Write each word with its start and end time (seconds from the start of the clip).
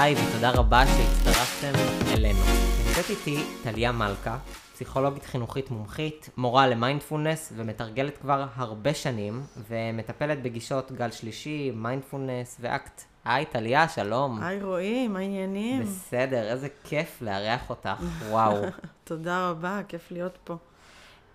היי, 0.00 0.14
ותודה 0.14 0.50
רבה 0.50 0.82
שהצטרפתם 0.86 1.72
אלינו. 2.14 2.38
נמצאת 2.86 3.10
איתי 3.10 3.44
טליה 3.62 3.92
מלכה, 3.92 4.38
פסיכולוגית 4.72 5.24
חינוכית 5.24 5.70
מומחית, 5.70 6.28
מורה 6.36 6.66
למיינדפולנס 6.66 7.52
ומתרגלת 7.56 8.18
כבר 8.18 8.46
הרבה 8.54 8.94
שנים, 8.94 9.42
ומטפלת 9.68 10.42
בגישות 10.42 10.92
גל 10.92 11.10
שלישי, 11.10 11.70
מיינדפולנס 11.74 12.56
ואקט. 12.60 13.02
היי 13.24 13.44
טליה, 13.44 13.88
שלום. 13.88 14.42
היי 14.42 14.62
רועי, 14.62 15.08
מה 15.08 15.18
העניינים? 15.18 15.82
בסדר, 15.82 16.50
איזה 16.50 16.68
כיף 16.84 17.22
לארח 17.22 17.70
אותך, 17.70 18.02
וואו. 18.28 18.62
תודה 19.04 19.50
רבה, 19.50 19.80
כיף 19.88 20.10
להיות 20.10 20.38
פה. 20.44 20.56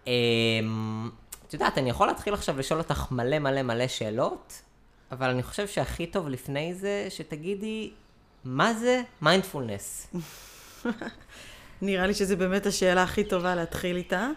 אמ, 0.08 1.10
את 1.48 1.54
יודעת, 1.54 1.78
אני 1.78 1.90
יכול 1.90 2.08
להתחיל 2.08 2.34
עכשיו 2.34 2.60
לשאול 2.60 2.80
אותך 2.80 3.08
מלא 3.12 3.40
מלא 3.40 3.62
מלא 3.62 3.88
שאלות, 3.88 4.62
אבל 5.12 5.30
אני 5.30 5.44
חושב 5.44 5.68
שהכי 5.68 6.08
טוב 6.08 6.30
לפני 6.30 6.74
זה 6.74 7.08
שתגידי, 7.10 7.92
מה 8.46 8.74
זה 8.74 9.02
מיינדפולנס? 9.22 10.08
נראה 11.82 12.08
לי 12.08 12.14
שזו 12.14 12.38
באמת 12.38 12.66
השאלה 12.66 13.04
הכי 13.04 13.24
טובה 13.24 13.56
להתחיל 13.56 13.96
איתה, 13.96 14.30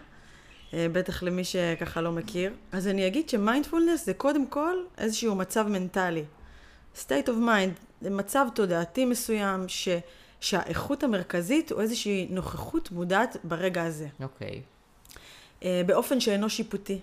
אה, 0.73 0.87
בטח 0.91 1.23
למי 1.23 1.43
שככה 1.43 2.01
לא 2.01 2.11
מכיר. 2.11 2.53
אז 2.71 2.87
אני 2.87 3.07
אגיד 3.07 3.29
שמיינדפולנס 3.29 4.05
זה 4.05 4.13
קודם 4.13 4.47
כל 4.47 4.75
איזשהו 4.97 5.35
מצב 5.35 5.67
מנטלי. 5.67 6.23
state 6.95 7.27
of 7.27 7.47
mind 7.47 7.79
זה 8.01 8.09
מצב 8.09 8.45
תודעתי 8.55 9.05
מסוים 9.05 9.67
ש... 9.67 9.89
שהאיכות 10.39 11.03
המרכזית 11.03 11.71
הוא 11.71 11.81
איזושהי 11.81 12.27
נוכחות 12.29 12.91
מודעת 12.91 13.37
ברגע 13.43 13.83
הזה. 13.83 14.07
אוקיי. 14.23 14.61
אה, 15.63 15.81
באופן 15.85 16.19
שאינו 16.19 16.49
שיפוטי. 16.49 16.99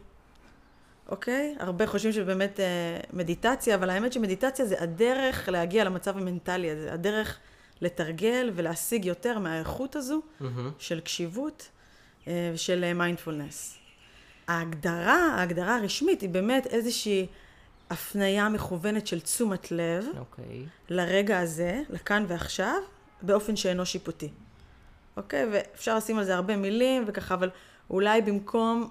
אוקיי? 1.09 1.57
הרבה 1.59 1.87
חושבים 1.87 2.13
שבאמת 2.13 2.61
אה, 2.61 2.65
מדיטציה, 3.13 3.75
אבל 3.75 3.91
האמת 3.91 4.13
שמדיטציה 4.13 4.67
זה 4.67 4.83
הדרך 4.83 5.49
להגיע 5.49 5.85
למצב 5.85 6.17
המנטלי 6.17 6.71
הזה, 6.71 6.93
הדרך 6.93 7.39
לתרגל 7.81 8.51
ולהשיג 8.55 9.05
יותר 9.05 9.39
מהאיכות 9.39 9.97
הזו 9.97 10.21
מהמם. 10.41 10.71
של 10.79 11.01
קשיבות 11.01 11.69
אה, 12.29 12.51
ושל 12.55 12.93
מיינדפולנס. 12.95 13.79
ההגדרה, 14.49 15.35
ההגדרה 15.37 15.77
הרשמית 15.77 16.21
היא 16.21 16.29
באמת 16.31 16.67
איזושהי 16.67 17.27
הפניה 17.91 18.49
מכוונת 18.49 19.07
של 19.07 19.21
תשומת 19.21 19.73
לב 19.73 20.05
אוקיי. 20.19 20.67
לרגע 20.89 21.39
הזה, 21.39 21.83
לכאן 21.91 22.25
ועכשיו, 22.29 22.77
באופן 23.23 23.57
שאינו 23.57 23.87
שיפוטי. 23.87 24.29
אוקיי? 25.17 25.47
ואפשר 25.53 25.97
לשים 25.97 26.19
על 26.19 26.25
זה 26.25 26.35
הרבה 26.35 26.57
מילים 26.57 27.05
וככה, 27.07 27.35
אבל 27.35 27.51
אולי 27.91 28.23
במקום 28.23 28.91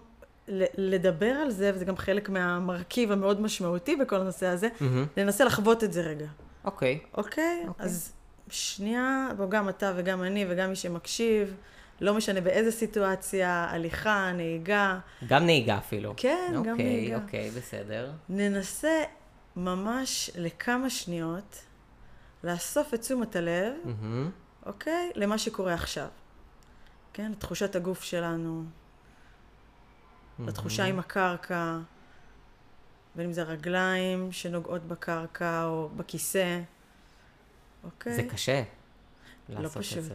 לדבר 0.78 1.32
על 1.32 1.52
זה, 1.52 1.72
וזה 1.76 1.86
גם 1.86 1.98
חלק 1.98 2.30
מהמרכיב 2.30 3.12
המאוד 3.12 3.42
משמעותי 3.42 3.96
בכל 3.96 4.16
הנושא 4.16 4.48
הזה, 4.48 4.68
מהמם. 4.80 5.06
ננסה 5.18 5.44
לחוות 5.46 5.84
את 5.84 5.94
זה 5.94 6.02
רגע. 6.02 6.28
אוקיי. 6.66 7.00
אוקיי? 7.18 7.64
אוקיי. 7.68 7.86
אז 7.86 8.14
שנייה, 8.50 9.30
בוא, 9.38 9.50
גם 9.50 9.70
אתה 9.70 9.94
וגם 9.96 10.24
אני 10.24 10.46
וגם 10.50 10.70
מי 10.70 10.76
שמקשיב, 10.76 11.56
לא 12.02 12.14
משנה 12.14 12.42
באיזה 12.42 12.72
סיטואציה, 12.72 13.68
הליכה, 13.70 14.32
נהיגה, 14.36 15.00
גם 15.28 15.46
נהיגה 15.46 15.78
אפילו. 15.78 16.14
כן, 16.18 16.52
גם 16.54 16.72
אוקיי, 16.72 16.76
נהיגה. 16.86 17.16
אוקיי, 17.16 17.50
בסדר. 17.50 18.12
ננסה 18.30 19.04
ממש 19.56 20.32
לכמה 20.36 20.90
שניות 20.90 21.60
לאסוף 22.44 22.94
את 22.94 23.02
תשומת 23.02 23.36
הלב. 23.36 23.74
אוקיי? 24.66 25.12
למה 25.16 25.38
שקורה 25.38 25.74
עכשיו. 25.74 26.08
כן? 27.14 27.32
לתחושת 27.32 27.76
הגוף 27.76 28.04
שלנו, 28.04 28.64
לתחושה 30.40 30.86
עם 30.86 31.00
הקרקע, 31.00 31.80
בין 33.16 33.26
אם 33.26 33.34
זה 33.34 33.42
הרגליים 33.42 34.32
שנוגעות 34.32 34.84
בקרקע 34.84 35.66
או 35.66 35.90
בכיסא, 35.96 36.62
אוקיי? 37.84 38.14
זה 38.14 38.24
קשה 38.24 38.64
לא 39.50 39.70
פשוט. 39.70 40.12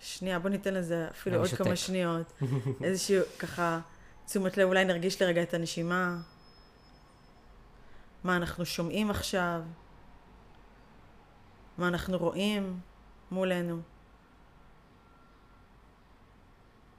שנייה, 0.00 0.38
בוא 0.38 0.50
ניתן 0.50 0.74
לזה 0.74 1.08
אפילו 1.10 1.34
אני 1.36 1.40
עוד 1.40 1.50
שותק. 1.50 1.64
כמה 1.64 1.76
שניות. 1.76 2.32
איזשהו 2.84 3.22
ככה 3.38 3.80
תשומת 4.26 4.56
לב, 4.56 4.68
אולי 4.68 4.84
נרגיש 4.84 5.22
לרגע 5.22 5.42
את 5.42 5.54
הנשימה. 5.54 6.18
מה 8.24 8.36
אנחנו 8.36 8.66
שומעים 8.66 9.10
עכשיו? 9.10 9.62
מה 11.78 11.88
אנחנו 11.88 12.18
רואים 12.18 12.80
מולנו? 13.30 13.80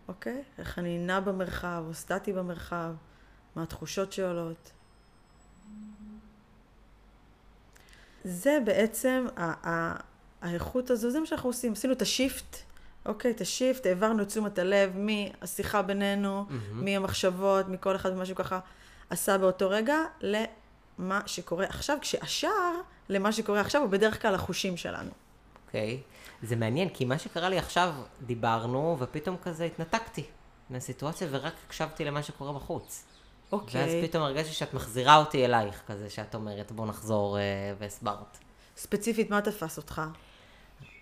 אוקיי? 0.07 0.43
איך 0.57 0.79
אני 0.79 0.97
נע 0.99 1.19
במרחב 1.19 1.83
או 1.87 1.93
סטטי 1.93 2.33
במרחב? 2.33 2.93
מה 3.55 3.63
התחושות 3.63 4.13
שעולות? 4.13 4.71
זה 8.23 8.57
בעצם 8.65 9.25
ה- 9.37 9.69
ה- 9.69 9.99
האיכות 10.41 10.89
הזו, 10.89 11.11
זה 11.11 11.19
מה 11.19 11.25
שאנחנו 11.25 11.49
עושים. 11.49 11.71
עשינו 11.73 11.93
את 11.93 12.01
השיפט, 12.01 12.57
אוקיי? 13.05 13.31
את 13.31 13.41
השיפט, 13.41 13.85
העברנו 13.85 14.23
את 14.23 14.27
תשומת 14.27 14.59
הלב 14.59 14.91
מהשיחה 14.97 15.81
בינינו, 15.81 16.45
מהמם. 16.49 16.85
מהמחשבות, 16.85 17.69
מכל 17.69 17.95
אחד 17.95 18.11
ומה 18.11 18.25
שהוא 18.25 18.37
ככה 18.37 18.59
עשה 19.09 19.37
באותו 19.37 19.69
רגע, 19.69 19.97
למה 20.21 21.21
שקורה 21.25 21.65
עכשיו, 21.65 21.97
כשהשער 22.01 22.73
למה 23.09 23.31
שקורה 23.31 23.61
עכשיו 23.61 23.81
הוא 23.81 23.89
בדרך 23.89 24.21
כלל 24.21 24.35
החושים 24.35 24.77
שלנו. 24.77 25.11
אוקיי. 25.73 26.01
זה 26.43 26.55
מעניין, 26.55 26.89
כי 26.89 27.05
מה 27.05 27.19
שקרה 27.19 27.49
לי 27.49 27.57
עכשיו, 27.57 27.93
דיברנו, 28.21 28.97
ופתאום 28.99 29.37
כזה 29.43 29.65
התנתקתי 29.65 30.23
מהסיטואציה, 30.69 31.27
ורק 31.31 31.53
הקשבתי 31.65 32.05
למה 32.05 32.23
שקורה 32.23 32.53
בחוץ. 32.53 33.05
אוקיי. 33.51 33.81
ואז 33.81 33.91
פתאום 34.09 34.23
הרגשתי 34.23 34.53
שאת 34.53 34.73
מחזירה 34.73 35.17
אותי 35.17 35.45
אלייך, 35.45 35.81
כזה 35.87 36.09
שאת 36.09 36.35
אומרת, 36.35 36.71
בוא 36.71 36.85
נחזור, 36.87 37.37
אה, 37.37 37.43
והסברת. 37.79 38.37
ספציפית, 38.77 39.29
מה 39.29 39.41
תפס 39.41 39.77
אותך? 39.77 40.01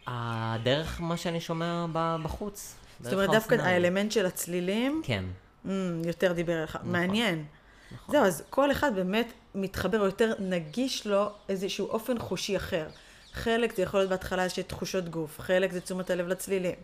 הדרך 0.07 1.01
מה 1.01 1.17
שאני 1.17 1.41
שומע 1.41 1.85
בחוץ. 2.23 2.75
זאת 2.99 3.13
אומרת, 3.13 3.29
דווקא. 3.29 3.55
האלמנט 3.55 4.11
של 4.11 4.25
הצלילים, 4.25 5.01
כן. 5.05 5.25
mm, 5.65 5.69
יותר 6.05 6.33
דיבר 6.33 6.59
אליך. 6.59 6.77
מעניין. 6.83 7.45
נכון. 7.91 8.15
זהו, 8.15 8.25
אז 8.25 8.43
כל 8.49 8.71
אחד 8.71 8.95
באמת 8.95 9.33
מתחבר, 9.55 9.99
או 9.99 10.05
יותר 10.05 10.33
נגיש 10.39 11.07
לו 11.07 11.29
איזשהו 11.49 11.87
אופן 11.87 12.19
חושי 12.19 12.57
אחר. 12.57 12.87
חלק 13.33 13.75
זה 13.75 13.81
יכול 13.81 13.99
להיות 13.99 14.09
בהתחלה 14.09 14.43
איזושהי 14.43 14.63
תחושות 14.63 15.09
גוף, 15.09 15.39
חלק 15.39 15.71
זה 15.71 15.81
תשומת 15.81 16.09
הלב 16.09 16.27
לצלילים. 16.27 16.75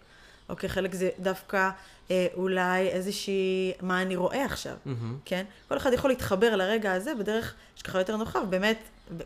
אוקיי, 0.49 0.69
חלק 0.69 0.93
זה 0.93 1.09
דווקא 1.19 1.69
אה, 2.11 2.27
אולי 2.33 2.87
איזושהי, 2.87 3.73
מה 3.81 4.01
אני 4.01 4.15
רואה 4.15 4.45
עכשיו, 4.45 4.75
מהמם. 4.85 5.17
כן? 5.25 5.45
כל 5.67 5.77
אחד 5.77 5.93
יכול 5.93 6.09
להתחבר 6.09 6.55
לרגע 6.55 6.93
הזה 6.93 7.15
בדרך 7.15 7.53
שככה 7.75 7.99
יותר 7.99 8.17
נוחה, 8.17 8.39
ובאמת, 8.39 8.77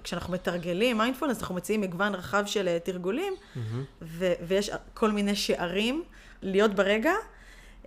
כשאנחנו 0.04 0.34
מתרגלים 0.34 0.98
מיינדפולנס, 0.98 1.40
אנחנו 1.40 1.56
מציעים 1.56 1.82
מגוון 1.82 2.16
רחב 2.16 2.44
של 2.46 2.68
אה, 2.68 2.78
תרגולים, 2.80 3.34
מהמם. 3.56 3.84
ו- 4.02 4.34
ויש 4.48 4.72
כל 4.94 5.12
מיני 5.12 5.36
שערים 5.36 6.03
להיות 6.42 6.74
ברגע. 6.74 7.14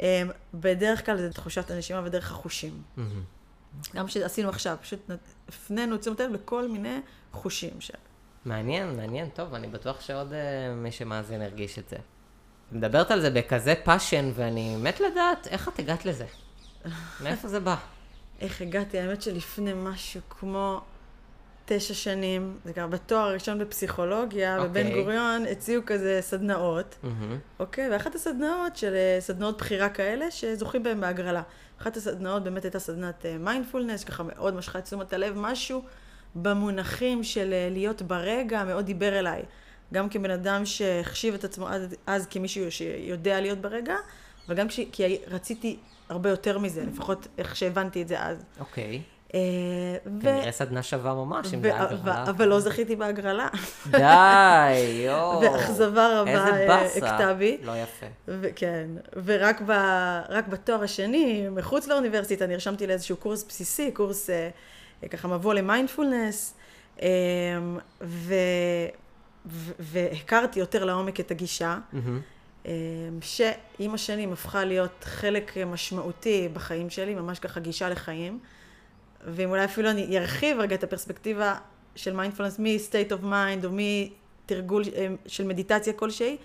אה, 0.00 0.22
בדרך 0.54 1.06
כלל 1.06 1.16
זה 1.16 1.32
תחושת 1.32 1.70
הנשימה 1.70 2.00
ודרך 2.04 2.30
החושים. 2.30 2.82
מהמם. 2.96 3.22
גם 3.94 4.08
שעשינו 4.08 4.48
עכשיו, 4.48 4.76
פשוט 4.82 5.10
הפנינו 5.48 5.96
תשומת 5.96 6.20
לב 6.20 6.32
לכל 6.32 6.68
מיני 6.68 7.00
חושים 7.32 7.80
של... 7.80 7.94
מעניין, 8.44 8.96
מעניין, 8.96 9.28
טוב, 9.28 9.54
אני 9.54 9.66
בטוח 9.66 10.00
שעוד 10.00 10.32
אה, 10.32 10.74
מי 10.74 10.92
שמאזין 10.92 11.42
הרגיש 11.42 11.78
את 11.78 11.88
זה. 11.88 11.96
מדברת 12.72 13.10
על 13.10 13.20
זה 13.20 13.30
בכזה 13.30 13.74
passion, 13.84 14.30
ואני 14.34 14.76
מת 14.76 15.00
לדעת 15.00 15.46
איך 15.46 15.68
את 15.68 15.78
הגעת 15.78 16.04
לזה. 16.04 16.24
מאיפה 17.22 17.48
זה 17.48 17.60
בא? 17.60 17.76
איך 18.40 18.62
הגעתי, 18.62 18.98
האמת 18.98 19.22
שלפני 19.22 19.72
משהו 19.76 20.20
כמו 20.30 20.80
תשע 21.64 21.94
שנים, 21.94 22.58
זה 22.64 22.72
גם 22.72 22.90
בתואר 22.90 23.20
הראשון 23.20 23.58
בפסיכולוגיה, 23.58 24.58
אוקיי. 24.58 24.68
בבן 24.68 24.94
גוריון, 24.94 25.46
הציעו 25.46 25.82
כזה 25.86 26.18
סדנאות. 26.22 26.96
אוקיי? 27.58 27.90
ואחת 27.90 28.14
הסדנאות 28.14 28.76
של 28.76 28.94
אה, 28.94 29.16
סדנאות 29.20 29.58
בחירה 29.58 29.88
כאלה, 29.88 30.30
שזוכים 30.30 30.82
בהן 30.82 31.00
בהגרלה. 31.00 31.42
אחת 31.80 31.96
הסדנאות 31.96 32.44
באמת 32.44 32.64
הייתה 32.64 32.78
סדנת 32.78 33.26
מיינדפולנס, 33.40 34.00
שככה 34.00 34.22
מאוד 34.22 34.54
משכה 34.54 34.78
את 34.78 34.84
תשומת 34.84 35.12
הלב, 35.12 35.34
משהו 35.36 35.82
במונחים 36.34 37.24
של 37.24 37.52
אה, 37.52 37.68
להיות 37.70 38.02
ברגע, 38.02 38.64
מאוד 38.64 38.86
דיבר 38.86 39.18
אליי. 39.18 39.42
גם 39.94 40.08
כבן 40.08 40.30
אדם 40.30 40.66
שהחשיב 40.66 41.34
את 41.34 41.44
עצמו 41.44 41.68
אז, 41.68 41.96
אז 42.06 42.26
כמישהו 42.26 42.72
שיודע 42.72 43.40
להיות 43.40 43.58
ברגע, 43.58 43.96
וגם 44.48 44.68
כש, 44.68 44.80
כי 44.92 45.18
רציתי 45.26 45.76
הרבה 46.08 46.30
יותר 46.30 46.58
מזה, 46.58 46.84
לפחות 46.92 47.26
איך 47.38 47.56
שהבנתי 47.56 48.02
את 48.02 48.08
זה 48.08 48.22
אז. 48.22 48.44
אוקיי. 48.60 49.00
אה, 49.34 49.40
ו- 50.06 50.22
כנראה 50.22 50.52
סדנה 50.52 50.82
שווה 50.82 51.14
ממש, 51.14 51.54
אם 51.54 51.62
זה 51.62 51.80
הגרלה. 51.80 52.24
אבל 52.28 52.48
לא 52.48 52.60
זכיתי 52.60 52.96
בהגרלה, 52.96 53.48
די, 53.90 54.74
יואו. 55.06 55.40
ואכזבה 55.40 56.20
רבה 56.20 56.82
איזה 56.82 57.06
אה. 57.06 57.14
הכתה 57.14 57.34
בי. 57.34 57.58
לא 57.62 57.72
יפה. 57.72 58.06
וכן, 58.28 58.88
ורק 59.24 59.62
ב, 59.66 59.72
בתואר 60.48 60.82
השני, 60.82 61.48
מחוץ 61.50 61.88
לאוניברסיטה, 61.88 62.46
נרשמתי 62.46 62.86
לאיזשהו 62.86 63.16
קורס 63.16 63.44
בסיסי, 63.48 63.90
קורס 63.90 64.30
ככה 65.10 65.28
מבוא 65.28 65.54
למיינדפולנס, 65.54 66.54
אה, 67.02 67.08
ו, 68.00 68.34
ו, 69.46 69.72
והכרתי 69.78 70.60
יותר 70.60 70.84
לעומק 70.84 71.20
את 71.20 71.30
הגישה, 71.30 71.78
מהמם. 71.92 72.20
אה, 72.66 72.72
שעם 73.20 73.94
השנים 73.94 74.32
הפכה 74.32 74.64
להיות 74.64 75.04
חלק 75.04 75.56
משמעותי 75.56 76.48
בחיים 76.52 76.90
שלי, 76.90 77.14
ממש 77.14 77.38
ככה 77.38 77.60
גישה 77.60 77.88
לחיים. 77.88 78.38
ואם 79.26 79.50
אולי 79.50 79.64
אפילו 79.64 79.90
אני 79.90 80.18
ארחיב 80.18 80.58
רגע 80.58 80.74
את 80.74 80.84
הפרספקטיבה 80.84 81.54
של 81.96 82.16
מיינדפולנס 82.16 82.58
מ-state 82.58 83.10
of 83.10 83.24
mind 83.24 83.66
או 83.66 83.70
תרגול 84.46 84.82
אה, 84.96 85.08
של 85.26 85.46
מדיטציה 85.46 85.92
כלשהי, 85.92 86.36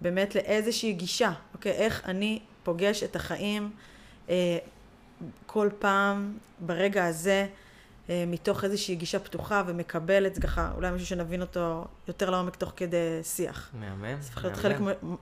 באמת 0.00 0.34
לאיזושהי 0.34 0.92
גישה, 0.92 1.32
אוקיי? 1.54 1.72
איך 1.72 2.02
אני 2.04 2.38
פוגש 2.62 3.02
את 3.02 3.16
החיים 3.16 3.70
אה, 4.28 4.58
כל 5.46 5.68
פעם, 5.78 6.38
ברגע 6.60 7.06
הזה, 7.06 7.30
אה, 7.30 7.46
מתוך 8.26 8.64
איזושהי 8.64 8.94
גישה 8.96 9.18
פתוחה 9.18 9.62
ומקבל 9.66 10.26
את 10.26 10.34
זה 10.34 10.40
ככה, 10.40 10.70
אולי 10.74 10.90
משהו 10.90 11.06
שנבין 11.06 11.40
אותו 11.40 11.84
יותר 12.08 12.30
לעומק 12.30 12.56
תוך 12.56 12.72
כדי 12.76 13.20
שיח. 13.22 13.70
מהמם, 13.80 14.20
זה 14.20 14.28
הופך 14.28 14.44
להיות 14.44 14.56
חלק 14.56 14.76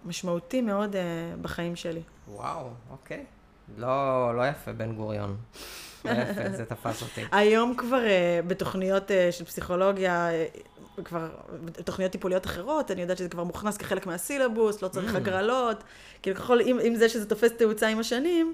משמעותי 0.05 0.61
מאוד 0.61 0.97
אה, 0.97 1.03
בחיים 1.41 1.77
שלי. 1.77 2.03
וואו, 2.29 2.71
אוקיי. 2.91 3.25
לא, 3.79 4.33
לא 4.37 4.49
יפה, 4.49 4.73
בן 4.73 4.95
גוריון. 4.95 5.37
לא 6.05 6.11
יפה, 6.11 6.51
זה 6.57 6.65
תפס 6.65 7.03
אותי. 7.03 7.25
היום 7.39 7.75
כבר 7.77 8.05
אה, 8.07 8.41
בתוכניות 8.47 9.11
אה, 9.11 9.33
של 9.33 9.45
פסיכולוגיה, 9.45 10.31
אה, 10.31 10.47
כבר 11.05 11.29
בתוכניות 11.65 12.13
טיפוליות 12.13 12.47
אחרות, 12.47 12.91
אני 12.91 13.03
יודעת 13.03 13.19
שזה 13.19 13.29
כבר 13.29 13.45
מוכנס 13.45 13.77
כחלק 13.77 14.07
מהסילבוס, 14.07 14.83
לא 14.83 14.89
צריך 14.89 15.15
Mm. 15.15 15.17
הגרלות, 15.17 15.85
כאילו 16.23 16.37
ככל, 16.37 16.61
עם, 16.61 16.79
עם 16.83 16.95
זה 16.95 17.09
שזה 17.09 17.29
תופס 17.29 17.53
תאוצה 17.53 17.89
עם 17.89 17.99
השנים, 17.99 18.53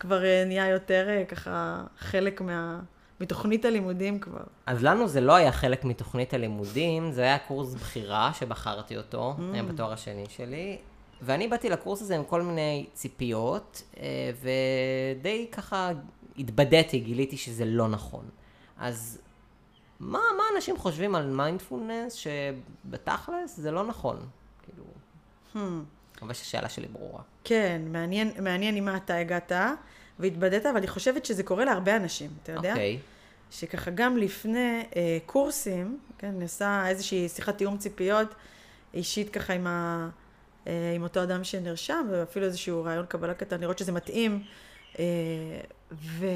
כבר 0.00 0.24
אה, 0.24 0.44
נהיה 0.46 0.68
יותר 0.68 1.06
אה, 1.08 1.24
ככה 1.24 1.82
חלק 1.98 2.40
מה, 2.40 2.80
מתוכנית 3.20 3.64
הלימודים 3.64 4.18
כבר. 4.20 4.42
אז 4.66 4.84
לנו 4.84 5.08
זה 5.08 5.20
לא 5.20 5.34
היה 5.34 5.52
חלק 5.52 5.84
מתוכנית 5.84 6.34
הלימודים, 6.34 7.12
זה 7.12 7.22
היה 7.22 7.38
קורס 7.38 7.74
בחירה 7.74 8.30
שבחרתי 8.34 8.96
אותו 8.96 9.34
Mm. 9.38 9.56
אה, 9.56 9.62
בתואר 9.62 9.92
השני 9.92 10.24
שלי. 10.28 10.78
ואני 11.22 11.48
באתי 11.48 11.68
לקורס 11.68 12.02
הזה 12.02 12.16
עם 12.16 12.24
כל 12.24 12.42
מיני 12.42 12.86
ציפיות, 12.92 13.82
אה, 14.00 14.30
ודי 14.40 15.48
ככה 15.52 15.90
התבדיתי, 16.38 16.98
גיליתי 17.00 17.36
שזה 17.36 17.64
לא 17.64 17.88
נכון. 17.88 18.24
אז 18.78 19.18
מה, 20.00 20.18
מה 20.36 20.42
אנשים 20.56 20.76
חושבים 20.78 21.14
על 21.14 21.26
מיינדפולנס 21.30 22.12
שבתכלס 22.14 23.56
זה 23.56 23.70
לא 23.70 23.86
נכון? 23.86 24.16
כאילו, 24.62 24.84
Hmm. 25.54 25.58
מקווה 26.16 26.34
שהשאלה 26.34 26.68
שלי 26.68 26.88
ברורה. 26.88 27.22
כן, 27.44 27.82
מעניין, 27.84 28.30
מעניין 28.42 28.76
עם 28.76 28.84
מה 28.84 28.96
אתה 28.96 29.16
הגעת 29.16 29.52
והתבדית, 30.20 30.66
אבל 30.66 30.76
אני 30.76 30.86
חושבת 30.86 31.24
שזה 31.24 31.42
קורה 31.42 31.64
להרבה 31.64 31.96
אנשים, 31.96 32.30
אתה 32.42 32.52
יודע? 32.52 32.70
אוקיי. 32.70 32.98
שככה 33.50 33.90
גם 33.90 34.16
לפני 34.16 34.82
אה, 34.96 35.18
קורסים, 35.26 35.98
כן, 36.18 36.34
נעשה 36.38 36.88
איזושהי 36.88 37.28
שיחת 37.28 37.58
תיאום 37.58 37.78
ציפיות 37.78 38.34
אישית 38.94 39.30
ככה 39.30 39.52
עם, 39.52 39.66
ה, 39.66 40.08
אה, 40.66 40.92
עם 40.94 41.02
אותו 41.02 41.22
אדם 41.22 41.44
שנרשם, 41.44 42.06
ואפילו 42.10 42.46
איזשהו 42.46 42.84
רעיון 42.84 43.06
קבלה 43.06 43.34
קטן, 43.34 43.60
לראות 43.60 43.78
שזה 43.78 43.92
מתאים. 43.92 44.42
אה, 44.98 45.04
ו... 45.92 46.26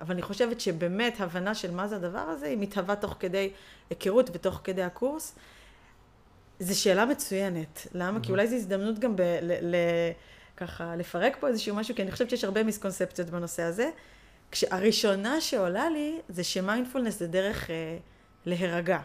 אבל 0.00 0.14
אני 0.14 0.22
חושבת 0.22 0.60
שבאמת 0.60 1.20
הבנה 1.20 1.54
של 1.54 1.70
מה 1.70 1.88
זה 1.88 1.96
הדבר 1.96 2.18
הזה, 2.18 2.46
היא 2.46 2.58
מתהווה 2.58 2.96
תוך 2.96 3.16
כדי 3.20 3.50
היכרות 3.90 4.30
ותוך 4.32 4.60
כדי 4.64 4.82
הקורס. 4.82 5.34
זו 6.60 6.80
שאלה 6.80 7.04
מצוינת. 7.04 7.86
למה? 7.94 8.20
כי 8.20 8.30
אולי 8.32 8.46
זו 8.46 8.56
הזדמנות 8.56 8.98
גם 8.98 9.16
ב... 9.16 9.20
ל... 9.20 9.52
ל... 9.62 9.76
ככה 10.56 10.96
לפרק 10.96 11.36
פה 11.40 11.48
איזשהו 11.48 11.76
משהו, 11.76 11.94
כי 11.94 12.02
אני 12.02 12.12
חושבת 12.12 12.30
שיש 12.30 12.44
הרבה 12.44 12.62
מיסקונספציות 12.62 13.30
בנושא 13.30 13.62
הזה. 13.62 13.90
כשהראשונה 14.50 15.40
שעולה 15.40 15.90
לי 15.90 16.20
זה 16.28 16.44
שמיינדפולנס 16.44 17.18
זה 17.18 17.26
דרך 17.26 17.70
אה, 17.70 17.96
להירגע. 18.46 18.98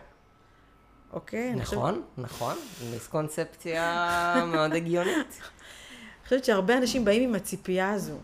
אוקיי? 1.14 1.52
אני 1.54 1.66
חושבת- 1.66 1.80
נכון, 1.80 2.04
נכון. 2.18 2.56
מיסקונספציה 2.92 4.44
מאוד 4.48 4.74
הגיונית. 4.74 5.40
אני 5.42 6.24
חושבת 6.24 6.46
שהרבה 6.46 6.78
אנשים 6.78 7.06
באים 7.06 7.30
עם 7.30 7.36
הציפייה 7.36 7.92
הזו 7.92 8.18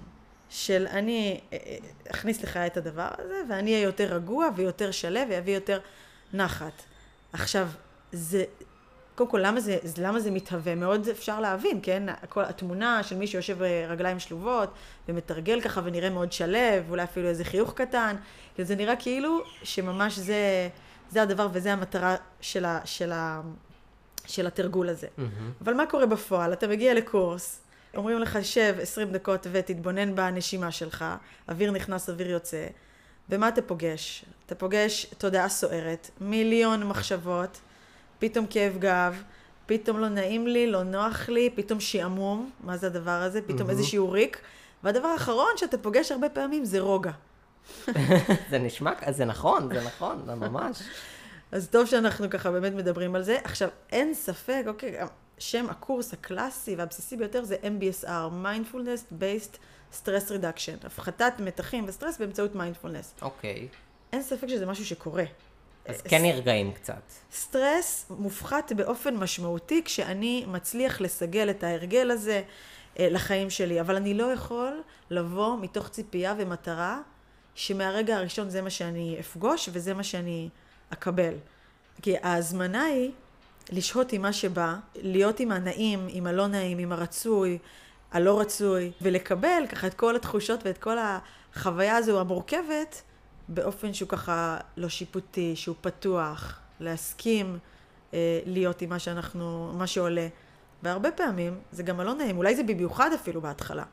של 0.50 0.88
אני 0.89 1.39
אה, 1.54 1.57
אה, 1.66 1.78
אכניס 2.12 2.44
לך 2.44 2.57
את 2.57 2.78
הדבר 2.78 3.07
הזה 3.18 3.42
ואני 3.50 3.74
אהיה 3.74 3.83
יותר 3.83 4.13
רגוע 4.16 4.48
ויותר 4.56 4.92
שלו 4.92 5.19
ויביא 5.30 5.54
יותר 5.56 5.80
נחת. 6.33 6.83
עכשיו, 7.33 7.68
זה, 8.12 8.44
קודם 9.15 9.29
כל, 9.29 9.39
למה 9.44 9.59
זה, 9.59 9.77
למה 9.97 10.19
זה 10.19 10.31
מתהווה? 10.31 10.75
מאוד 10.75 11.07
אפשר 11.09 11.39
להבין, 11.39 11.79
כן? 11.83 12.03
כל 12.29 12.44
התמונה 12.44 13.03
של 13.03 13.17
מי 13.17 13.27
שיושב 13.27 13.57
ברגליים 13.59 14.19
שלובות 14.19 14.69
ומתרגל 15.09 15.62
ככה 15.62 15.81
ונראה 15.83 16.09
מאוד 16.09 16.31
שלו, 16.31 16.57
ואולי 16.88 17.03
אפילו 17.03 17.27
איזה 17.27 17.44
חיוך 17.44 17.73
קטן, 17.73 18.15
זה 18.57 18.75
נראה 18.75 18.95
כאילו 18.95 19.39
שממש 19.63 20.19
זה, 20.19 20.69
זה 21.09 21.21
הדבר 21.21 21.47
וזה 21.53 21.73
המטרה 21.73 22.15
של, 22.41 22.65
ה, 22.65 22.79
של, 22.85 23.12
ה, 23.12 23.41
של 24.25 24.47
התרגול 24.47 24.89
הזה. 24.89 25.07
מהמם. 25.18 25.51
אבל 25.61 25.73
מה 25.73 25.85
קורה 25.85 26.06
בפועל? 26.06 26.53
אתה 26.53 26.68
מגיע 26.68 26.94
לקורס, 26.94 27.59
אומרים 27.95 28.19
לך, 28.19 28.39
שב 28.41 28.75
20 28.81 29.11
דקות 29.11 29.47
ותתבונן 29.51 30.15
בנשימה 30.15 30.71
שלך, 30.71 31.06
אוויר 31.50 31.71
נכנס, 31.71 32.09
אוויר 32.09 32.29
יוצא, 32.29 32.68
ומה 33.29 33.47
אתה 33.47 33.61
פוגש? 33.61 34.25
אתה 34.45 34.56
פוגש 34.56 35.06
תודעה 35.18 35.50
סוערת, 35.50 36.09
מיליון 36.21 36.83
מחשבות, 36.83 37.61
פתאום 38.19 38.45
כאב 38.50 38.77
גב, 38.79 39.23
פתאום 39.65 40.00
לא 40.00 40.09
נעים 40.09 40.47
לי, 40.47 40.67
לא 40.67 40.83
נוח 40.83 41.29
לי, 41.29 41.50
פתאום 41.56 41.79
שעמום, 41.79 42.51
מה 42.63 42.77
זה 42.77 42.88
הדבר 42.88 43.12
הזה? 43.12 43.41
פתאום 43.41 43.57
מהמם. 43.57 43.69
איזשהו 43.69 44.12
ריק. 44.12 44.41
והדבר 44.83 45.07
האחרון 45.07 45.51
שאתה 45.57 45.77
פוגש 45.77 46.12
הרבה 46.12 46.29
פעמים 46.29 46.65
זה 46.65 46.79
רוגע. 46.79 47.12
זה 48.50 48.57
נשמע, 48.59 48.91
זה 49.09 49.25
נכון, 49.25 49.69
זה 49.73 49.83
נכון, 49.83 50.23
זה 50.25 50.35
ממש. 50.35 50.81
אז 51.51 51.69
טוב 51.69 51.85
שאנחנו 51.85 52.29
ככה 52.29 52.51
באמת 52.51 52.73
מדברים 52.73 53.15
על 53.15 53.23
זה. 53.23 53.38
עכשיו, 53.44 53.69
אין 53.91 54.13
ספק, 54.13 54.63
אוקיי, 54.68 54.97
שם 55.38 55.69
הקורס 55.69 56.13
הקלאסי 56.13 56.75
והבסיסי 56.75 57.18
ביותר 57.18 57.44
זה 57.44 57.56
MBSR, 57.63 58.31
Mindfulness 58.44 59.13
Based 59.19 59.57
Stress 59.94 60.29
Reduction, 60.29 60.85
הפחתת 60.85 61.33
מתחים 61.39 61.85
וסטרס 61.88 62.18
באמצעות 62.18 62.56
מיינדפולנס. 62.56 63.13
אוקיי. 63.21 63.68
אין 64.13 64.21
ספק 64.21 64.47
שזה 64.47 64.65
משהו 64.65 64.85
שקורה. 64.85 65.23
אז 65.85 66.01
כן 66.01 66.21
נרגעים 66.21 66.71
קצת. 66.71 67.01
סטרס 67.33 68.05
מופחת 68.09 68.71
באופן 68.71 69.15
משמעותי 69.15 69.81
כשאני 69.85 70.45
מצליח 70.47 71.01
לסגל 71.01 71.49
את 71.49 71.63
ההרגל 71.63 72.11
הזה 72.11 72.41
אה, 72.99 73.09
לחיים 73.09 73.49
שלי, 73.49 73.81
אבל 73.81 73.95
אני 73.95 74.13
לא 74.13 74.23
יכול 74.23 74.81
לבוא 75.09 75.57
מתוך 75.61 75.89
ציפייה 75.89 76.33
ומטרה 76.37 77.01
שמהרגע 77.55 78.17
הראשון 78.17 78.49
זה 78.49 78.61
מה 78.61 78.69
שאני 78.69 79.17
אפגוש 79.19 79.69
וזה 79.71 79.93
מה 79.93 80.03
שאני 80.03 80.49
אקבל. 80.89 81.33
כי 82.01 82.15
ההזמנה 82.23 82.83
היא 82.83 83.11
לשהות 83.71 84.13
עם 84.13 84.21
מה 84.21 84.33
שבא, 84.33 84.75
להיות 84.95 85.39
עם 85.39 85.51
הנעים, 85.51 86.07
עם 86.09 86.27
הלא 86.27 86.47
נעים, 86.47 86.77
עם 86.77 86.91
הרצוי, 86.91 87.57
הלא 88.11 88.39
רצוי, 88.39 88.92
ולקבל 89.01 89.63
ככה 89.69 89.87
את 89.87 89.94
כל 89.94 90.15
התחושות 90.15 90.65
ואת 90.65 90.77
כל 90.77 90.97
החוויה 90.99 91.95
הזו 91.95 92.19
המורכבת 92.19 93.01
באופן 93.47 93.94
שהוא 93.94 94.09
ככה 94.09 94.57
לא 94.78 94.90
שיפוטי, 94.90 95.56
שהוא 95.56 95.75
פתוח, 95.81 96.59
להסכים 96.80 97.57
אה, 98.14 98.40
להיות 98.45 98.81
עם 98.81 98.90
מה 98.90 98.99
שאנחנו, 98.99 99.73
מה 99.78 99.87
שעולה. 99.87 100.28
והרבה 100.83 101.11
פעמים 101.11 101.59
זה 101.71 101.83
גם 101.83 101.99
הלא 101.99 102.14
נעים, 102.14 102.37
אולי 102.37 102.56
זה 102.56 102.64
במיוחד 102.64 103.09
אפילו 103.16 103.42
בהתחלה. 103.42 103.83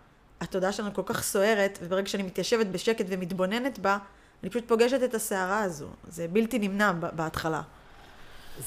התודעה 0.40 0.72
שלנו 0.72 0.94
כל 0.94 1.02
כך 1.06 1.22
סוערת, 1.22 1.78
וברגע 1.82 2.08
שאני 2.08 2.22
מתיישבת 2.22 2.66
בשקט 2.66 3.04
ומתבוננת 3.08 3.78
בה, 3.78 3.98
אני 4.42 4.50
פשוט 4.50 4.68
פוגשת 4.68 5.02
את 5.04 5.14
הסערה 5.14 5.62
הזו. 5.62 5.88
זה 6.08 6.28
בלתי 6.28 6.58
נמנע 6.58 6.92
בהתחלה. 6.92 7.62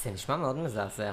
זה 0.03 0.11
נשמע 0.11 0.35
מאוד 0.37 0.55
מזעזע. 0.55 1.11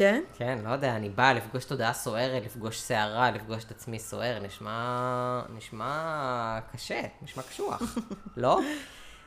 כן? 0.00 0.22
כן, 0.34 0.58
לא 0.64 0.70
יודע, 0.70 0.96
אני 0.96 1.08
באה 1.08 1.34
לפגוש 1.34 1.64
תודעה 1.64 1.92
סוערת, 1.92 2.44
לפגוש 2.44 2.80
סערה, 2.80 3.30
לפגוש 3.30 3.64
את 3.64 3.70
עצמי 3.70 3.98
סוער, 3.98 4.38
נשמע... 4.38 5.42
נשמע 5.56 6.58
קשה, 6.72 7.00
נשמע 7.22 7.42
קשוח. 7.42 7.82
לא? 8.36 8.60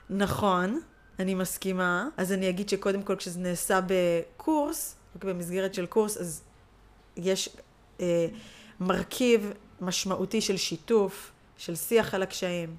נכון, 0.10 0.82
אני 1.20 1.34
מסכימה. 1.34 2.08
אז 2.18 2.32
אני 2.32 2.50
אגיד 2.50 2.70
שקודם 2.70 3.04
כל 3.04 3.16
כשזה 3.16 3.40
נעשה 3.40 3.80
בקורס, 3.88 4.96
במסגרת 5.16 5.74
של 5.74 5.86
קורס, 5.86 6.18
אז 6.18 6.44
יש 7.18 7.50
אה, 8.00 8.28
מרכיב 8.80 9.54
משמעותי 9.82 10.42
של 10.42 10.58
שיתוף, 10.58 11.32
של 11.58 11.76
שיח 11.76 12.14
על 12.14 12.24
הקשיים, 12.24 12.76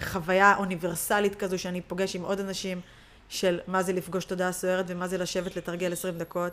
חוויה 0.00 0.56
אוניברסלית 0.56 1.34
כזו 1.34 1.58
שאני 1.58 1.80
פוגש 1.80 2.16
עם 2.16 2.22
עוד 2.22 2.40
אנשים 2.40 2.80
של 3.28 3.60
מה 3.66 3.82
זה 3.82 3.92
לפגוש 3.92 4.24
תודעה 4.24 4.52
סוערת 4.52 4.84
ומה 4.88 5.08
זה 5.08 5.18
לשבת 5.18 5.56
לתרגל 5.56 5.92
20 5.92 6.18
דקות. 6.18 6.52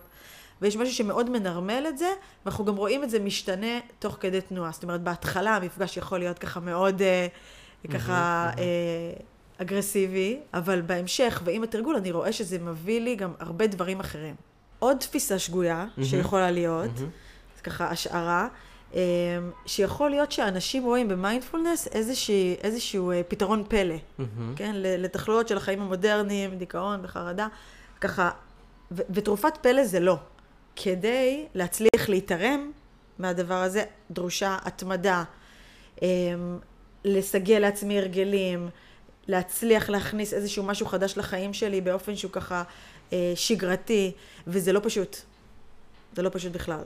ויש 0.62 0.78
משהו 0.78 0.94
שמאוד 0.94 1.30
מנרמל 1.30 1.86
את 1.90 1.98
זה, 1.98 2.08
ואנחנו 2.46 2.66
גם 2.66 2.76
רואים 2.76 3.04
את 3.04 3.10
זה 3.10 3.20
משתנה 3.20 3.80
תוך 4.00 4.18
כדי 4.20 4.42
תנועה. 4.42 4.72
זאת 4.72 4.84
אומרת, 4.84 5.02
בהתחלה 5.02 5.56
המפגש 5.56 5.98
יכול 5.98 6.20
להיות 6.20 6.40
ככה 6.40 6.60
מאוד, 6.60 7.02
אה, 7.02 7.28
ככה, 7.94 8.52
אה, 8.58 8.64
אגרסיבי, 9.58 10.40
אבל 10.54 10.82
בהמשך 10.82 11.42
ועם 11.46 11.64
התרגול 11.64 11.96
אני 11.96 12.12
רואה 12.12 12.32
שזה 12.32 12.60
מביא 12.60 13.02
לי 13.02 13.16
גם 13.16 13.34
הרבה 13.40 13.68
דברים 13.68 14.00
אחרים. 14.00 14.36
עוד 14.80 14.98
תפיסה 14.98 15.40
שגויה 15.40 15.86
שיכולה 16.04 16.52
להיות, 16.52 16.92
זה 17.56 17.62
ככה 17.64 17.88
השערה, 17.88 18.48
אה, 18.96 19.00
שיכול 19.66 20.10
להיות 20.10 20.32
שאנשים 20.32 20.84
רואים 20.84 21.08
במיינדפולנס 21.08 21.88
איזשהו 22.64 23.12
אה, 23.12 23.22
פתרון 23.28 23.64
פלא. 23.68 23.96
כן, 24.56 24.72
לתחלואות 24.76 25.48
של 25.48 25.58
החיים 25.58 25.82
המודרניים, 25.82 26.58
דיכאון 26.58 27.00
וחרדה, 27.04 27.48
ככה, 28.02 28.30
ו- 28.92 29.02
ותרופת 29.10 29.58
פלא 29.62 29.84
זה 29.84 30.00
לא. 30.00 30.18
כדי 30.76 31.46
להצליח 31.54 32.10
להתערם 32.10 32.72
מהדבר 33.20 33.62
הזה, 33.62 33.84
דרושה 34.12 34.58
התמדה, 34.62 35.24
אמ, 36.02 36.60
לסגל 37.06 37.60
לעצמי 37.60 38.00
הרגלים, 38.00 38.70
להצליח 39.28 39.90
להכניס 39.90 40.34
איזשהו 40.34 40.64
משהו 40.64 40.86
חדש 40.86 41.18
לחיים 41.18 41.54
שלי 41.54 41.82
באופן 41.82 42.16
שהוא 42.16 42.32
ככה 42.32 42.64
אה, 43.14 43.34
שגרתי, 43.36 44.12
וזה 44.48 44.74
לא 44.74 44.80
פשוט. 44.84 45.18
זה 46.16 46.22
לא 46.22 46.30
פשוט 46.34 46.52
בכלל. 46.52 46.84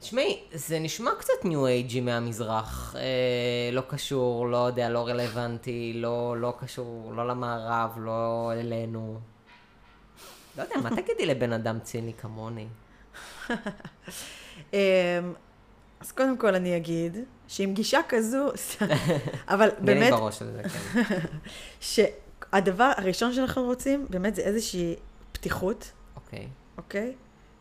תשמעי, 0.00 0.40
זה 0.52 0.78
נשמע 0.78 1.10
קצת 1.18 1.44
ניו 1.44 1.66
אייג'י 1.66 2.00
מהמזרח, 2.00 2.96
אה, 2.98 3.70
לא 3.72 3.82
קשור, 3.88 4.48
לא 4.48 4.56
יודע, 4.56 4.90
לא 4.90 5.06
רלוונטי, 5.06 5.92
לא, 5.94 6.36
לא 6.38 6.54
קשור, 6.60 7.12
לא 7.16 7.28
למערב, 7.28 7.90
לא 7.96 8.52
אלינו. 8.52 9.18
לא 10.58 10.62
יודע, 10.62 10.76
מה 10.82 10.90
תגידי 10.90 11.26
לבן 11.26 11.52
אדם 11.52 11.78
ציני 11.80 12.12
כמוני? 12.18 12.66
אמ, 14.72 14.78
אז 16.00 16.12
קודם 16.12 16.38
כל 16.38 16.54
אני 16.54 16.76
אגיד, 16.76 17.16
שעם 17.48 17.74
גישה 17.74 18.00
כזו, 18.08 18.46
אבל 19.48 19.70
תני 19.70 19.94
לי 19.94 20.00
באמת, 20.00 20.12
בראש 20.12 20.42
על 20.42 20.50
זה, 20.52 20.62
כן. 20.68 21.02
שהדבר 21.80 22.92
הראשון 22.96 23.32
שאנחנו 23.32 23.62
רוצים, 23.62 24.06
באמת 24.10 24.34
זה 24.34 24.42
איזושהי 24.42 24.94
פתיחות, 25.32 25.92
אוקיי. 26.16 26.48
אוקיי? 26.78 27.12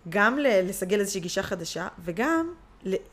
גם 0.10 0.38
לסגל 0.40 1.00
איזושהי 1.00 1.22
גישה 1.22 1.44
חדשה, 1.44 1.88
וגם 2.00 2.54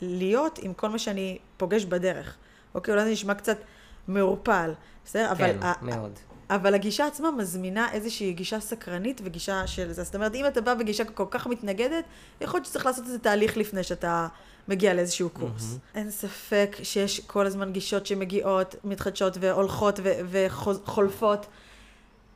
להיות 0.01 0.59
עם 0.63 0.75
כל 0.75 0.89
מה 0.89 0.99
שאני 0.99 1.39
פוגש 1.57 1.85
בדרך. 1.85 2.37
אוקיי, 2.75 2.95
אולי 2.95 3.05
זה 3.05 3.11
נשמע 3.11 3.35
קצת 3.35 3.57
מעורפל, 4.09 4.73
בסדר? 5.05 5.31
אבל, 5.33 5.53
כן, 5.53 5.63
ה- 5.63 5.73
מאוד. 5.83 6.19
אבל 6.51 6.75
הגישה 6.75 7.07
עצמה 7.07 7.31
מזמינה 7.31 7.93
איזושהי 7.93 8.33
גישה 8.33 8.61
סקרנית 8.61 9.21
וגישה 9.25 9.67
של 9.67 9.93
זה. 9.93 10.03
זאת 10.03 10.15
אומרת, 10.15 10.35
אם 10.35 10.47
אתה 10.47 10.61
בא 10.61 10.75
בגישה 10.75 11.05
כל 11.05 11.25
כך 11.31 11.47
מתנגדת, 11.47 12.05
יכול 12.41 12.57
להיות 12.57 12.67
שצריך 12.67 12.87
לעשות 12.87 13.05
איזה 13.07 13.19
תהליך 13.19 13.57
לפני 13.57 13.83
שאתה 13.83 14.29
מגיע 14.69 14.95
לאיזשהו 14.95 15.31
קורס. 15.31 15.75
Mm-hmm. 15.75 15.97
אין 15.99 16.11
ספק 16.11 16.77
שיש 16.83 17.21
כל 17.21 17.47
הזמן 17.47 17.73
גישות 17.73 18.07
שמגיעות, 18.07 18.75
מתחדשות 18.85 19.37
והולכות 19.41 20.01
ו- 20.03 20.21
וחולפות. 20.31 21.47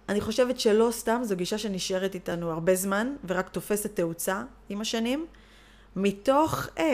אני 0.08 0.20
חושבת 0.20 0.60
שלא 0.60 0.88
סתם 0.90 1.20
זו 1.24 1.36
גישה 1.36 1.58
שנשארת 1.58 2.14
איתנו 2.14 2.50
הרבה 2.50 2.74
זמן, 2.74 3.14
ורק 3.26 3.48
תופסת 3.48 3.96
תאוצה 3.96 4.42
עם 4.68 4.80
השנים, 4.80 5.26
מתוך 5.96 6.68
אה, 6.78 6.84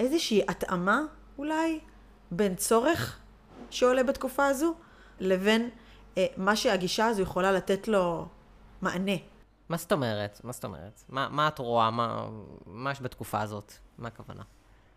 איזושהי 0.00 0.42
התאמה 0.48 1.02
אולי 1.38 1.78
בין 2.30 2.54
צורך 2.54 3.18
שעולה 3.70 4.02
בתקופה 4.02 4.46
הזו, 4.46 4.74
לבין 5.20 5.70
מה 6.36 6.56
שהגישה 6.56 7.06
הזו 7.06 7.22
יכולה 7.22 7.52
לתת 7.52 7.88
לו 7.88 8.26
מענה. 8.82 9.16
מה 9.68 9.76
זאת 9.76 9.92
אומרת? 9.92 10.40
מה 10.44 10.52
זאת 10.52 10.64
אומרת? 10.64 11.02
מה, 11.08 11.28
מה 11.30 11.48
את 11.48 11.58
רואה? 11.58 11.90
מה, 11.90 12.28
מה 12.66 12.90
יש 12.90 13.02
בתקופה 13.02 13.40
הזאת? 13.40 13.72
מה 13.98 14.08
הכוונה? 14.08 14.42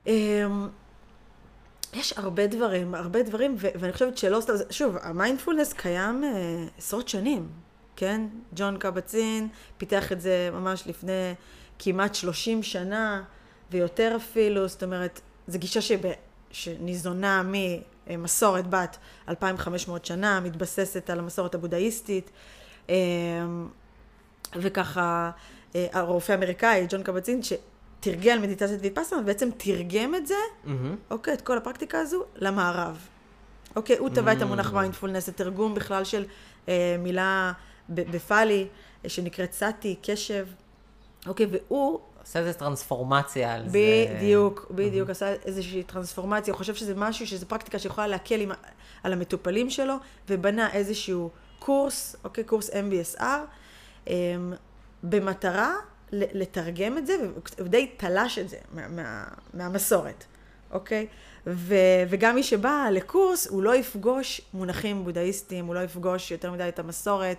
אמ, 0.08 0.70
יש 1.94 2.14
הרבה 2.18 2.48
דברים, 2.48 2.96
הרבה 2.96 3.24
דברים, 3.24 3.56
ו- 3.60 3.68
ואני 3.76 3.94
חושבת 3.94 4.18
שלא 4.18 4.42
סתם, 4.42 4.54
שוב, 4.70 4.98
המיינדפולנס 5.02 5.74
קיים 5.74 6.24
אה, 6.24 6.30
עשרות 6.78 7.08
שנים, 7.08 7.50
כן? 7.96 8.28
ג'ון 8.56 8.78
קבצין 8.78 9.48
פיתח 9.78 10.12
את 10.12 10.22
זה 10.22 10.50
ממש 10.54 10.88
לפני 10.88 11.34
כמעט 11.80 12.16
30 12.16 12.64
שנה, 12.64 13.24
ויותר 13.72 14.14
אפילו, 14.16 14.68
זאת 14.68 14.84
אומרת, 14.84 15.22
זו 15.48 15.60
גישה 15.60 15.82
שב, 15.82 16.00
שניזונה 16.52 17.40
ממסורת 18.10 18.68
בת 18.70 18.98
2,500 19.30 20.06
שנה, 20.06 20.40
מתבססת 20.40 21.10
על 21.10 21.20
המסורת 21.20 21.56
הבודהיסטית, 21.56 22.32
אמ, 22.90 22.96
וככה, 24.56 25.32
אה, 25.76 25.88
הרופא 25.94 26.32
האמריקאי, 26.32 26.86
ג'ון 26.90 27.04
קבצין, 27.04 27.42
שתרגל 27.44 28.40
מדיטציית 28.40 28.82
ויפאסנה, 28.82 29.22
בעצם 29.22 29.50
תרגם 29.58 30.16
את 30.16 30.28
זה, 30.28 30.36
מהמם. 30.64 30.96
אוקיי, 31.12 31.34
את 31.34 31.42
כל 31.42 31.58
הפרקטיקה 31.58 32.00
הזו, 32.00 32.24
למערב. 32.36 33.08
אוקיי, 33.76 33.98
הוא 33.98 34.10
טבע 34.10 34.34
את 34.34 34.42
המונח 34.42 34.74
מיינדפולנס, 34.74 35.26
זה 35.26 35.32
תרגום 35.32 35.76
בכלל 35.76 36.04
של 36.04 36.26
אה, 36.70 36.96
מילה 37.00 37.52
בפאלי, 37.90 38.68
אה, 39.06 39.10
שנקראת 39.10 39.54
סאטי, 39.54 39.96
קשב. 40.02 40.48
אוקיי, 41.28 41.48
והוא 41.52 42.00
עושה 42.28 42.40
איזה 42.40 42.54
טרנספורמציה 42.54 43.54
על 43.54 43.70
זה. 43.70 43.78
בדיוק, 44.18 44.68
בדיוק, 44.72 45.10
עשה 45.10 45.34
איזושהי 45.34 45.84
טרנספורמציה, 45.84 46.54
הוא 46.54 46.58
חושב 46.58 46.76
שזה 46.76 46.96
משהו, 46.96 47.28
שזו 47.28 47.46
פרקטיקה 47.46 47.80
שיכולה 47.80 48.08
להקל 48.08 48.42
עם, 48.42 48.52
על 49.04 49.14
המטופלים 49.14 49.70
שלו, 49.70 49.96
ובנה 50.30 50.72
איזשהו 50.74 51.30
קורס, 51.60 52.16
אוקיי, 52.24 52.44
קורס 52.44 52.70
MBSR, 52.70 53.24
אמ, 54.08 54.54
במטרה 55.04 55.74
לתרגם 56.12 56.98
את 56.98 57.08
זה, 57.08 57.16
והוא 57.58 57.68
די 57.68 57.92
תלש 57.98 58.40
את 58.40 58.50
זה 58.50 58.58
מה, 58.74 58.88
מה, 58.88 59.24
מהמסורת, 59.54 60.24
אוקיי? 60.72 61.08
ו, 61.48 61.76
וגם 62.10 62.36
מי 62.36 62.44
שבא 62.44 62.88
לקורס, 62.92 63.48
הוא 63.48 63.64
לא 63.64 63.76
יפגוש 63.76 64.42
מונחים 64.54 65.04
בודהיסטיים, 65.04 65.66
הוא 65.66 65.76
לא 65.76 65.80
יפגוש 65.80 66.32
יותר 66.32 66.52
מדי 66.52 66.68
את 66.70 66.80
המסורת, 66.80 67.38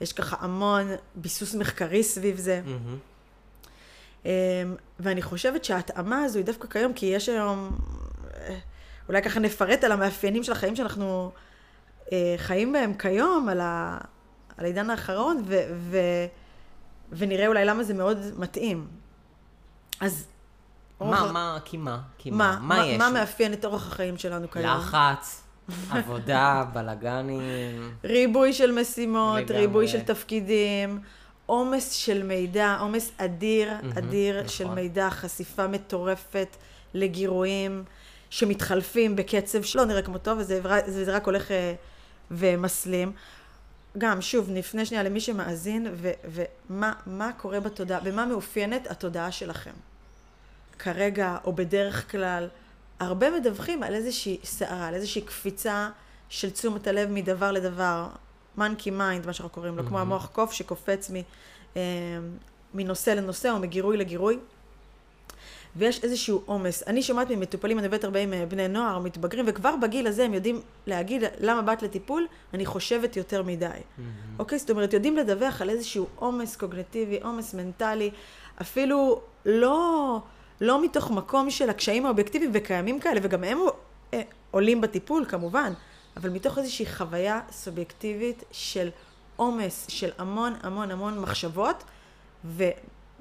יש 0.00 0.12
ככה 0.12 0.36
המון 0.40 0.88
ביסוס 1.14 1.54
מחקרי 1.54 2.02
סביב 2.02 2.36
זה. 2.36 2.60
מהמם. 2.64 3.09
אמ, 4.24 4.30
ואני 5.00 5.22
חושבת 5.22 5.64
שההתאמה 5.64 6.22
הזו 6.24 6.38
היא 6.38 6.46
דווקא 6.46 6.68
כיום, 6.68 6.92
כי 6.92 7.06
יש 7.06 7.28
היום, 7.28 7.78
אה, 8.34 8.58
אולי 9.08 9.22
ככה 9.22 9.40
נפרט 9.40 9.84
על 9.84 9.92
המאפיינים 9.92 10.42
של 10.44 10.52
החיים 10.52 10.76
שאנחנו 10.76 11.30
אה, 12.12 12.34
חיים 12.36 12.72
בהם 12.72 12.94
כיום, 12.94 13.48
על, 13.48 13.60
ה, 13.60 13.98
על 14.56 14.64
העידן 14.64 14.90
האחרון, 14.90 15.42
ו, 15.46 15.56
ו, 15.76 15.98
ונראה 17.12 17.46
אולי 17.46 17.64
למה 17.64 17.82
זה 17.84 17.94
מאוד 17.94 18.18
מתאים. 18.38 18.86
אז... 20.00 20.26
מה, 21.00 21.18
ה- 21.20 21.32
מה, 21.32 21.58
כי 21.64 21.76
מה? 21.76 22.00
כי 22.18 22.30
מה, 22.30 22.36
מה? 22.60 22.76
מה 22.76 22.86
יש? 22.86 22.98
מה 22.98 23.10
מאפיין 23.10 23.52
את 23.52 23.64
אורח 23.64 23.86
החיים 23.92 24.18
שלנו 24.18 24.50
כיום? 24.50 24.66
לחץ, 24.66 25.42
עבודה, 25.90 26.64
בלאגנים. 26.72 27.94
ריבוי 28.04 28.52
של 28.52 28.80
משימות, 28.80 29.38
לגמרי. 29.38 29.58
ריבוי 29.60 29.88
של 29.88 30.00
תפקידים, 30.00 31.00
עומס 31.50 31.92
של 31.92 32.22
מידע, 32.22 32.76
עומס 32.80 33.10
אדיר, 33.16 33.72
מהמם, 33.74 33.98
אדיר 33.98 34.36
נכון. 34.36 34.48
של 34.48 34.68
מידע, 34.68 35.10
חשיפה 35.10 35.66
מטורפת 35.66 36.56
לגירויים 36.94 37.84
שמתחלפים 38.30 39.16
בקצב 39.16 39.62
שלא 39.62 39.84
נראה 39.84 40.02
כמותו, 40.02 40.30
וזה, 40.38 40.60
וזה 40.86 41.16
רק 41.16 41.26
הולך 41.26 41.50
אה, 41.50 41.74
ומסלים. 42.30 43.12
גם, 43.98 44.20
שוב, 44.20 44.50
נפנה 44.50 44.84
שנייה 44.84 45.02
למי 45.02 45.20
שמאזין, 45.20 45.86
ו- 45.92 46.10
ומה 46.24 46.92
מה 47.06 47.30
קורה 47.32 47.60
בתודעה, 47.60 48.00
ומה 48.04 48.26
מאופיינת 48.26 48.86
התודעה 48.90 49.32
שלכם. 49.32 49.74
כרגע, 50.78 51.36
או 51.44 51.52
בדרך 51.52 52.10
כלל, 52.10 52.48
הרבה 53.00 53.30
מדווחים 53.30 53.82
על 53.82 53.94
איזושהי 53.94 54.38
סערה, 54.44 54.86
על 54.88 54.94
איזושהי 54.94 55.22
קפיצה 55.22 55.88
של 56.28 56.50
תשומת 56.50 56.86
הלב 56.86 57.10
מדבר 57.10 57.52
לדבר, 57.52 58.08
monkey 58.58 58.86
mind, 58.86 59.26
מה 59.26 59.32
שאנחנו 59.32 59.48
קוראים 59.48 59.76
לו, 59.76 59.82
כמו 59.82 59.92
מהמם. 59.98 60.12
המוח 60.12 60.26
קוף 60.32 60.52
שקופץ 60.52 61.10
מ, 61.10 61.14
אה, 61.76 61.82
מנושא 62.74 63.10
לנושא 63.10 63.50
או 63.50 63.58
מגירוי 63.58 63.96
לגירוי. 63.96 64.38
ויש 65.76 66.04
איזשהו 66.04 66.42
עומס. 66.46 66.82
אני 66.86 67.02
שומעת 67.02 67.30
ממטופלים, 67.30 67.78
אני 67.78 67.86
עובדת 67.86 68.04
הרבה 68.04 68.20
עם 68.20 68.32
אה, 68.32 68.46
בני 68.46 68.68
נוער, 68.68 68.98
מתבגרים, 68.98 69.44
וכבר 69.48 69.76
בגיל 69.82 70.06
הזה 70.06 70.24
הם 70.24 70.34
יודעים 70.34 70.60
להגיד 70.86 71.22
למה 71.40 71.62
באת 71.62 71.82
לטיפול, 71.82 72.26
אני 72.54 72.66
חושבת 72.66 73.16
יותר 73.16 73.42
מדי. 73.42 73.66
אוקיי? 74.38 74.58
זאת 74.58 74.70
אומרת, 74.70 74.92
יודעים 74.92 75.16
לדווח 75.16 75.62
על 75.62 75.70
איזשהו 75.70 76.06
עומס 76.16 76.56
קוגנטיבי, 76.56 77.18
עומס 77.22 77.54
מנטלי, 77.54 78.10
אפילו 78.60 79.20
לא, 79.46 80.18
לא 80.60 80.82
מתוך 80.82 81.10
מקום 81.10 81.50
של 81.50 81.70
הקשיים 81.70 82.06
האובייקטיביים, 82.06 82.50
וקיימים 82.54 83.00
כאלה, 83.00 83.20
וגם 83.22 83.44
הם 83.44 83.58
אה, 84.14 84.22
עולים 84.50 84.80
בטיפול 84.80 85.24
כמובן, 85.28 85.72
אבל 86.20 86.30
מתוך 86.30 86.58
איזושהי 86.58 86.86
חוויה 86.86 87.40
סובייקטיבית 87.52 88.44
של 88.52 88.90
עומס, 89.36 89.86
של 89.88 90.10
המון 90.18 90.54
המון 90.62 90.90
המון 90.90 91.18
מחשבות, 91.18 91.84
ו, 92.44 92.64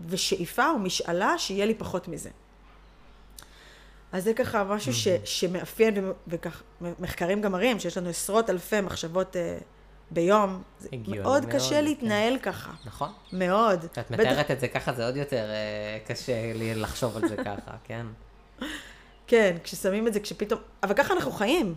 ושאיפה 0.08 0.70
או 0.70 0.80
משאלה 0.80 1.38
שיהיה 1.38 1.66
לי 1.66 1.74
פחות 1.74 2.08
מזה. 2.08 2.30
אז 4.12 4.24
זה 4.24 4.34
ככה 4.34 4.64
משהו 4.64 4.94
ש, 4.94 5.08
שמאפיין, 5.26 6.12
וכך, 6.28 6.62
מחקרים 7.00 7.42
גם 7.42 7.52
מראים 7.52 7.80
שיש 7.80 7.98
לנו 7.98 8.10
עשרות 8.10 8.50
אלפי 8.50 8.82
מחשבות 8.82 9.36
אה, 9.36 9.58
ביום. 10.12 10.62
זה 10.80 10.90
מאוד 11.08 11.22
מאוד, 11.24 11.46
קשה 11.46 11.70
כן. 11.70 11.84
להתנהל 11.84 12.38
ככה. 12.38 12.72
נכון? 12.86 13.10
מאוד. 13.34 13.80
כשאת 13.92 14.12
בטח- 14.12 14.20
מתארת 14.22 14.52
את 14.52 14.60
זה 14.60 14.68
ככה, 14.68 14.94
זה 14.94 15.06
עוד 15.06 15.16
יותר 15.16 15.46
אה, 15.50 15.98
קשה 16.08 16.54
לי 16.56 16.76
לחשוב 16.76 17.18
על 17.18 17.28
זה 17.30 17.38
ככה, 17.38 17.72
כן? 17.84 18.06
כן, 19.28 19.58
כששמים 19.64 20.08
את 20.08 20.14
זה, 20.14 20.20
כשפתאום... 20.20 20.60
אבל 20.84 20.94
ככה 20.94 21.14
אנחנו 21.14 21.32
חיים. 21.32 21.76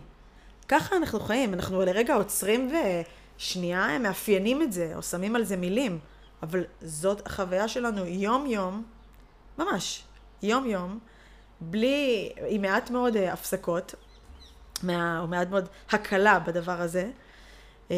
ככה 0.67 0.95
אנחנו 0.95 1.19
חיים. 1.19 1.53
אנחנו 1.53 1.81
לרגע 1.81 2.15
עוצרים 2.15 2.71
ושנייה 3.37 3.99
מאפיינים 3.99 4.61
את 4.61 4.73
זה, 4.73 4.91
או 4.95 5.03
שמים 5.03 5.35
על 5.35 5.43
זה 5.43 5.57
מילים. 5.57 5.99
אבל 6.43 6.63
זאת 6.81 7.27
החוויה 7.27 7.67
שלנו 7.67 8.05
יום-יום, 8.05 8.83
ממש, 9.57 10.03
יום-יום, 10.43 10.99
בלי, 11.61 12.31
עם 12.47 12.61
מעט 12.61 12.89
מאוד 12.89 13.15
אה, 13.15 13.33
הפסקות, 13.33 13.95
מה, 14.83 15.19
או 15.19 15.27
מעט 15.27 15.49
מאוד 15.49 15.67
הקלה 15.91 16.39
בדבר 16.39 16.81
הזה. 16.81 17.11
אמ, 17.91 17.95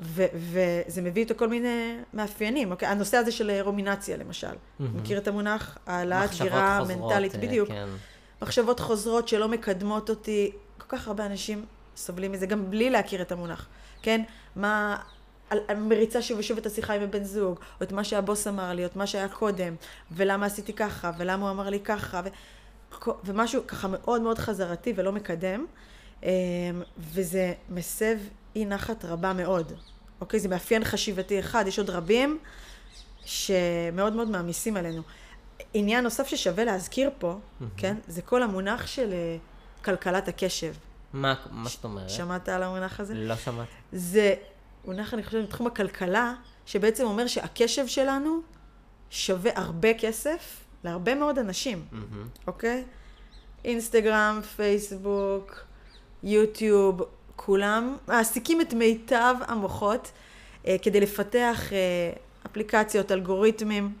ו, 0.00 0.24
וזה 0.34 1.02
מביא 1.02 1.22
איתו 1.22 1.34
כל 1.36 1.48
מיני 1.48 1.96
מאפיינים. 2.14 2.70
אוקיי? 2.70 2.88
הנושא 2.88 3.16
הזה 3.16 3.32
של 3.32 3.50
אה, 3.50 3.62
רומינציה, 3.62 4.16
למשל. 4.16 4.46
מהמם. 4.78 4.96
מכיר 4.96 5.18
את 5.18 5.28
המונח? 5.28 5.78
העלאת 5.86 6.30
גירה 6.40 6.84
מנטלית, 6.88 7.34
אה, 7.34 7.40
בדיוק. 7.40 7.68
כן. 7.68 7.88
מחשבות 8.42 8.80
חוזרות 8.80 9.28
שלא 9.28 9.48
מקדמות 9.48 10.10
אותי, 10.10 10.50
כל 10.90 10.96
כך 10.96 11.08
הרבה 11.08 11.26
אנשים 11.26 11.64
סובלים 11.96 12.32
מזה, 12.32 12.46
גם 12.46 12.70
בלי 12.70 12.90
להכיר 12.90 13.22
את 13.22 13.32
המונח, 13.32 13.68
כן? 14.02 14.22
מה, 14.56 14.96
מריצה 15.76 16.22
שוב 16.22 16.38
ושוב 16.38 16.58
את 16.58 16.66
השיחה 16.66 16.94
עם 16.94 17.02
הבן 17.02 17.24
זוג, 17.24 17.58
או 17.80 17.84
את 17.84 17.92
מה 17.92 18.04
שהבוס 18.04 18.46
אמר 18.46 18.72
לי, 18.72 18.82
או 18.82 18.86
את 18.86 18.96
מה 18.96 19.06
שהיה 19.06 19.28
קודם, 19.28 19.74
ולמה 20.12 20.46
עשיתי 20.46 20.72
ככה, 20.72 21.10
ולמה 21.18 21.42
הוא 21.42 21.50
אמר 21.50 21.70
לי 21.70 21.80
ככה, 21.80 22.20
ו, 22.24 22.28
ומשהו 23.24 23.66
ככה 23.66 23.88
מאוד 23.88 24.22
מאוד 24.22 24.38
חזרתי 24.38 24.92
ולא 24.96 25.12
מקדם, 25.12 25.66
אמ, 26.22 26.28
וזה 26.98 27.52
מסב 27.68 28.18
אי 28.56 28.64
נחת 28.64 29.04
רבה 29.04 29.32
מאוד. 29.32 29.72
אוקיי? 30.20 30.40
זה 30.40 30.48
מאפיין 30.48 30.84
חשיבתי 30.84 31.40
אחד, 31.40 31.64
יש 31.66 31.78
עוד 31.78 31.90
רבים 31.90 32.38
שמאוד 33.24 34.12
מאוד 34.12 34.30
מעמיסים 34.30 34.76
עלינו. 34.76 35.02
עניין 35.74 36.04
נוסף 36.04 36.26
ששווה 36.26 36.64
להזכיר 36.64 37.10
פה, 37.18 37.34
mm-hmm. 37.34 37.64
כן? 37.76 37.96
זה 38.08 38.22
כל 38.22 38.42
המונח 38.42 38.86
של 38.86 39.10
uh, 39.10 39.49
כלכלת 39.84 40.28
הקשב. 40.28 40.72
מה, 41.12 41.34
מה 41.50 41.68
זאת 41.68 41.84
אומרת? 41.84 42.10
שמעת 42.10 42.48
על 42.48 42.62
המונח 42.62 43.00
הזה? 43.00 43.14
לא 43.14 43.36
שמעתי. 43.36 43.70
זה 43.92 44.34
מונח, 44.84 45.14
אני 45.14 45.22
חושבת, 45.22 45.44
בתחום 45.44 45.66
הכלכלה, 45.66 46.34
שבעצם 46.66 47.04
אומר 47.04 47.26
שהקשב 47.26 47.86
שלנו 47.86 48.40
שווה 49.10 49.50
הרבה 49.54 49.94
כסף 49.94 50.64
להרבה 50.84 51.14
מאוד 51.14 51.38
אנשים, 51.38 51.84
mm-hmm. 51.92 52.46
אוקיי? 52.46 52.84
אינסטגרם, 53.64 54.40
פייסבוק, 54.56 55.64
יוטיוב, 56.22 57.02
כולם 57.36 57.96
מעסיקים 58.08 58.60
את 58.60 58.74
מיטב 58.74 59.34
המוחות 59.46 60.10
אה, 60.66 60.76
כדי 60.82 61.00
לפתח 61.00 61.72
אה, 61.72 61.78
אפליקציות, 62.46 63.12
אלגוריתמים, 63.12 63.92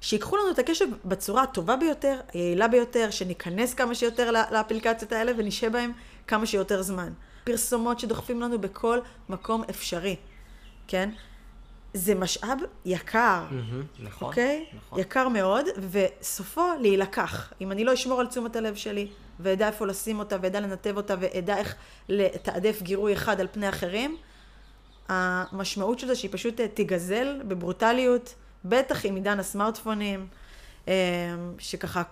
שיקחו 0.00 0.36
לנו 0.36 0.50
את 0.50 0.58
הקשב 0.58 0.86
בצורה 1.04 1.42
הטובה 1.42 1.76
ביותר, 1.76 2.20
היעילה 2.32 2.68
ביותר, 2.68 3.10
שניכנס 3.10 3.74
כמה 3.74 3.94
שיותר 3.94 4.30
לאפליקציות 4.30 5.12
האלה 5.12 5.32
ונשהה 5.36 5.70
בהם 5.70 5.92
כמה 6.26 6.46
שיותר 6.46 6.82
זמן. 6.82 7.12
פרסומות 7.44 8.00
שדוחפים 8.00 8.40
לנו 8.40 8.58
בכל 8.60 8.98
מקום 9.28 9.62
אפשרי, 9.70 10.16
כן? 10.88 11.10
זה 11.94 12.14
משאב 12.14 12.58
יקר, 12.84 13.44
mm-hmm, 13.50 14.02
נכון, 14.02 14.28
אוקיי? 14.28 14.66
נכון. 14.76 15.00
יקר 15.00 15.28
מאוד, 15.28 15.66
וסופו 15.90 16.62
להילקח. 16.80 17.52
אם 17.60 17.72
אני 17.72 17.84
לא 17.84 17.94
אשמור 17.94 18.20
על 18.20 18.26
תשומת 18.26 18.56
הלב 18.56 18.74
שלי, 18.74 19.08
ואדע 19.40 19.66
איפה 19.66 19.86
לשים 19.86 20.18
אותה, 20.18 20.36
ואדע 20.42 20.60
לנתב 20.60 20.96
אותה, 20.96 21.14
ואדע 21.20 21.56
איך 21.56 21.74
לתעדף 22.08 22.82
גירוי 22.82 23.12
אחד 23.12 23.40
על 23.40 23.46
פני 23.52 23.68
אחרים, 23.68 24.16
המשמעות 25.08 25.98
של 25.98 26.06
זה 26.06 26.14
שהיא 26.14 26.30
פשוט 26.32 26.60
תיגזל 26.74 27.40
בברוטליות, 27.48 28.34
בטח 28.64 29.06
עם 29.06 29.14
עידן 29.14 29.40
הסמארטפונים, 29.40 30.26
אה, 30.88 30.94
שככה 31.58 32.02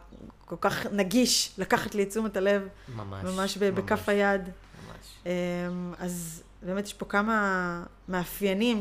כל 0.44 0.56
כך 0.60 0.86
נגיש 0.86 1.54
לקחת 1.58 1.94
לי 1.94 2.02
את 2.02 2.08
תשומת 2.08 2.36
הלב. 2.36 2.68
ממש. 2.96 3.24
ממש 3.24 3.56
בכף 3.56 4.08
היד. 4.08 4.40
ממש. 4.42 5.06
אה, 5.26 5.32
אז 5.98 6.42
באמת 6.62 6.84
יש 6.84 6.94
פה 6.94 7.06
כמה 7.06 7.82
מאפיינים, 8.08 8.80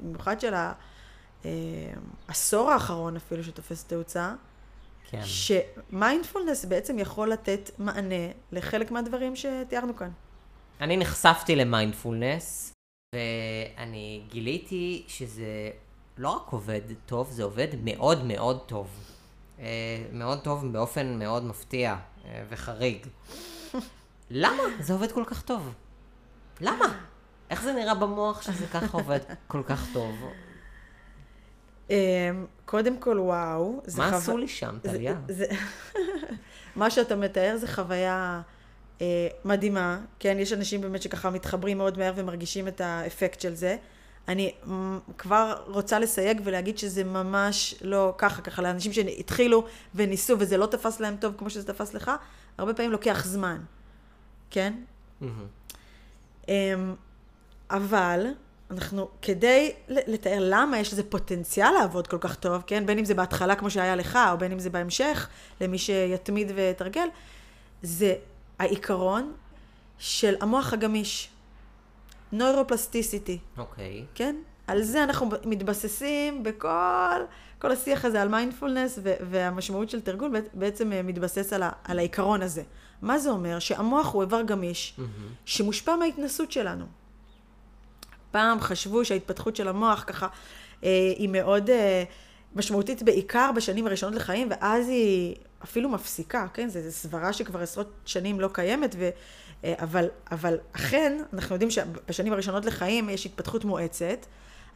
במיוחד 0.00 0.40
של 0.40 0.54
העשור 2.28 2.68
אה, 2.68 2.74
האחרון 2.74 3.16
אפילו, 3.16 3.44
שתופס 3.44 3.84
תאוצה. 3.84 4.34
כן. 5.10 5.20
שמיינדפולנס 5.24 6.64
בעצם 6.64 6.98
יכול 6.98 7.32
לתת 7.32 7.70
מענה 7.78 8.30
לחלק 8.52 8.90
מהדברים 8.90 9.36
שתיארנו 9.36 9.96
כאן. 9.96 10.10
אני 10.80 10.96
נחשפתי 10.96 11.56
למיינדפולנס, 11.56 12.72
ואני 13.14 14.22
גיליתי 14.30 15.04
שזה 15.08 15.70
לא 16.18 16.28
רק 16.28 16.52
עובד 16.52 16.80
טוב, 17.06 17.30
זה 17.30 17.44
עובד 17.44 17.68
מאוד 17.82 18.24
מאוד 18.24 18.60
טוב. 18.66 18.88
אה, 19.58 19.64
מאוד 20.12 20.40
טוב 20.40 20.72
באופן 20.72 21.18
מאוד 21.18 21.44
מפתיע 21.44 21.96
אה, 22.24 22.42
וחריג. 22.48 23.06
למה 24.30 24.62
זה 24.80 24.92
עובד 24.92 25.12
כל 25.12 25.24
כך 25.26 25.42
טוב? 25.42 25.74
למה? 26.60 26.98
איך 27.50 27.62
זה 27.62 27.72
נראה 27.72 27.94
במוח 27.94 28.42
שזה 28.42 28.66
ככה 28.66 28.98
עובד 28.98 29.18
כל 29.46 29.62
כך 29.66 29.86
טוב? 29.92 30.14
אמ, 31.90 31.96
קודם 32.64 32.98
כל, 32.98 33.18
וואו. 33.18 33.82
מה 33.96 34.16
עשו 34.16 34.38
לי 34.38 34.48
שם, 34.48 34.78
טליה? 34.82 35.14
מה 36.76 36.90
שאתה 36.90 37.16
מתאר 37.16 37.56
זה 37.56 37.68
חוויה 37.68 38.42
אה, 39.00 39.28
מדהימה. 39.44 40.00
כן, 40.18 40.36
יש 40.38 40.52
אנשים 40.52 40.80
באמת 40.80 41.02
שככה 41.02 41.30
מתחברים 41.30 41.78
מאוד 41.78 41.98
מהר 41.98 42.12
ומרגישים 42.16 42.68
את 42.68 42.80
האפקט 42.80 43.40
של 43.40 43.54
זה. 43.54 43.76
אני 44.28 44.54
כבר 45.18 45.62
רוצה 45.66 45.98
לסייג 45.98 46.40
ולהגיד 46.44 46.78
שזה 46.78 47.04
ממש 47.04 47.74
לא 47.80 48.14
ככה, 48.18 48.42
ככה 48.42 48.62
לאנשים 48.62 48.92
שהתחילו 48.92 49.64
וניסו 49.94 50.36
וזה 50.38 50.56
לא 50.56 50.66
תפס 50.66 51.00
להם 51.00 51.16
טוב 51.16 51.34
כמו 51.38 51.50
שזה 51.50 51.66
תפס 51.66 51.94
לך, 51.94 52.10
הרבה 52.58 52.74
פעמים 52.74 52.92
לוקח 52.92 53.24
זמן, 53.24 53.60
כן? 54.50 54.74
Mm-hmm. 55.22 56.46
אבל 57.70 58.26
אנחנו, 58.70 59.08
כדי 59.22 59.72
לתאר 59.88 60.38
למה 60.40 60.78
יש 60.78 60.92
לזה 60.92 61.10
פוטנציאל 61.10 61.70
לעבוד 61.70 62.06
כל 62.06 62.18
כך 62.20 62.34
טוב, 62.34 62.62
כן? 62.66 62.86
בין 62.86 62.98
אם 62.98 63.04
זה 63.04 63.14
בהתחלה 63.14 63.54
כמו 63.56 63.70
שהיה 63.70 63.96
לך, 63.96 64.18
או 64.32 64.38
בין 64.38 64.52
אם 64.52 64.58
זה 64.58 64.70
בהמשך, 64.70 65.28
למי 65.60 65.78
שיתמיד 65.78 66.52
ויתרגל, 66.54 67.08
זה 67.82 68.14
העיקרון 68.58 69.32
של 69.98 70.34
המוח 70.40 70.72
הגמיש. 70.72 71.30
נוירופלסטיסיטי. 72.32 73.38
אוקיי. 73.58 74.04
Okay. 74.04 74.16
כן? 74.16 74.36
על 74.66 74.82
זה 74.82 75.04
אנחנו 75.04 75.28
מתבססים 75.44 76.42
בכל 76.42 77.20
כל 77.58 77.72
השיח 77.72 78.04
הזה 78.04 78.22
על 78.22 78.28
מיינדפולנס, 78.28 78.98
והמשמעות 79.02 79.90
של 79.90 80.00
תרגול 80.00 80.32
בעצם 80.54 80.92
אה, 80.92 81.02
מתבסס 81.02 81.52
על, 81.52 81.62
ה, 81.62 81.70
על 81.84 81.98
העיקרון 81.98 82.42
הזה. 82.42 82.62
מה 83.02 83.18
זה 83.18 83.30
אומר? 83.30 83.58
שהמוח 83.58 84.12
הוא 84.12 84.22
איבר 84.22 84.42
גמיש, 84.42 84.94
mm-hmm. 84.98 85.02
שמושפע 85.44 85.96
מההתנסות 85.96 86.52
שלנו. 86.52 86.84
פעם 88.30 88.60
חשבו 88.60 89.04
שההתפתחות 89.04 89.56
של 89.56 89.68
המוח 89.68 90.04
ככה 90.06 90.26
אה, 90.84 90.88
היא 91.16 91.28
מאוד 91.28 91.70
אה, 91.70 92.04
משמעותית 92.56 93.02
בעיקר 93.02 93.50
בשנים 93.56 93.86
הראשונות 93.86 94.14
לחיים, 94.14 94.48
ואז 94.50 94.88
היא 94.88 95.34
אפילו 95.64 95.88
מפסיקה, 95.88 96.46
כן? 96.54 96.68
זו 96.68 96.78
סברה 96.90 97.32
שכבר 97.32 97.62
עשרות 97.62 97.92
שנים 98.04 98.40
לא 98.40 98.48
קיימת, 98.52 98.94
ו, 98.98 99.08
אבל, 99.64 100.08
אבל 100.30 100.58
אכן, 100.72 101.22
אנחנו 101.32 101.54
יודעים 101.54 101.70
שבשנים 101.70 102.32
הראשונות 102.32 102.64
לחיים 102.64 103.08
יש 103.08 103.26
התפתחות 103.26 103.64
מואצת, 103.64 104.26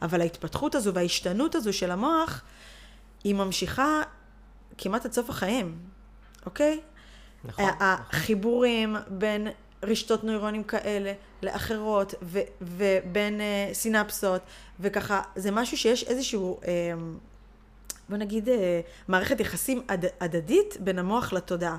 אבל 0.01 0.21
ההתפתחות 0.21 0.75
הזו 0.75 0.93
וההשתנות 0.93 1.55
הזו 1.55 1.73
של 1.73 1.91
המוח, 1.91 2.41
היא 3.23 3.35
ממשיכה 3.35 4.01
כמעט 4.77 5.05
עד 5.05 5.13
סוף 5.13 5.29
החיים, 5.29 5.77
אוקיי? 6.45 6.81
נכון. 7.43 7.65
החיבורים 7.79 8.95
בין 9.07 9.47
רשתות 9.83 10.23
נוירונים 10.23 10.63
כאלה 10.63 11.13
לאחרות, 11.43 12.13
ו, 12.21 12.39
ובין 12.61 13.39
uh, 13.39 13.73
סינפסות, 13.73 14.41
וככה, 14.79 15.21
זה 15.35 15.51
משהו 15.51 15.77
שיש 15.77 16.03
איזשהו, 16.03 16.59
uh, 16.61 16.65
בוא 18.09 18.17
נגיד, 18.17 18.47
uh, 18.47 18.51
מערכת 19.07 19.39
יחסים 19.39 19.81
עד, 19.87 20.05
הדדית 20.19 20.77
בין 20.79 20.99
המוח 20.99 21.33
לתודעה, 21.33 21.77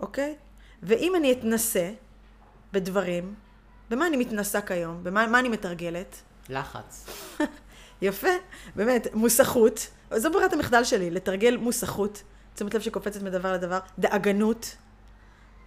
אוקיי? 0.00 0.36
ואם 0.82 1.12
אני 1.16 1.32
אתנסה 1.32 1.90
בדברים, 2.72 3.34
במה 3.90 4.06
אני 4.06 4.16
מתנסה 4.16 4.60
כיום? 4.60 5.04
במה 5.04 5.38
אני 5.38 5.48
מתרגלת? 5.48 6.16
לחץ. 6.48 7.06
יפה, 8.02 8.28
באמת, 8.76 9.06
מוסכות. 9.14 9.88
זו 10.16 10.30
ברירת 10.32 10.52
המחדל 10.52 10.84
שלי, 10.84 11.10
לתרגל 11.10 11.56
מוסכות, 11.56 12.22
תשומת 12.54 12.74
לב 12.74 12.80
שקופצת 12.80 13.22
מדבר 13.22 13.52
לדבר, 13.52 13.78
דאגנות, 13.98 14.76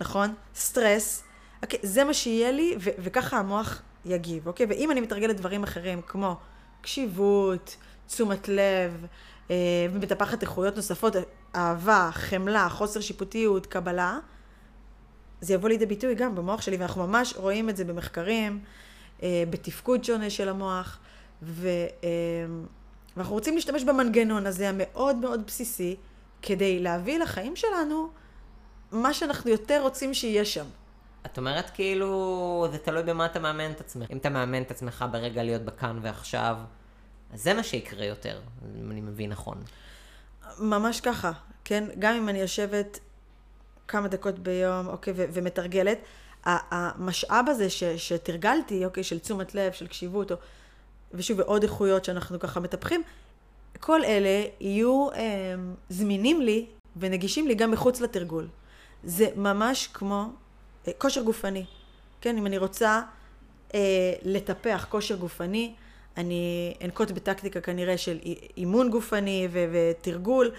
נכון? 0.02 0.34
סטרס, 0.56 1.24
אוקיי, 1.64 1.80
זה 1.84 2.04
מה 2.04 2.14
שיהיה 2.14 2.52
לי, 2.52 2.76
ו- 2.80 2.90
וככה 3.00 3.38
המוח 3.38 3.82
יגיב, 4.06 4.48
אוקיי? 4.48 4.66
ואם 4.70 4.92
אני 4.92 5.02
מתרגלת 5.02 5.38
דברים 5.38 5.64
אחרים, 5.64 6.02
כמו 6.08 6.36
קשיבות, 6.82 7.76
תשומת 8.08 8.48
לב, 8.48 9.06
אה, 9.52 9.56
ומטפחת 9.94 10.42
איכויות 10.42 10.76
נוספות, 10.76 11.16
אהבה, 11.56 12.10
חמלה, 12.14 12.70
חוסר 12.70 13.00
שיפוטיות, 13.00 13.66
קבלה, 13.66 14.20
זה 15.42 15.54
יבוא 15.54 15.70
לידי 15.70 15.86
ביטוי 15.86 16.16
גם 16.16 16.36
במוח 16.36 16.62
שלי, 16.62 16.78
ואנחנו 16.78 17.08
ממש 17.08 17.34
רואים 17.38 17.70
את 17.70 17.78
זה 17.78 17.86
במחקרים, 17.86 18.60
אה, 19.24 19.44
בתפקוד 19.50 20.04
שונה 20.04 20.30
של 20.30 20.50
המוח, 20.50 21.00
ו, 21.44 21.68
אה, 22.04 22.10
ואנחנו 23.18 23.34
רוצים 23.34 23.56
להשתמש 23.56 23.84
במנגנון 23.84 24.46
הזה 24.46 24.70
המאוד 24.70 25.16
מאוד 25.16 25.46
בסיסי, 25.48 25.96
כדי 26.42 26.80
להביא 26.80 27.20
לחיים 27.20 27.56
שלנו 27.56 28.10
מה 28.92 29.14
שאנחנו 29.14 29.50
יותר 29.50 29.82
רוצים 29.82 30.14
שיהיה 30.14 30.46
שם. 30.46 30.66
את 31.26 31.38
אומרת 31.38 31.70
כאילו, 31.70 32.68
זה 32.72 32.78
תלוי 32.78 33.04
במה 33.04 33.26
אתה 33.26 33.40
מאמן 33.40 33.72
את 33.72 33.80
עצמך. 33.80 34.12
אם 34.12 34.18
אתה 34.18 34.30
מאמן 34.30 34.62
את 34.62 34.72
עצמך 34.72 35.06
ברגע 35.12 35.44
להיות 35.44 35.62
בכאן 35.62 36.00
ועכשיו, 36.02 36.58
אז 37.34 37.44
זה 37.44 37.54
מה 37.54 37.64
שיקרה 37.64 38.06
יותר, 38.06 38.42
אם 38.80 38.92
אני 38.92 39.02
מבין 39.02 39.30
נכון. 39.30 39.58
ממש 40.60 41.02
ככה, 41.02 41.32
כן? 41.64 41.84
גם 42.00 42.16
אם 42.16 42.30
אני 42.30 42.40
יושבת 42.40 43.00
כמה 43.92 44.08
דקות 44.08 44.40
ביום, 44.40 44.88
אוקיי, 44.88 45.14
ו- 45.16 45.26
ומתרגלת, 45.34 45.98
המשאב 46.46 47.46
הזה 47.50 47.70
ש- 47.70 47.84
שתרגלתי, 47.84 48.86
אוקיי, 48.86 49.04
של 49.04 49.20
תשומת 49.20 49.56
לב, 49.56 49.72
של 49.72 49.88
קשיבות, 49.88 50.32
או, 50.32 50.38
ושוב, 51.14 51.40
ועוד 51.40 51.64
איכויות 51.64 52.06
שאנחנו 52.06 52.40
ככה 52.40 52.60
מטפחים, 52.60 53.04
כל 53.80 54.04
אלה 54.04 54.46
יהיו 54.60 55.12
אה, 55.12 55.56
זמינים 55.90 56.42
לי 56.42 56.66
ונגישים 56.96 57.48
לי 57.48 57.56
גם 57.56 57.72
מחוץ 57.72 58.02
לתרגול. 58.02 58.48
זה 59.04 59.28
ממש 59.36 59.88
כמו 59.94 60.30
כושר 60.98 61.24
גופני. 61.24 61.66
כן, 62.22 62.38
אם 62.38 62.46
אני 62.46 62.58
רוצה 62.58 63.02
אה, 63.74 63.80
לטפח 64.24 64.88
כושר 64.90 65.16
גופני. 65.16 65.74
אני 66.18 66.74
אנקוט 66.84 67.12
בטקטיקה 67.12 67.62
כנראה 67.62 67.98
של 67.98 68.20
אימון 68.58 68.90
גופני 68.90 69.48
ו- 69.52 69.66
ותרגול 69.74 70.52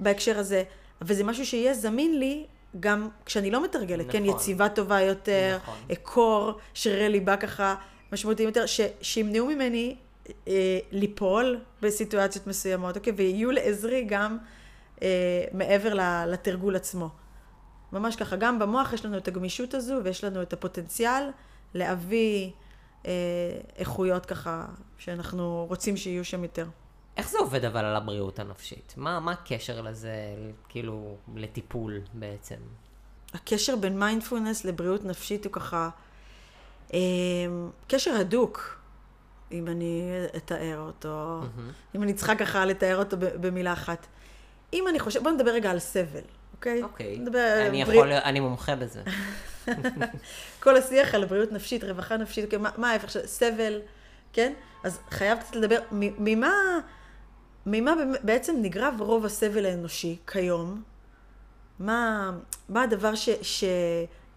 בהקשר 0.00 0.38
הזה, 0.38 0.62
וזה 1.02 1.24
משהו 1.24 1.46
שיהיה 1.46 1.74
זמין 1.74 2.18
לי 2.18 2.46
גם 2.80 3.08
כשאני 3.26 3.50
לא 3.50 3.64
מתרגלת, 3.64 4.10
כן? 4.10 4.22
נכון. 4.22 4.32
כן, 4.34 4.40
יציבה 4.40 4.68
טובה 4.68 5.00
יותר, 5.00 5.58
נכון. 5.62 5.74
קור, 6.02 6.52
שרירי 6.74 7.08
ליבה 7.08 7.36
ככה 7.36 7.74
משמעותיים 8.12 8.48
יותר, 8.48 8.66
ש- 8.66 8.80
שימנעו 9.02 9.46
ממני 9.46 9.96
אה, 10.48 10.52
ליפול 10.92 11.58
בסיטואציות 11.82 12.46
מסוימות, 12.46 12.96
אוקיי? 12.96 13.12
ויהיו 13.16 13.50
לעזרי 13.50 14.04
גם 14.04 14.38
אה, 15.02 15.08
מעבר 15.52 15.94
ל- 15.94 16.24
לתרגול 16.32 16.76
עצמו. 16.76 17.08
ממש 17.92 18.16
ככה, 18.16 18.36
גם 18.36 18.58
במוח 18.58 18.92
יש 18.92 19.04
לנו 19.04 19.16
את 19.18 19.28
הגמישות 19.28 19.74
הזו 19.74 19.94
ויש 20.04 20.24
לנו 20.24 20.42
את 20.42 20.52
הפוטנציאל 20.52 21.22
להביא 21.74 22.50
אה, 23.06 23.10
איכויות 23.76 24.26
ככה 24.26 24.66
שאנחנו 24.98 25.66
רוצים 25.68 25.96
שיהיו 25.96 26.24
שם 26.24 26.42
יותר. 26.42 26.66
איך 27.16 27.28
זה 27.30 27.38
עובד 27.38 27.64
אבל 27.64 27.84
על 27.84 27.96
הבריאות 27.96 28.38
הנפשית? 28.38 28.94
מה, 28.96 29.20
מה 29.20 29.32
הקשר 29.32 29.80
לזה, 29.80 30.14
כאילו, 30.68 31.16
לטיפול 31.36 32.00
בעצם? 32.14 32.56
הקשר 33.34 33.76
בין 33.76 33.98
מיינדפולנס 33.98 34.64
לבריאות 34.64 35.04
נפשית 35.04 35.44
הוא 35.44 35.52
ככה 35.52 35.88
אה, 36.94 36.98
קשר 37.88 38.14
הדוק, 38.14 38.78
אם 39.52 39.66
אני 39.68 40.02
אתאר 40.36 40.78
אותו, 40.78 41.40
אם 41.94 42.02
אני 42.02 42.14
צריכה 42.14 42.34
ככה 42.36 42.64
לתאר 42.64 42.96
אותו 42.96 43.16
במילה 43.20 43.72
אחת. 43.72 44.06
אם 44.72 44.88
אני 44.88 45.00
חושבת, 45.00 45.22
בוא 45.22 45.30
נדבר 45.30 45.50
רגע 45.50 45.70
על 45.70 45.78
סבל, 45.78 46.20
אוקיי? 46.54 46.82
אוקיי. 46.82 47.18
נדבר 47.18 47.66
אני 47.68 47.84
בריא- 47.84 47.92
יכול, 47.94 48.12
אני 48.12 48.40
מומחה 48.40 48.76
בזה. 48.76 49.02
כל 50.62 50.76
השיח 50.76 51.14
על 51.14 51.24
בריאות 51.24 51.52
נפשית, 51.52 51.84
רווחה 51.84 52.16
נפשית, 52.16 52.44
אוקיי, 52.44 52.58
מה, 52.76 52.90
ההפך 52.90 53.10
של 53.10 53.26
סבל, 53.26 53.80
כן? 54.32 54.52
אז 54.84 55.00
חייב 55.10 55.38
קצת 55.38 55.56
לדבר, 55.56 55.78
ממה, 55.92 56.52
ממה 57.66 57.92
בעצם 58.22 58.56
נגרב 58.62 58.94
רוב 58.98 59.24
הסבל 59.24 59.66
האנושי 59.66 60.16
כיום? 60.26 60.82
מה, 61.78 62.30
מה 62.68 62.82
הדבר 62.82 63.14
ש, 63.14 63.28
ש... 63.42 63.64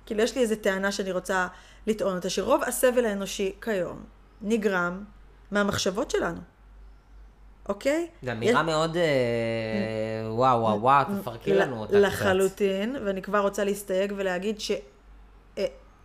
כאילו, 0.06 0.22
יש 0.22 0.36
לי 0.36 0.42
איזו 0.42 0.56
טענה 0.56 0.92
שאני 0.92 1.12
רוצה 1.12 1.48
לטעון 1.88 2.15
אותה, 2.15 2.30
שרוב 2.30 2.63
הסבל 2.63 3.06
האנושי 3.06 3.52
כיום 3.62 4.04
נגרם 4.42 5.04
מהמחשבות 5.52 6.12
שלנו, 6.12 6.39
אוקיי? 7.70 8.08
זו 8.24 8.32
אמירה 8.32 8.63
מאוד, 8.63 8.98
אה, 8.98 9.04
וואו, 10.32 10.62
וואו, 10.62 10.82
וואו, 10.82 11.06
תפרקי 11.22 11.54
לנו 11.54 11.82
אותה 11.82 11.92
קצת. 11.92 12.02
לחלוטין, 12.02 12.96
ואני 13.06 13.22
כבר 13.22 13.39
רוצה 13.39 13.63
להסתייג 13.63 14.13
ולהגיד 14.18 14.58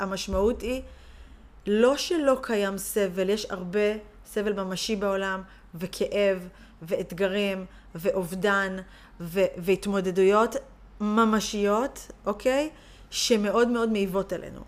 שהמשמעות 0.01 0.63
היא 0.63 0.83
לא 1.67 1.97
שלא 1.97 2.39
קיים 2.43 2.79
סבל, 2.79 3.31
יש 3.31 3.47
הרבה 3.51 3.95
סבל 4.27 4.63
ממשי 4.63 4.97
בעולם, 4.97 5.43
וכאב, 5.75 6.49
ואתגרים, 6.87 7.65
ואובדן, 7.95 8.77
ו- 9.21 9.41
והתמודדויות 9.57 10.57
ממשיות, 11.01 12.11
אוקיי? 12.27 12.71
שמאוד 13.11 13.69
מאוד 13.69 13.89
מעיבות 13.93 14.33
עלינו. 14.33 14.61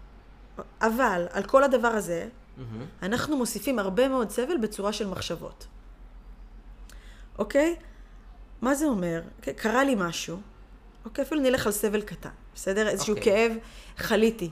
אבל 0.81 1.27
על 1.31 1.43
כל 1.43 1.65
הדבר 1.65 1.89
הזה, 1.89 2.29
מהמם. 2.57 2.87
אנחנו 3.03 3.37
מוסיפים 3.37 3.79
הרבה 3.79 4.09
מאוד 4.09 4.31
סבל 4.31 4.57
בצורה 4.57 4.93
של 4.93 5.09
מחשבות. 5.09 5.67
אוקיי? 7.39 7.77
מה 8.63 8.75
זה 8.75 8.87
אומר? 8.87 9.23
קרה 9.57 9.85
לי 9.85 9.95
משהו, 9.99 10.37
אוקיי? 11.05 11.25
אפילו 11.25 11.41
נלך 11.41 11.67
על 11.67 11.73
סבל 11.73 12.01
קטן, 12.01 12.31
בסדר? 12.55 12.89
איזשהו 12.89 13.17
אוקיי. 13.17 13.49
כאב, 13.49 13.57
חליתי. 13.97 14.51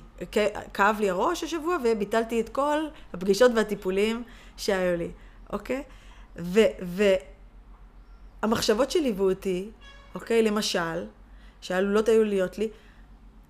כאב 0.74 0.96
לי 1.00 1.10
הראש 1.10 1.44
השבוע 1.44 1.76
וביטלתי 1.84 2.40
את 2.40 2.48
כל 2.48 2.78
הפגישות 3.12 3.52
והטיפולים 3.56 4.22
שהיו 4.56 4.96
לי, 4.96 5.10
אוקיי? 5.52 5.82
והמחשבות 8.44 8.90
שליוו 8.90 9.30
אותי, 9.30 9.70
אוקיי? 10.14 10.42
למשל, 10.42 11.04
שעלולות 11.60 12.08
היו 12.08 12.24
להיות 12.24 12.58
לי, 12.58 12.68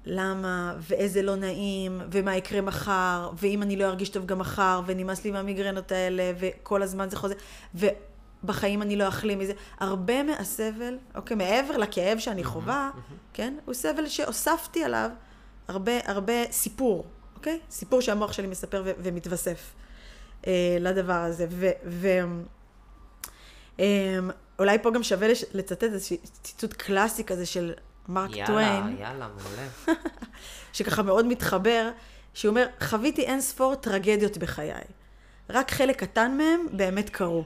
למה, 0.07 0.75
ואיזה 0.79 1.23
לא 1.23 1.37
נעים, 1.37 2.01
ומה 2.11 2.37
יקרה 2.37 2.61
מחר, 2.61 3.31
ואם 3.39 3.63
אני 3.63 3.77
לא 3.77 3.85
ארגיש 3.85 4.09
טוב 4.09 4.27
גם 4.27 4.39
מחר, 4.39 4.81
ונמאס 4.87 5.25
לי 5.25 5.31
מהמיגרנות 5.31 5.93
האלה, 5.93 6.33
וכל 6.39 6.83
הזמן 6.83 7.11
זה 7.11 7.17
חוזר, 7.17 7.35
ובחיים 7.75 8.83
אני 8.83 8.97
לא 8.97 9.09
אחלים 9.09 9.39
מזה. 9.39 9.53
הרבה 9.79 10.23
מהסבל, 10.23 10.99
אוקיי, 11.15 11.37
מעבר 11.37 11.77
לכאב 11.77 12.19
שאני 12.19 12.45
חווה, 12.45 12.91
כן, 13.33 13.55
הוא 13.65 13.75
סבל 13.75 14.09
שהוספתי 14.09 14.85
עליו 14.85 15.11
הרבה, 15.69 15.93
הרבה 16.05 16.51
סיפור, 16.51 17.05
אוקיי? 17.37 17.61
סיפור 17.71 18.01
שהמוח 18.01 18.33
שלי 18.33 18.47
מספר 18.47 18.83
ו- 18.87 18.93
ומתווסף 18.99 19.73
אה, 20.47 20.77
לדבר 20.81 21.13
הזה. 21.13 21.47
ו... 21.51 21.71
ו- 21.87 22.43
אה, 23.81 24.19
אולי 24.59 24.79
פה 24.83 24.90
גם 24.90 25.03
שווה 25.03 25.29
לש- 25.29 25.45
לצטט 25.55 25.83
איזה 25.85 25.99
ציטוט 26.43 26.73
קלאסי 26.73 27.25
כזה 27.25 27.47
של 27.47 27.73
מרק 28.09 28.31
יאללה, 28.31 28.47
טוויין. 28.47 28.97
יאללה, 29.01 29.29
מעולה. 29.29 29.99
שככה 30.73 31.03
מאוד 31.03 31.27
מתחבר, 31.27 31.90
שהוא 32.35 32.51
אומר, 32.51 32.67
חוויתי 32.81 33.23
אין 33.23 33.40
ספור 33.40 33.75
טרגדיות 33.75 34.38
בחיי. 34.38 34.73
רק 35.51 35.71
חלק 35.71 35.97
קטן 36.01 36.37
מהם 36.37 36.67
באמת 36.73 37.11
קרו. 37.11 37.45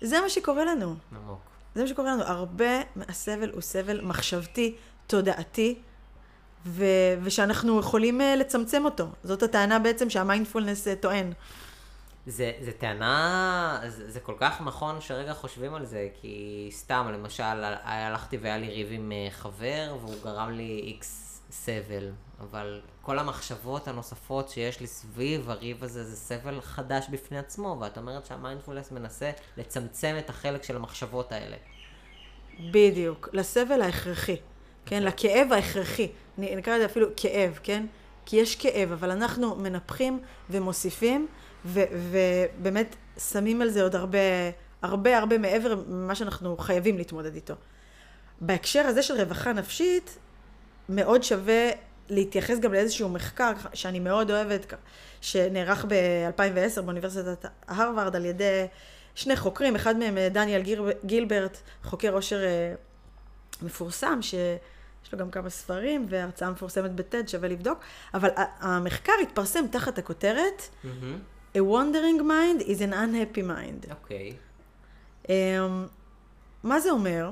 זה 0.00 0.20
מה 0.20 0.28
שקורה 0.28 0.64
לנו. 0.64 0.94
עמוק. 1.16 1.40
זה 1.74 1.82
מה 1.82 1.88
שקורה 1.88 2.12
לנו. 2.12 2.22
הרבה 2.22 2.64
מהסבל 2.96 3.50
הוא 3.50 3.60
סבל 3.60 4.00
מחשבתי, 4.00 4.76
תודעתי, 5.06 5.78
ו- 6.66 6.84
ושאנחנו 7.22 7.80
יכולים 7.80 8.20
אה, 8.20 8.36
לצמצם 8.36 8.84
אותו. 8.84 9.06
זאת 9.24 9.42
הטענה 9.42 9.78
בעצם 9.78 10.10
שהמיינדפולנס 10.10 10.88
אה, 10.88 10.96
טוען. 10.96 11.32
זה, 12.28 12.52
זה 12.60 12.72
טענה, 12.72 13.80
זה, 13.88 14.10
זה 14.10 14.20
כל 14.20 14.34
כך 14.38 14.60
נכון 14.60 15.00
שרגע 15.00 15.34
חושבים 15.34 15.74
על 15.74 15.84
זה, 15.84 16.08
כי 16.20 16.68
סתם, 16.72 17.08
למשל, 17.12 17.64
הלכתי 17.82 18.36
והיה 18.36 18.58
לי 18.58 18.68
ריב 18.68 18.88
עם 18.90 19.12
אה, 19.12 19.30
חבר, 19.30 19.96
והוא 20.00 20.14
גרם 20.24 20.50
לי 20.50 20.80
איקס 20.84 21.40
סבל, 21.50 22.10
אבל 22.40 22.80
כל 23.02 23.18
המחשבות 23.18 23.88
הנוספות 23.88 24.48
שיש 24.48 24.80
לי 24.80 24.86
סביב 24.86 25.50
הריב 25.50 25.84
הזה, 25.84 26.04
זה 26.04 26.16
סבל 26.16 26.60
חדש 26.60 27.06
בפני 27.10 27.38
עצמו, 27.38 27.76
ואת 27.80 27.98
אומרת 27.98 28.26
שהמיינדפולנס 28.26 28.92
מנסה 28.92 29.30
לצמצם 29.56 30.16
את 30.18 30.30
החלק 30.30 30.62
של 30.62 30.76
המחשבות 30.76 31.32
האלה. 31.32 31.56
בדיוק, 32.70 33.28
לסבל 33.32 33.82
ההכרחי, 33.82 34.36
כן? 34.86 35.02
לכאב 35.02 35.52
ההכרחי. 35.52 36.08
נקרא 36.38 36.76
לזה 36.76 36.84
אפילו 36.84 37.06
כאב, 37.16 37.58
כן? 37.62 37.86
כי 38.26 38.36
יש 38.36 38.56
כאב, 38.56 38.92
אבל 38.92 39.10
אנחנו 39.10 39.56
מנפחים 39.56 40.20
ומוסיפים, 40.50 41.28
ו- 41.64 41.80
ובאמת 41.92 42.96
שמים 43.32 43.62
על 43.62 43.70
זה 43.70 43.82
עוד 43.82 43.96
הרבה, 43.96 44.18
הרבה 44.82 45.18
הרבה 45.18 45.38
מעבר 45.38 45.82
ממה 45.88 46.14
שאנחנו 46.14 46.56
חייבים 46.56 46.98
להתמודד 46.98 47.34
איתו. 47.34 47.54
בהקשר 48.40 48.86
הזה 48.86 49.02
של 49.02 49.14
רווחה 49.14 49.52
נפשית, 49.52 50.18
מאוד 50.88 51.22
שווה 51.22 51.70
להתייחס 52.08 52.58
גם 52.58 52.72
לאיזשהו 52.72 53.08
מחקר 53.08 53.52
שאני 53.74 54.00
מאוד 54.00 54.30
אוהבת, 54.30 54.74
שנערך 55.20 55.84
ב-2010 55.88 56.80
באוניברסיטת 56.80 57.46
הרווארד 57.68 58.16
על 58.16 58.24
ידי 58.24 58.66
שני 59.14 59.36
חוקרים, 59.36 59.76
אחד 59.76 59.96
מהם 59.96 60.18
אה, 60.18 60.28
דניאל 60.28 60.62
גיר, 60.62 60.84
גילברט, 61.04 61.58
חוקר 61.84 62.14
עושר 62.14 62.44
אה, 62.44 62.74
מפורסם, 63.62 64.18
שיש 64.22 65.12
לו 65.12 65.18
גם 65.18 65.30
כמה 65.30 65.50
ספרים 65.50 66.06
והרצאה 66.08 66.50
מפורסמת 66.50 66.92
בטד, 66.92 67.28
שווה 67.28 67.48
לבדוק, 67.48 67.78
אבל 68.14 68.28
המחקר 68.36 69.12
התפרסם 69.22 69.66
תחת 69.70 69.98
הכותרת 69.98 70.62
A 71.56 71.60
wandering 71.60 72.22
mind 72.22 72.62
is 72.62 72.80
an 72.80 72.92
unhappy 72.92 73.42
mind. 73.42 73.90
אוקיי. 73.90 74.36
אמ, 75.28 75.86
מה 76.62 76.80
זה 76.80 76.90
אומר? 76.90 77.30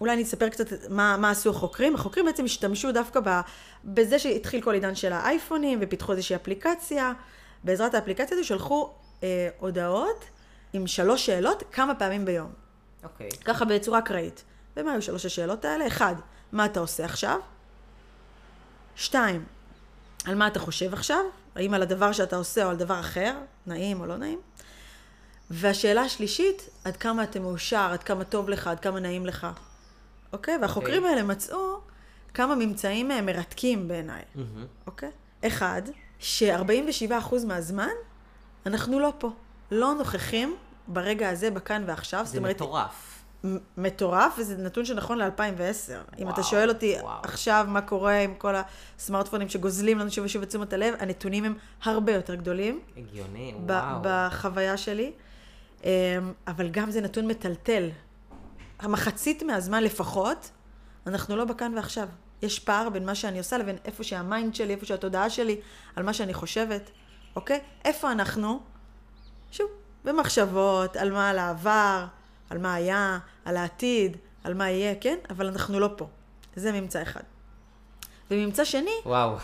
אולי 0.00 0.12
אני 0.12 0.22
אספר 0.22 0.48
קצת 0.48 0.66
מה, 0.90 1.16
מה 1.16 1.30
עשו 1.30 1.50
החוקרים. 1.50 1.94
החוקרים 1.94 2.26
בעצם 2.26 2.44
השתמשו 2.44 2.92
דווקא 2.92 3.20
ב, 3.24 3.40
בזה 3.84 4.18
שהתחיל 4.18 4.62
כל 4.62 4.74
עידן 4.74 4.94
של 4.94 5.12
האייפונים 5.12 5.78
ופיתחו 5.82 6.12
איזושהי 6.12 6.36
אפליקציה. 6.36 7.12
בעזרת 7.64 7.94
האפליקציה 7.94 8.36
הזו 8.36 8.46
שלחו 8.46 8.90
אה, 9.22 9.48
הודעות 9.58 10.24
עם 10.72 10.86
שלוש 10.86 11.26
שאלות 11.26 11.62
כמה 11.72 11.94
פעמים 11.94 12.24
ביום. 12.24 12.52
אוקיי. 13.04 13.28
ככה 13.44 13.64
בצורה 13.64 13.98
אקראית. 13.98 14.44
ומה 14.76 14.92
היו 14.92 15.02
שלוש 15.02 15.26
השאלות 15.26 15.64
האלה? 15.64 15.86
אחד, 15.86 16.14
מה 16.52 16.64
אתה 16.64 16.80
עושה 16.80 17.04
עכשיו? 17.04 17.38
שתיים, 18.96 19.44
על 20.26 20.34
מה 20.34 20.46
אתה 20.46 20.60
חושב 20.60 20.92
עכשיו? 20.92 21.24
האם 21.54 21.74
על 21.74 21.82
הדבר 21.82 22.12
שאתה 22.12 22.36
עושה 22.36 22.64
או 22.64 22.70
על 22.70 22.76
דבר 22.76 23.00
אחר, 23.00 23.34
נעים 23.66 24.00
או 24.00 24.06
לא 24.06 24.16
נעים? 24.16 24.40
והשאלה 25.50 26.02
השלישית, 26.02 26.68
עד 26.84 26.96
כמה 26.96 27.22
אתה 27.22 27.40
מאושר, 27.40 27.88
עד 27.92 28.02
כמה 28.02 28.24
טוב 28.24 28.48
לך, 28.48 28.66
עד 28.66 28.80
כמה 28.80 29.00
נעים 29.00 29.26
לך. 29.26 29.46
אוקיי? 30.32 30.58
והחוקרים 30.62 31.02
אוקיי. 31.02 31.10
האלה 31.10 31.22
מצאו 31.22 31.80
כמה 32.34 32.54
ממצאים 32.54 33.10
אה, 33.10 33.22
מרתקים 33.22 33.88
בעיניי. 33.88 34.22
מהמם. 34.34 34.66
אוקיי? 34.86 35.10
אחד, 35.46 35.82
ש-47% 36.18 37.46
מהזמן 37.46 37.92
אנחנו 38.66 39.00
לא 39.00 39.12
פה. 39.18 39.30
לא 39.70 39.94
נוכחים 39.94 40.56
ברגע 40.88 41.30
הזה, 41.30 41.50
בכאן 41.50 41.84
ועכשיו. 41.86 42.26
זה 42.26 42.38
אומרת, 42.38 42.56
מטורף. 42.56 43.15
מטורף, 43.76 44.34
וזה 44.38 44.56
נתון 44.56 44.84
שנכון 44.84 45.18
ל-2010. 45.18 46.18
אם 46.18 46.30
אתה 46.30 46.42
שואל 46.42 46.68
אותי 46.68 46.96
וואו. 47.00 47.20
עכשיו 47.22 47.66
מה 47.68 47.80
קורה 47.80 48.18
עם 48.18 48.34
כל 48.34 48.54
הסמארטפונים 48.98 49.48
שגוזלים 49.48 49.98
לנו 49.98 50.10
שוב 50.10 50.24
ושוב 50.24 50.42
את 50.42 50.48
תשומת 50.48 50.72
הלב, 50.72 50.94
הנתונים 50.98 51.44
הם 51.44 51.54
הרבה 51.84 52.12
יותר 52.12 52.34
גדולים 52.34 52.80
הגיוני, 52.96 53.54
וואו. 53.66 53.98
בחוויה 54.02 54.76
שלי, 54.76 55.12
אמ, 55.84 55.90
אבל 56.46 56.68
גם 56.68 56.90
זה 56.90 57.00
נתון 57.00 57.26
מטלטל. 57.26 57.90
המחצית 58.78 59.42
מהזמן 59.42 59.82
לפחות, 59.82 60.50
אנחנו 61.06 61.36
לא 61.36 61.44
בכאן 61.44 61.74
ועכשיו. 61.74 62.08
יש 62.42 62.58
פער 62.58 62.88
בין 62.88 63.06
מה 63.06 63.14
שאני 63.14 63.38
עושה 63.38 63.58
לבין 63.58 63.76
איפה 63.84 64.04
שהמיינד 64.04 64.54
שלי, 64.54 64.74
איפה 64.74 64.86
שהתודעה 64.86 65.30
שלי, 65.30 65.60
על 65.96 66.02
מה 66.02 66.12
שאני 66.12 66.34
חושבת, 66.34 66.90
אוקיי? 67.36 67.60
איפה 67.84 68.12
אנחנו? 68.12 68.60
שוב, 69.52 69.66
במחשבות, 70.04 70.96
על 70.96 71.12
מה 71.12 71.30
על 71.30 71.38
העבר, 71.38 72.06
על 72.50 72.58
מה 72.58 72.74
היה, 72.74 73.18
על 73.44 73.56
העתיד, 73.56 74.16
על 74.44 74.54
מה 74.54 74.70
יהיה, 74.70 74.94
כן? 75.00 75.16
אבל 75.30 75.46
אנחנו 75.46 75.80
לא 75.80 75.90
פה. 75.96 76.08
זה 76.56 76.72
ממצא 76.72 77.02
אחד. 77.02 77.20
וממצא 78.30 78.64
שני, 78.64 78.90
וואו. 79.06 79.36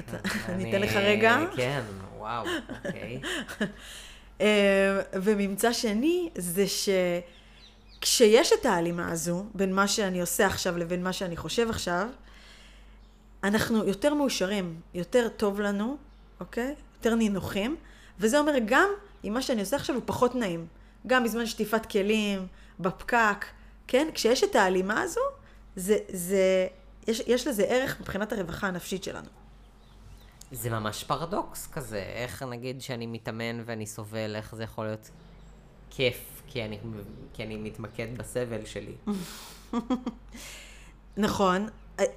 אתה- 0.00 0.16
אני 0.48 0.70
אתן 0.70 0.80
לך 0.80 0.96
רגע. 0.96 1.36
כן, 1.56 1.82
וואו, 2.18 2.46
אוקיי. 2.86 3.20
אה, 4.40 4.46
וממצא 5.12 5.72
שני 5.72 6.30
זה 6.36 6.64
שכשיש 8.00 8.52
את 8.60 8.66
ההלימה 8.66 9.12
הזו 9.12 9.44
בין 9.54 9.74
מה 9.74 9.88
שאני 9.88 10.20
עושה 10.20 10.46
עכשיו 10.46 10.78
לבין 10.78 11.02
מה 11.04 11.12
שאני 11.12 11.36
חושב 11.36 11.70
עכשיו, 11.70 12.08
אנחנו 13.44 13.84
יותר 13.84 14.14
מאושרים, 14.14 14.80
יותר 14.94 15.28
טוב 15.28 15.60
לנו, 15.60 15.96
אוקיי? 16.40 16.74
יותר 16.96 17.14
נינוחים, 17.14 17.76
וזה 18.18 18.38
אומר 18.38 18.52
גם 18.66 18.88
אם 19.24 19.34
מה 19.34 19.42
שאני 19.42 19.60
עושה 19.60 19.76
עכשיו 19.76 19.96
הוא 19.96 20.02
פחות 20.06 20.34
נעים. 20.34 20.66
גם 21.06 21.24
בזמן 21.24 21.46
שטיפת 21.46 21.86
כלים, 21.86 22.46
בפקק, 22.80 23.46
כן? 23.86 24.08
כשיש 24.14 24.44
את 24.44 24.54
ההלימה 24.54 25.00
הזו, 25.00 25.20
זה, 25.76 25.98
זה, 26.08 26.66
יש, 27.06 27.20
יש 27.26 27.46
לזה 27.46 27.64
ערך 27.64 28.00
מבחינת 28.00 28.32
הרווחה 28.32 28.66
הנפשית 28.66 29.04
שלנו. 29.04 29.28
זה 30.52 30.70
ממש 30.70 31.04
פרדוקס 31.04 31.68
כזה, 31.72 31.98
איך 31.98 32.42
נגיד 32.42 32.80
שאני 32.80 33.06
מתאמן 33.06 33.62
ואני 33.64 33.86
סובל, 33.86 34.36
איך 34.36 34.54
זה 34.54 34.62
יכול 34.62 34.84
להיות 34.84 35.10
כיף, 35.90 36.42
כי 36.46 36.64
אני, 36.64 36.78
כי 37.32 37.42
אני 37.42 37.56
מתמקד 37.56 38.18
בסבל 38.18 38.64
שלי. 38.64 38.94
נכון, 41.16 41.68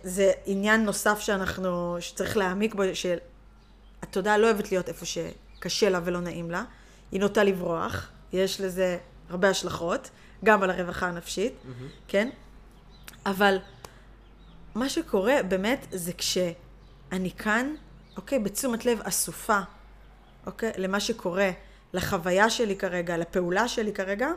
זה 0.04 0.32
עניין 0.46 0.86
נוסף 0.86 1.20
שאנחנו, 1.20 1.98
שצריך 2.00 2.38
להעמיק 2.38 2.76
בו, 2.76 2.84
שהתודעה 2.94 4.38
לא 4.38 4.46
אוהבת 4.46 4.72
להיות 4.72 4.90
איפה 4.90 5.06
שקשה 5.06 5.90
לה 5.90 6.00
ולא 6.04 6.22
נעים 6.22 6.52
לה, 6.52 6.64
היא 7.12 7.20
נוטה 7.20 7.44
לברוח, 7.44 8.10
יש 8.34 8.62
לזה 8.62 8.98
הרבה 9.30 9.50
השלכות, 9.50 10.10
גם 10.46 10.64
על 10.64 10.70
הרווחה 10.70 11.08
הנפשית, 11.08 11.54
כן? 12.08 12.30
אבל 13.26 13.58
מה 14.76 14.90
שקורה 14.90 15.44
באמת 15.44 15.88
זה 15.92 16.14
כשאני 16.14 17.32
כאן, 17.38 17.76
אוקיי, 18.18 18.40
בתשומת 18.40 18.86
לב 18.86 19.00
אסופה, 19.02 19.60
אוקיי, 20.46 20.72
למה 20.78 21.00
שקורה, 21.00 21.52
לחוויה 21.94 22.50
שלי 22.50 22.76
כרגע, 22.76 23.18
לפעולה 23.18 23.68
שלי 23.68 23.94
כרגע, 23.94 24.30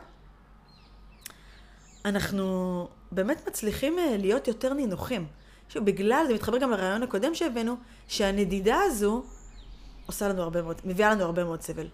אנחנו 2.05 2.87
באמת 3.11 3.47
מצליחים 3.47 3.99
אה, 3.99 4.17
להיות 4.17 4.47
יותר 4.47 4.73
נינוחים. 4.73 5.27
שוב, 5.69 5.85
בגלל, 5.85 6.23
זה 6.27 6.33
מתחבר 6.33 6.57
גם 6.57 6.71
לרעיון 6.71 7.03
הקודם 7.03 7.35
שהבאנו, 7.35 7.75
שהנדידה 8.07 8.79
הזו 8.85 9.23
עושה 10.05 10.27
לנו 10.29 10.41
הרבה 10.41 10.61
מאוד, 10.61 10.81
מביאה 10.85 11.11
לנו 11.11 11.23
הרבה 11.23 11.43
מאוד 11.43 11.61
סבל. 11.61 11.87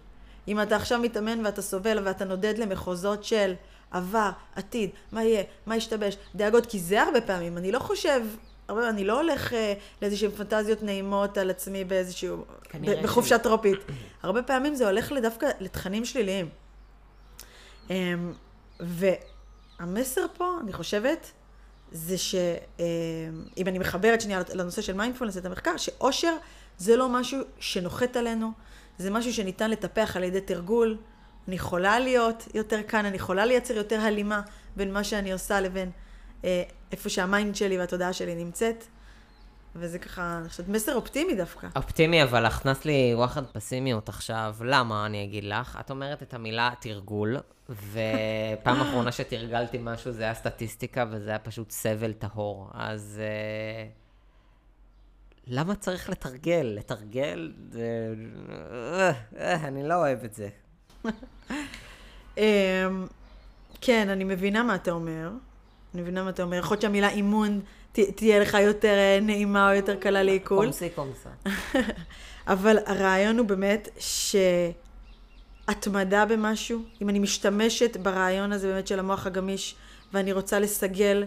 אם 0.48 0.62
אתה 0.62 0.76
עכשיו 0.76 0.98
מתאמן 0.98 1.46
ואתה 1.46 1.62
סובל 1.62 1.98
ואתה 2.04 2.24
נודד 2.24 2.58
למחוזות 2.58 3.24
של 3.24 3.54
עבר, 3.90 4.30
עתיד, 4.54 4.90
מה 5.12 5.24
יהיה, 5.24 5.42
מה 5.66 5.76
ישתבש, 5.76 6.16
דאגות, 6.34 6.66
כי 6.66 6.78
זה 6.78 7.02
הרבה 7.02 7.20
פעמים, 7.20 7.58
אני 7.58 7.72
לא 7.72 7.78
חושב, 7.78 8.20
הרבה, 8.68 8.88
אני 8.88 9.04
לא 9.04 9.20
הולך 9.20 9.52
אה, 9.52 9.74
לאיזשהן 10.02 10.30
פנטזיות 10.30 10.82
נעימות 10.82 11.38
על 11.38 11.50
עצמי 11.50 11.84
באיזשהו, 11.84 12.44
ב- 12.80 13.02
בחופשה 13.02 13.38
טרופית. 13.38 13.78
הרבה 14.22 14.42
פעמים 14.42 14.74
זה 14.74 14.86
הולך 14.86 15.12
דווקא 15.22 15.46
לתכנים 15.60 16.04
שליליים. 16.04 16.48
אמ, 17.90 18.32
והמסר 18.80 20.26
פה, 20.36 20.58
אני 20.62 20.72
חושבת, 20.72 21.30
זה 21.92 22.18
שאם 22.18 23.66
אני 23.66 23.78
מחברת 23.78 24.20
שנייה 24.20 24.42
לנושא 24.54 24.82
של 24.82 24.92
מיינדפולנס, 24.92 25.36
את 25.36 25.46
המחקר, 25.46 25.76
שאושר 25.76 26.36
זה 26.78 26.96
לא 26.96 27.08
משהו 27.08 27.38
שנוחת 27.58 28.16
עלינו, 28.16 28.52
זה 28.98 29.10
משהו 29.10 29.32
שניתן 29.32 29.70
לטפח 29.70 30.16
על 30.16 30.22
ידי 30.22 30.40
תרגול. 30.40 30.98
אני 31.48 31.56
יכולה 31.56 31.98
להיות 31.98 32.48
יותר 32.54 32.82
כאן, 32.82 33.04
אני 33.04 33.16
יכולה 33.16 33.46
לייצר 33.46 33.74
יותר 33.74 34.00
הלימה 34.00 34.40
בין 34.76 34.92
מה 34.92 35.04
שאני 35.04 35.32
עושה 35.32 35.60
לבין 35.60 35.90
אה, 36.44 36.62
איפה 36.92 37.08
שה-mind 37.08 37.56
שלי 37.56 37.78
והתודעה 37.78 38.12
שלי 38.12 38.34
נמצאת. 38.34 38.84
וזה 39.76 39.98
ככה, 39.98 40.38
אני 40.40 40.48
חושבת, 40.48 40.68
מסר 40.68 40.94
אופטימי 40.94 41.34
דווקא. 41.34 41.68
אופטימי, 41.76 42.22
אבל 42.22 42.46
הכנסת 42.46 42.86
לי 42.86 43.12
וואחד 43.14 43.46
פסימיות 43.46 44.08
עכשיו. 44.08 44.56
למה? 44.64 45.06
אני 45.06 45.24
אגיד 45.24 45.44
לך. 45.44 45.78
את 45.80 45.90
אומרת 45.90 46.22
את 46.22 46.34
המילה 46.34 46.70
תרגול, 46.80 47.36
ופעם 47.68 48.80
אחרונה 48.80 49.12
שתרגלתי 49.12 49.78
משהו 49.80 50.12
זה 50.12 50.22
היה 50.22 50.34
סטטיסטיקה, 50.34 51.04
וזה 51.10 51.30
היה 51.30 51.38
פשוט 51.38 51.70
סבל 51.70 52.12
טהור. 52.12 52.70
אז 52.74 53.20
אה, 53.22 53.86
למה 55.48 55.74
צריך 55.74 56.10
לתרגל? 56.10 56.72
לתרגל? 56.76 57.52
אה, 59.38 59.68
אני 59.68 59.88
לא 59.88 59.94
אוהב 59.94 60.24
את 60.24 60.34
זה. 60.34 60.48
אמ, 62.38 63.06
כן, 63.80 64.08
אני 64.08 64.24
מבינה 64.24 64.62
מה 64.62 64.74
אתה 64.74 64.90
אומר. 64.90 65.30
אני 65.94 66.02
מבינה 66.02 66.24
מה 66.24 66.30
אתה 66.30 66.42
אומר. 66.42 66.56
יכול 66.56 66.74
להיות 66.74 66.82
שהמילה 66.82 67.08
אימון 67.08 67.60
תהיה 67.92 68.38
לך 68.38 68.54
יותר 68.54 68.94
אה, 68.94 69.18
נעימה 69.22 69.70
או 69.70 69.74
יותר 69.76 69.96
קלה 69.96 70.22
לעיכול. 70.22 70.64
קומסי 70.64 70.88
קומסה. 70.90 71.30
אבל 72.46 72.78
הרעיון 72.86 73.38
הוא 73.38 73.46
באמת 73.46 73.88
שהתמדה 75.68 76.24
במשהו, 76.24 76.82
אם 77.02 77.08
אני 77.08 77.18
משתמשת 77.18 77.96
ברעיון 77.96 78.52
הזה 78.52 78.68
באמת 78.68 78.86
של 78.86 78.98
המוח 78.98 79.26
הגמיש 79.26 79.74
ואני 80.12 80.32
רוצה 80.32 80.60
לסגל 80.60 81.24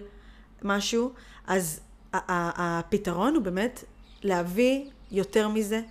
משהו, 0.63 1.13
אז 1.47 1.79
הפתרון 2.13 3.36
הוא 3.36 3.43
באמת 3.43 3.84
להביא 4.23 4.89
יותר 5.12 5.47
מזה, 5.47 5.81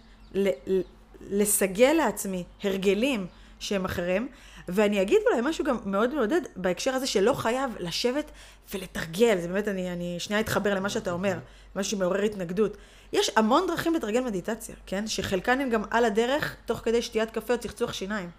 לסגל 1.21 1.93
לעצמי 1.93 2.45
הרגלים 2.63 3.27
שהם 3.59 3.85
אחרים. 3.85 4.29
ואני 4.69 5.03
אגיד 5.03 5.19
אולי 5.31 5.41
משהו 5.51 5.65
גם 5.65 5.79
מאוד 5.85 6.15
מעודד 6.15 6.41
בהקשר 6.57 6.95
הזה 6.95 7.07
שלא 7.07 7.33
חייב 7.33 7.71
לשבת 7.79 8.31
ולתרגל. 8.75 9.39
זה 9.41 9.49
באמת, 9.49 9.69
אני, 9.69 9.93
אני 9.93 10.17
שנייה 10.19 10.41
אתחבר 10.41 10.75
למה 10.75 10.89
שאתה 10.89 11.11
אומר, 11.11 11.39
משהו 11.77 11.91
שמעורר 11.91 12.23
התנגדות. 12.23 12.77
יש 13.13 13.31
המון 13.37 13.67
דרכים 13.67 13.95
לתרגל 13.95 14.21
מדיטציה, 14.21 14.75
כן? 14.87 15.07
שחלקן 15.07 15.61
הן 15.61 15.71
גם 15.71 15.83
על 15.91 16.05
הדרך, 16.05 16.57
תוך 16.67 16.79
כדי 16.79 17.03
שתיית 17.03 17.31
קפה 17.31 17.55
או 17.55 17.59
צחצוח 17.59 17.93
שיניים. 17.93 18.31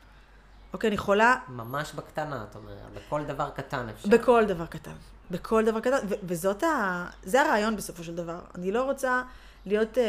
אוקיי, 0.73 0.87
אני 0.87 0.95
יכולה 0.95 1.35
ממש 1.47 1.93
בקטנה, 1.93 2.45
את 2.49 2.55
אומרת. 2.55 2.77
בכל 2.93 3.23
דבר 3.23 3.49
קטן 3.49 3.89
אפשר. 3.89 4.09
בכל 4.09 4.45
דבר 4.45 4.65
קטן. 4.65 4.95
בכל 5.31 5.65
דבר 5.65 5.79
קטן, 5.79 5.97
ו- 6.09 6.15
וזאת 6.23 6.63
ה... 6.63 7.05
זה 7.23 7.41
הרעיון 7.41 7.75
בסופו 7.75 8.03
של 8.03 8.15
דבר. 8.15 8.39
אני 8.55 8.71
לא 8.71 8.83
רוצה 8.83 9.21
להיות 9.65 9.97
uh, 9.97 10.01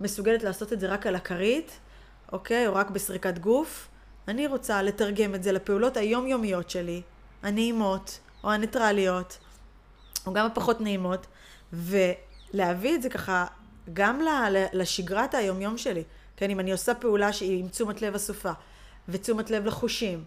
מסוגלת 0.00 0.42
לעשות 0.42 0.72
את 0.72 0.80
זה 0.80 0.88
רק 0.88 1.06
על 1.06 1.14
הכרית, 1.14 1.78
אוקיי? 2.32 2.66
או 2.66 2.74
רק 2.74 2.90
בסריקת 2.90 3.38
גוף. 3.38 3.88
אני 4.28 4.46
רוצה 4.46 4.82
לתרגם 4.82 5.34
את 5.34 5.42
זה 5.42 5.52
לפעולות 5.52 5.96
היומיומיות 5.96 6.70
שלי, 6.70 7.02
הנעימות, 7.42 8.18
או 8.44 8.50
הניטרליות, 8.50 9.38
או 10.26 10.32
גם 10.32 10.46
הפחות 10.46 10.80
נעימות, 10.80 11.26
ולהביא 11.72 12.94
את 12.94 13.02
זה 13.02 13.08
ככה 13.08 13.46
גם 13.92 14.20
לשגרת 14.72 15.34
היומיום 15.34 15.78
שלי. 15.78 16.02
כן, 16.36 16.50
אם 16.50 16.60
אני 16.60 16.72
עושה 16.72 16.94
פעולה 16.94 17.32
שהיא 17.32 17.60
עם 17.60 17.68
תשומת 17.68 18.02
לב 18.02 18.14
אסופה, 18.14 18.52
ותשומת 19.08 19.50
לב 19.50 19.66
לחושים, 19.66 20.24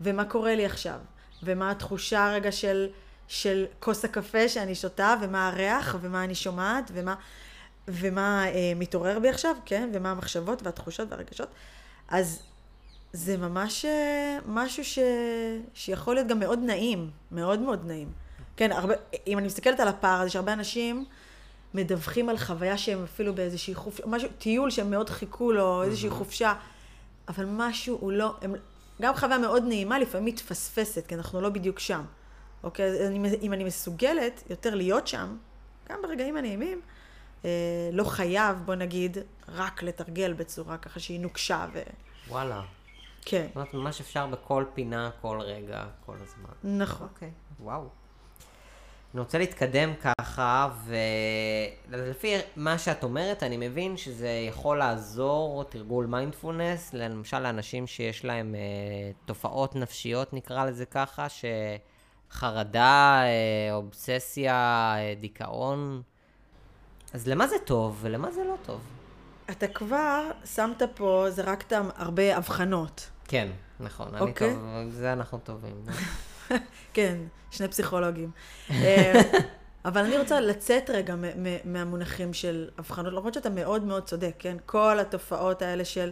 ומה 0.00 0.24
קורה 0.24 0.54
לי 0.54 0.66
עכשיו, 0.66 0.98
ומה 1.42 1.70
התחושה 1.70 2.26
הרגע 2.26 2.52
של, 2.52 2.88
של 3.28 3.66
כוס 3.80 4.04
הקפה 4.04 4.48
שאני 4.48 4.74
שותה, 4.74 5.14
ומה 5.22 5.48
הריח, 5.48 5.96
ומה 6.00 6.24
אני 6.24 6.34
שומעת, 6.34 6.90
ומה, 6.94 7.14
ומה 7.92 8.48
אה, 8.48 8.72
מתעורר 8.76 9.18
בי 9.18 9.28
עכשיו, 9.28 9.56
כן, 9.64 9.90
ומה 9.92 10.10
המחשבות 10.10 10.62
והתחושות 10.62 11.08
והרגשות. 11.10 11.48
אז 12.08 12.42
זה 13.12 13.36
ממש 13.36 13.84
אה, 13.84 14.38
משהו 14.46 14.84
ש... 14.84 14.98
שיכול 15.74 16.14
להיות 16.14 16.26
גם 16.26 16.38
מאוד 16.38 16.58
נעים, 16.58 17.10
מאוד 17.32 17.60
מאוד 17.60 17.86
נעים. 17.86 18.12
כן, 18.56 18.72
הרבה, 18.72 18.94
אם 19.26 19.38
אני 19.38 19.46
מסתכלת 19.46 19.80
על 19.80 19.88
הפער, 19.88 20.20
אז 20.20 20.26
יש 20.26 20.36
הרבה 20.36 20.52
אנשים 20.52 21.04
מדווחים 21.74 22.28
על 22.28 22.38
חוויה 22.38 22.78
שהם 22.78 23.04
אפילו 23.04 23.34
באיזושהי 23.34 23.74
חופשה, 23.74 24.02
משהו, 24.06 24.28
טיול 24.38 24.70
שהם 24.70 24.90
מאוד 24.90 25.10
חיכו 25.10 25.52
לו, 25.52 25.82
איזושהי 25.82 26.10
חופשה, 26.10 26.54
אבל 27.28 27.44
משהו 27.48 27.98
הוא 28.00 28.12
לא, 28.12 28.34
הם, 28.42 28.54
גם 29.02 29.14
חוויה 29.14 29.38
מאוד 29.38 29.64
נעימה 29.64 29.98
לפעמים 29.98 30.26
מתפספסת, 30.26 31.06
כי 31.06 31.14
אנחנו 31.14 31.40
לא 31.40 31.48
בדיוק 31.48 31.78
שם. 31.78 32.02
אוקיי, 32.62 33.06
אני, 33.06 33.36
אם 33.42 33.52
אני 33.52 33.64
מסוגלת 33.64 34.42
יותר 34.50 34.74
להיות 34.74 35.06
שם, 35.06 35.36
גם 35.88 35.98
ברגעים 36.02 36.36
הנעימים, 36.36 36.80
לא 37.92 38.04
חייב, 38.04 38.62
בוא 38.64 38.74
נגיד, 38.74 39.18
רק 39.48 39.82
לתרגל 39.82 40.32
בצורה 40.32 40.78
ככה 40.78 41.00
שהיא 41.00 41.20
נוקשה 41.20 41.66
ו... 41.72 41.82
וואלה. 42.28 42.62
כן, 43.22 43.46
זאת 43.46 43.56
אומרת, 43.56 43.74
ממש 43.74 44.00
אפשר 44.00 44.26
בכל 44.26 44.64
פינה, 44.74 45.10
כל 45.20 45.40
רגע, 45.40 45.84
כל 46.06 46.16
הזמן. 46.22 46.78
נכון. 46.82 47.08
אוקיי, 47.14 47.30
וואו. 47.60 47.88
אני 49.14 49.20
רוצה 49.20 49.38
להתקדם 49.38 49.92
ככה, 49.94 50.68
ולפי 51.88 52.34
מה 52.56 52.78
שאת 52.78 53.04
אומרת, 53.04 53.42
אני 53.42 53.56
מבין 53.56 53.96
שזה 53.96 54.28
יכול 54.48 54.78
לעזור, 54.78 55.64
תרגול 55.64 56.06
מיינדפולנס, 56.06 56.94
למשל 56.94 57.38
לאנשים 57.38 57.86
שיש 57.86 58.24
להם 58.24 58.54
אה, 58.54 58.60
תופעות 59.24 59.76
נפשיות, 59.76 60.32
נקרא 60.32 60.64
לזה 60.64 60.86
ככה, 60.86 61.26
שחרדה, 62.30 63.22
אה, 63.22 63.74
אובססיה, 63.74 64.94
אה, 64.98 65.14
דיכאון. 65.20 66.02
אז 67.12 67.28
למה 67.28 67.46
זה 67.46 67.56
טוב 67.64 67.98
ולמה 68.00 68.30
זה 68.32 68.44
לא 68.44 68.54
טוב? 68.66 68.80
אתה 69.50 69.66
כבר 69.66 70.30
שמת 70.54 70.82
פה, 70.94 71.26
זרקת 71.30 71.72
הרבה 71.96 72.36
הבחנות. 72.36 73.08
כן, 73.28 73.48
נכון, 73.80 74.08
אני 74.14 74.20
אוקיי. 74.20 74.54
טוב, 74.54 74.90
זה 74.90 75.12
אנחנו 75.12 75.38
טובים. 75.44 75.84
כן, 76.94 77.18
שני 77.50 77.68
פסיכולוגים. 77.68 78.30
אה, 78.70 79.20
אבל 79.84 80.04
אני 80.04 80.18
רוצה 80.18 80.40
לצאת 80.40 80.90
רגע 80.90 81.14
מ- 81.16 81.42
מ- 81.44 81.72
מהמונחים 81.72 82.32
של 82.32 82.68
הבחנות, 82.78 83.12
למרות 83.12 83.34
שאתה 83.34 83.50
מאוד 83.50 83.84
מאוד 83.84 84.04
צודק, 84.04 84.34
כן? 84.38 84.56
כל 84.66 84.98
התופעות 84.98 85.62
האלה 85.62 85.84
של 85.84 86.10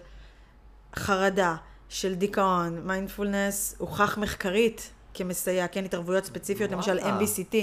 חרדה, 0.96 1.56
של 1.88 2.14
דיכאון, 2.14 2.80
מיינדפולנס, 2.86 3.74
הוכח 3.78 4.18
מחקרית 4.18 4.90
כמסייע, 5.14 5.68
כן? 5.68 5.84
התערבויות 5.84 6.24
ספציפיות, 6.24 6.70
למשל. 6.70 6.98
MBCT, 6.98 7.54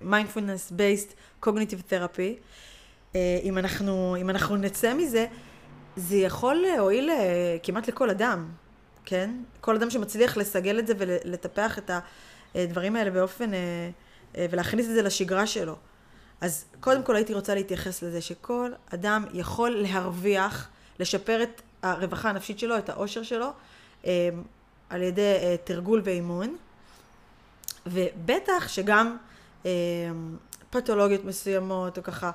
mindfulness 0.00 0.70
based 0.70 1.14
cognitive 1.40 1.82
therapy. 1.86 2.38
אם 3.14 3.58
אנחנו, 3.58 4.16
אם 4.20 4.30
אנחנו 4.30 4.56
נצא 4.56 4.94
מזה, 4.94 5.26
זה 5.96 6.16
יכול 6.16 6.54
להועיל 6.54 7.10
אה, 7.10 7.56
כמעט 7.62 7.88
לכל 7.88 8.10
אדם, 8.10 8.48
כן? 9.04 9.30
כל 9.60 9.76
אדם 9.76 9.90
שמצליח 9.90 10.36
לסגל 10.36 10.78
את 10.78 10.86
זה 10.86 10.94
ולטפח 10.98 11.78
את 11.78 11.90
הדברים 12.54 12.96
האלה 12.96 13.10
באופן, 13.10 13.54
אה, 13.54 13.58
אה, 14.36 14.46
ולהכניס 14.50 14.86
את 14.88 14.94
זה 14.94 15.02
לשגרה 15.02 15.46
שלו. 15.46 15.76
אז 16.40 16.64
קודם 16.80 17.02
כל 17.02 17.16
הייתי 17.16 17.34
רוצה 17.34 17.54
להתייחס 17.54 18.02
לזה 18.02 18.20
שכל 18.20 18.70
אדם 18.94 19.24
יכול 19.32 19.70
להרוויח, 19.70 20.68
לשפר 20.98 21.42
את 21.42 21.62
הרווחה 21.82 22.28
הנפשית 22.28 22.58
שלו, 22.58 22.78
את 22.78 22.88
האושר 22.88 23.22
שלו, 23.22 23.50
אה, 24.06 24.28
על 24.90 25.02
ידי 25.02 25.36
אה, 25.42 25.56
תרגול 25.64 26.02
ואימון. 26.04 26.56
ובטח 27.86 28.68
שגם 28.68 29.16
אה, 29.66 29.70
פתולוגיות 30.70 31.24
מסוימות, 31.24 31.98
או 31.98 32.02
ככה, 32.02 32.26
אה, 32.26 32.32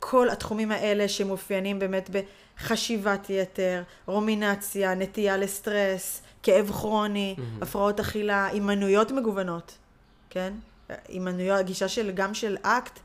כל 0.00 0.30
התחומים 0.30 0.70
האלה 0.72 1.08
שמאופיינים 1.08 1.78
באמת 1.78 2.10
בחשיבת 2.10 3.30
יתר, 3.30 3.82
רומינציה, 4.06 4.94
נטייה 4.94 5.36
לסטרס, 5.36 6.22
כאב 6.42 6.70
כרוני, 6.70 7.34
מהמם. 7.38 7.62
הפרעות 7.62 8.00
אכילה, 8.00 8.46
הימנויות 8.46 9.12
מגוונות, 9.12 9.78
כן? 10.30 10.52
הימנויות, 11.08 11.58
הגישה 11.58 11.88
של, 11.88 12.10
גם 12.10 12.34
של 12.34 12.56
אקט, 12.62 13.00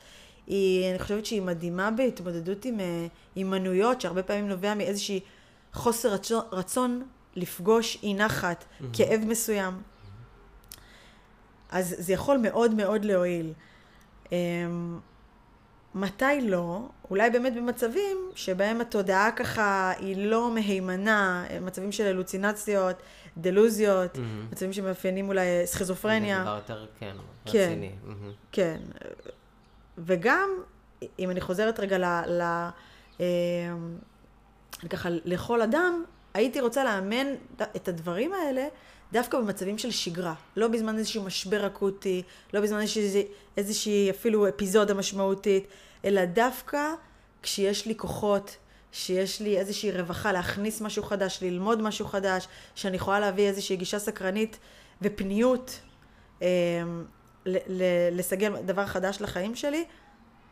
היא, 0.47 0.89
אני 0.89 0.99
חושבת 0.99 1.25
שהיא 1.25 1.41
מדהימה 1.41 1.91
בהתמודדות 1.91 2.65
עם 2.65 2.79
אה, 2.79 3.07
הימנויות, 3.35 4.01
שהרבה 4.01 4.23
פעמים 4.23 4.47
נובע 4.47 4.73
מאיזושהי 4.73 5.19
חוסר 5.73 6.09
רצון, 6.09 6.41
רצון 6.51 7.03
לפגוש 7.35 7.97
אי 8.03 8.13
נחת, 8.13 8.65
כאב 8.93 9.21
מסוים. 9.27 9.73
אז 11.69 11.95
זה 11.97 12.13
יכול 12.13 12.37
מאוד 12.37 12.73
מאוד 12.73 13.05
להועיל. 13.05 13.53
מתי 15.97 16.41
לא? 16.41 16.89
אולי 17.09 17.29
באמת 17.29 17.55
במצבים 17.55 18.17
שבהם 18.35 18.81
התודעה 18.81 19.31
ככה 19.31 19.91
היא 19.99 20.27
לא 20.27 20.51
מהימנה, 20.51 21.45
מצבים 21.61 21.91
של 21.91 22.07
הלוצינציות, 22.07 22.95
דלוזיות, 23.37 24.17
מהמם. 24.17 24.47
מצבים 24.51 24.73
שמאפיינים 24.73 25.27
אולי 25.27 25.45
סכיזופרניה. 25.65 26.37
זה 26.37 26.43
דבר 26.43 26.55
יותר, 26.55 26.85
כן, 26.99 27.15
כן. 27.45 27.59
רציני. 27.59 27.91
מהמם. 28.03 28.31
כן. 28.51 28.77
וגם, 29.97 30.49
אם 31.19 31.31
אני 31.31 31.41
חוזרת 31.41 31.79
רגע 31.79 31.97
ל... 31.97 32.05
ל 32.27 32.69
אמ, 33.19 33.25
ככה, 34.89 35.09
לכל 35.25 35.61
אדם, 35.61 36.03
הייתי 36.33 36.61
רוצה 36.61 36.83
לאמן 36.83 37.27
את 37.75 37.87
הדברים 37.87 38.33
האלה 38.33 38.67
דווקא 39.13 39.39
במצבים 39.39 39.77
של 39.77 39.91
שגרה. 39.91 40.33
לא 40.55 40.67
בזמן 40.67 40.97
איזשהו 40.97 41.23
משבר 41.23 41.67
אקוטי, 41.67 42.23
לא 42.53 42.61
בזמן 42.61 42.79
איזושהי, 42.79 43.23
איזושהי 43.57 44.09
אפילו 44.09 44.49
אפיזודה 44.49 44.93
משמעותית, 44.93 45.67
אלא 46.05 46.25
דווקא 46.25 46.93
כשיש 47.43 47.85
לי 47.85 47.95
כוחות, 47.97 48.57
שיש 48.91 49.41
לי 49.41 49.57
איזושהי 49.57 49.91
רווחה 49.91 50.31
להכניס 50.31 50.81
משהו 50.81 51.03
חדש, 51.03 51.39
ללמוד 51.41 51.81
משהו 51.81 52.05
חדש, 52.05 52.47
שאני 52.75 52.95
יכולה 52.95 53.19
להביא 53.19 53.47
איזושהי 53.47 53.75
גישה 53.75 53.99
סקרנית 53.99 54.57
ופניות. 55.01 55.79
ל- 57.47 58.17
לסגל 58.17 58.61
דבר 58.65 58.85
חדש 58.85 59.17
לחיים 59.21 59.55
שלי, 59.55 59.85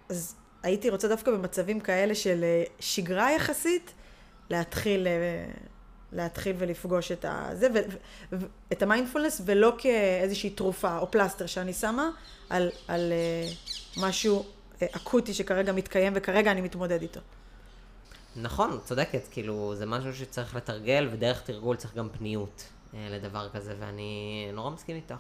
אז 0.10 0.36
הייתי 0.64 0.90
רוצה 0.90 1.08
דווקא 1.08 1.32
במצבים 1.32 1.80
כאלה 1.80 2.16
של 2.16 2.44
אה, 2.44 2.64
שגרה 2.80 3.32
יחסית, 3.32 3.92
להתחיל, 4.50 5.08
אה, 5.08 5.52
להתחיל 6.12 6.56
ולפגוש 6.60 7.12
את, 7.12 7.26
ו- 8.32 8.46
את 8.72 8.82
המיינדפולנס, 8.84 9.42
ולא 9.46 9.74
כאיזושהי 9.78 10.50
תרופה 10.50 10.98
או 10.98 11.12
פלסטר 11.12 11.46
שאני 11.46 11.74
שמה 11.74 12.10
על, 12.50 12.70
על 12.88 13.12
אה, 13.12 13.52
משהו 13.98 14.46
אה, 14.82 14.88
אקוטי 14.92 15.34
שכרגע 15.34 15.72
מתקיים 15.72 16.14
וכרגע 16.16 16.52
אני 16.52 16.62
מתמודד 16.62 17.02
איתו. 17.02 17.20
נכון, 18.36 18.80
צודקת, 18.86 19.22
כאילו, 19.32 19.74
זה 19.76 19.86
משהו 19.86 20.16
שצריך 20.16 20.56
לתרגל, 20.56 21.10
ודרך 21.12 21.42
תרגול 21.42 21.76
צריך 21.76 21.96
גם 21.96 22.10
פניות 22.10 22.64
אה, 22.94 23.08
לדבר 23.10 23.50
כזה, 23.50 23.76
ואני 23.80 24.50
נורא 24.54 24.70
מסכים 24.70 24.96
איתך. 24.96 25.16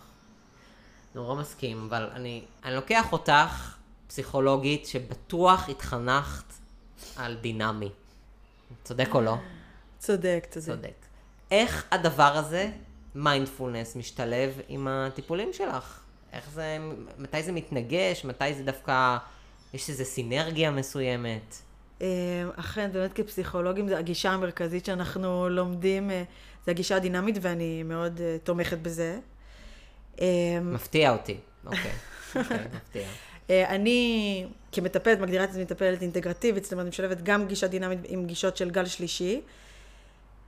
נורא 1.15 1.35
מסכים, 1.35 1.87
אבל 1.89 2.09
אני, 2.13 2.43
אני 2.63 2.75
לוקח 2.75 3.11
אותך, 3.11 3.75
פסיכולוגית, 4.07 4.85
שבטוח 4.85 5.69
התחנכת 5.69 6.53
על 7.15 7.35
דינמי. 7.41 7.89
צודק 8.83 9.09
או 9.13 9.21
לא? 9.21 9.35
צודק, 10.05 10.47
צודק. 10.49 10.65
צודק. 10.65 10.93
איך 11.51 11.85
הדבר 11.91 12.23
הזה, 12.35 12.69
מיינדפולנס, 13.15 13.95
משתלב 13.95 14.61
עם 14.67 14.87
הטיפולים 14.87 15.53
שלך? 15.53 15.99
איך 16.33 16.49
זה, 16.53 16.77
מתי 17.17 17.43
זה 17.43 17.51
מתנגש? 17.51 18.25
מתי 18.25 18.53
זה 18.53 18.63
דווקא, 18.63 19.17
יש 19.73 19.89
איזו 19.89 20.05
סינרגיה 20.05 20.71
מסוימת? 20.71 21.55
אה, 22.01 22.07
אכן, 22.55 22.89
באמת 22.93 23.13
כפסיכולוגים, 23.13 23.87
זה 23.87 23.97
הגישה 23.97 24.31
המרכזית 24.31 24.85
שאנחנו 24.85 25.49
לומדים, 25.49 26.11
אה, 26.11 26.23
זה 26.65 26.71
הגישה 26.71 26.95
הדינמית, 26.95 27.37
ואני 27.41 27.83
מאוד 27.83 28.21
אה, 28.21 28.37
תומכת 28.43 28.77
בזה. 28.77 29.19
מפתיע 30.61 31.11
אותי. 31.11 31.37
אוקיי, 31.65 31.91
אוקיי, 32.35 32.57
מפתיע. 32.75 33.07
אני 33.49 34.45
כמטפלת, 34.71 35.19
מגדירה 35.19 35.43
את 35.43 35.49
עצמי 35.49 35.63
מטפלת 35.63 36.01
אינטגרטיבית, 36.01 36.63
זאת 36.63 36.73
אומרת, 36.73 36.83
אני 36.83 36.89
משלבת 36.89 37.21
גם 37.23 37.47
גישה 37.47 37.67
דינמית 37.67 37.99
עם 38.07 38.25
גישות 38.25 38.57
של 38.57 38.69
גל 38.69 38.85
שלישי. 38.85 39.41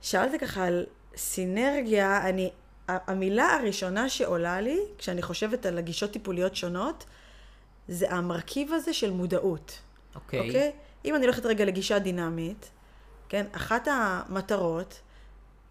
שאלת 0.02 0.40
ככה 0.40 0.64
על 0.64 0.86
סינרגיה, 1.16 2.28
אני, 2.28 2.50
המילה 2.88 3.54
הראשונה 3.54 4.08
שעולה 4.08 4.60
לי, 4.60 4.78
כשאני 4.98 5.22
חושבת 5.22 5.66
על 5.66 5.78
הגישות 5.78 6.10
טיפוליות 6.10 6.56
שונות, 6.56 7.04
זה 7.88 8.10
המרכיב 8.10 8.72
הזה 8.72 8.92
של 8.92 9.10
מודעות. 9.10 9.78
אוקיי. 10.14 10.40
אוקיי? 10.40 10.72
אם 11.04 11.14
אני 11.14 11.24
הולכת 11.24 11.46
רגע 11.46 11.64
לגישה 11.64 11.98
דינמית, 11.98 12.70
כן? 13.28 13.46
אחת 13.52 13.88
המטרות 13.90 15.00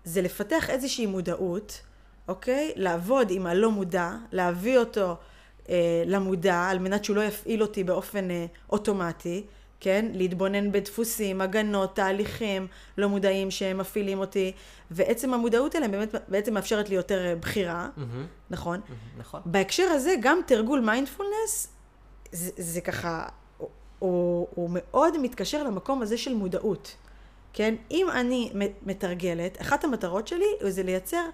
זה 0.03 0.21
לפתח 0.21 0.69
איזושהי 0.69 1.05
מודעות, 1.05 1.81
אוקיי? 2.27 2.73
לעבוד 2.75 3.31
עם 3.31 3.47
הלא 3.47 3.71
מודע, 3.71 4.11
להביא 4.31 4.77
אותו 4.77 5.15
אה, 5.69 6.03
למודע, 6.05 6.67
על 6.69 6.79
מנת 6.79 7.05
שהוא 7.05 7.15
לא 7.15 7.21
יפעיל 7.23 7.61
אותי 7.61 7.83
באופן 7.83 8.31
אה, 8.31 8.45
אוטומטי, 8.69 9.45
כן? 9.79 10.05
להתבונן 10.13 10.71
בדפוסים, 10.71 11.41
הגנות, 11.41 11.95
תהליכים 11.95 12.67
לא 12.97 13.09
מודעים 13.09 13.51
שהם 13.51 13.77
מפעילים 13.77 14.19
אותי, 14.19 14.51
ועצם 14.91 15.33
המודעות 15.33 15.75
אליהם 15.75 15.91
באמת 15.91 16.15
בעצם 16.27 16.53
מאפשרת 16.53 16.89
לי 16.89 16.95
יותר 16.95 17.25
אה, 17.25 17.35
בחירה, 17.35 17.89
מהמם, 17.97 18.25
נכון? 18.49 18.79
מהמם, 18.89 18.99
נכון. 19.17 19.41
בהקשר 19.45 19.83
הזה, 19.83 20.15
גם 20.21 20.39
תרגול 20.47 20.79
מיינדפולנס, 20.79 21.67
זה, 22.31 22.51
זה 22.57 22.81
ככה, 22.81 23.25
הוא, 23.57 23.69
הוא, 23.99 24.47
הוא 24.55 24.69
מאוד 24.73 25.17
מתקשר 25.17 25.63
למקום 25.63 26.01
הזה 26.01 26.17
של 26.17 26.33
מודעות. 26.33 26.95
כן? 27.53 27.75
אם 27.91 28.07
אני 28.13 28.51
מתרגלת, 28.85 29.61
אחת 29.61 29.83
המטרות 29.83 30.27
שלי 30.27 30.45
זה 30.69 30.83
לייצר 30.83 31.25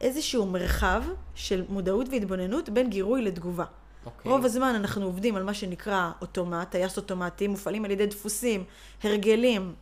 איזשהו 0.00 0.46
מרחב 0.46 1.02
של 1.34 1.64
מודעות 1.68 2.08
והתבוננות 2.10 2.68
בין 2.68 2.90
גירוי 2.90 3.22
לתגובה. 3.22 3.64
אוקיי. 4.06 4.32
רוב 4.32 4.44
הזמן 4.44 4.74
אנחנו 4.74 5.06
עובדים 5.06 5.36
על 5.36 5.42
מה 5.42 5.54
שנקרא 5.54 6.10
אוטומט, 6.20 6.70
טייס 6.70 6.96
אוטומטי, 6.96 7.48
מופעלים 7.48 7.84
על 7.84 7.90
ידי 7.90 8.06
דפוסים, 8.06 8.64
הרגלים, 9.02 9.74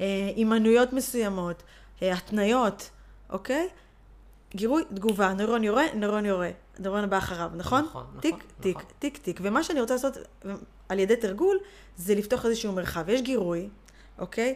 אה, 0.00 0.32
הימנויות 0.36 0.92
מסוימות, 0.92 1.62
אה, 2.02 2.12
התניות, 2.12 2.90
אוקיי? 3.30 3.68
גירוי, 4.54 4.82
תגובה, 4.94 5.32
נוירון 5.32 5.64
יורה, 5.64 5.84
נוירון 5.94 6.26
יורה, 6.26 6.50
נוירון 6.78 7.04
הבא 7.04 7.18
אחריו, 7.18 7.50
נכון? 7.56 7.84
נכון, 7.84 8.02
נכון, 8.02 8.20
טיק, 8.20 8.34
טיק, 8.60 8.76
נכון. 8.76 8.90
טיק, 8.98 9.16
טיק. 9.16 9.40
ומה 9.42 9.64
שאני 9.64 9.80
רוצה 9.80 9.94
לעשות 9.94 10.16
אה, 10.16 10.54
על 10.88 10.98
ידי 10.98 11.16
תרגול, 11.16 11.58
זה 11.96 12.14
לפתוח 12.14 12.46
איזשהו 12.46 12.72
מרחב. 12.72 13.08
יש 13.08 13.22
גירוי, 13.22 13.68
אוקיי? 14.18 14.54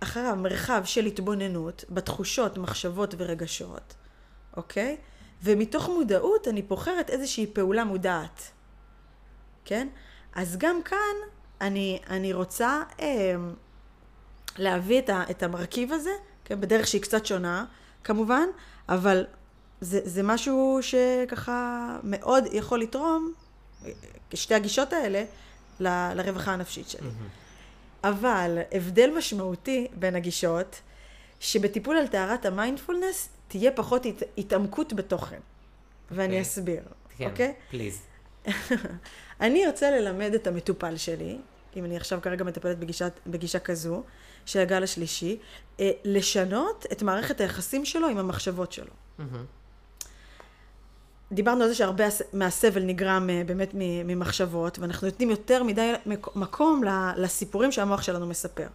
אחריו 0.00 0.36
מרחב 0.36 0.82
של 0.84 1.06
התבוננות 1.06 1.84
בתחושות, 1.90 2.58
מחשבות 2.58 3.14
ורגשות, 3.18 3.94
אוקיי? 4.56 4.96
ומתוך 5.42 5.88
מודעות 5.88 6.48
אני 6.48 6.62
בוחרת 6.62 7.10
איזושהי 7.10 7.46
פעולה 7.46 7.84
מודעת, 7.84 8.50
כן? 9.64 9.88
אז 10.34 10.56
גם 10.56 10.82
כאן 10.82 11.16
אני, 11.60 11.98
אני 12.10 12.32
רוצה 12.32 12.82
אה, 13.00 13.34
להביא 14.58 14.98
את, 14.98 15.08
ה, 15.08 15.22
את 15.30 15.42
המרכיב 15.42 15.92
הזה, 15.92 16.10
כן? 16.44 16.60
בדרך 16.60 16.86
שהיא 16.86 17.02
קצת 17.02 17.26
שונה, 17.26 17.64
כמובן, 18.04 18.46
אבל 18.88 19.24
זה, 19.80 20.00
זה 20.04 20.22
משהו 20.22 20.78
שככה 20.82 21.98
מאוד 22.02 22.44
יכול 22.52 22.80
לתרום, 22.80 23.32
שתי 24.34 24.54
הגישות 24.54 24.92
האלה, 24.92 25.24
ל, 25.80 26.12
לרווחה 26.14 26.52
הנפשית 26.52 26.88
שלי. 26.88 27.08
Mm-hmm. 27.08 28.08
אבל 28.08 28.58
הבדל 28.72 29.10
משמעותי 29.16 29.86
בין 29.94 30.16
הגישות, 30.16 30.80
שבטיפול 31.40 31.96
על 31.96 32.06
טהרת 32.06 32.46
המיינדפולנס 32.46 33.28
תהיה 33.48 33.70
פחות 33.70 34.06
הת, 34.06 34.22
התעמקות 34.38 34.92
בתוכן. 34.92 35.40
ואני 36.10 36.24
okay. 36.24 36.26
אוקיי. 36.26 36.42
אסביר, 36.42 36.82
כן, 37.16 37.30
אוקיי? 37.30 37.54
פליז. 37.70 38.02
אני 39.40 39.66
רוצה 39.66 39.90
ללמד 39.90 40.34
את 40.34 40.46
המטופל 40.46 40.96
שלי, 40.96 41.38
אם 41.76 41.84
אני 41.84 41.96
עכשיו 41.96 42.18
כרגע 42.22 42.44
מטפלת 42.44 42.78
בגישה, 42.78 43.08
בגישה 43.26 43.58
כזו, 43.58 44.02
של 44.46 44.60
הגל 44.60 44.82
השלישי, 44.82 45.38
אה, 45.80 45.90
לשנות 46.04 46.86
את 46.92 47.02
מערכת 47.02 47.40
היחסים 47.40 47.84
שלו 47.84 48.08
עם 48.08 48.18
המחשבות 48.18 48.72
שלו. 48.72 48.92
Mm-hmm. 49.18 49.22
דיברנו 51.32 51.62
על 51.62 51.68
זה 51.68 51.74
שהרבה 51.74 52.04
מהסבל 52.32 52.82
נגרם 52.82 53.30
אה, 53.30 53.42
באמת 53.46 53.70
ממחשבות, 53.74 54.78
ואנחנו 54.78 55.08
נותנים 55.08 55.30
יותר 55.30 55.62
מדי 55.62 55.92
מקום 56.34 56.82
לסיפורים 57.16 57.72
שהמוח 57.72 58.02
שלנו 58.02 58.26
מספר. 58.26 58.66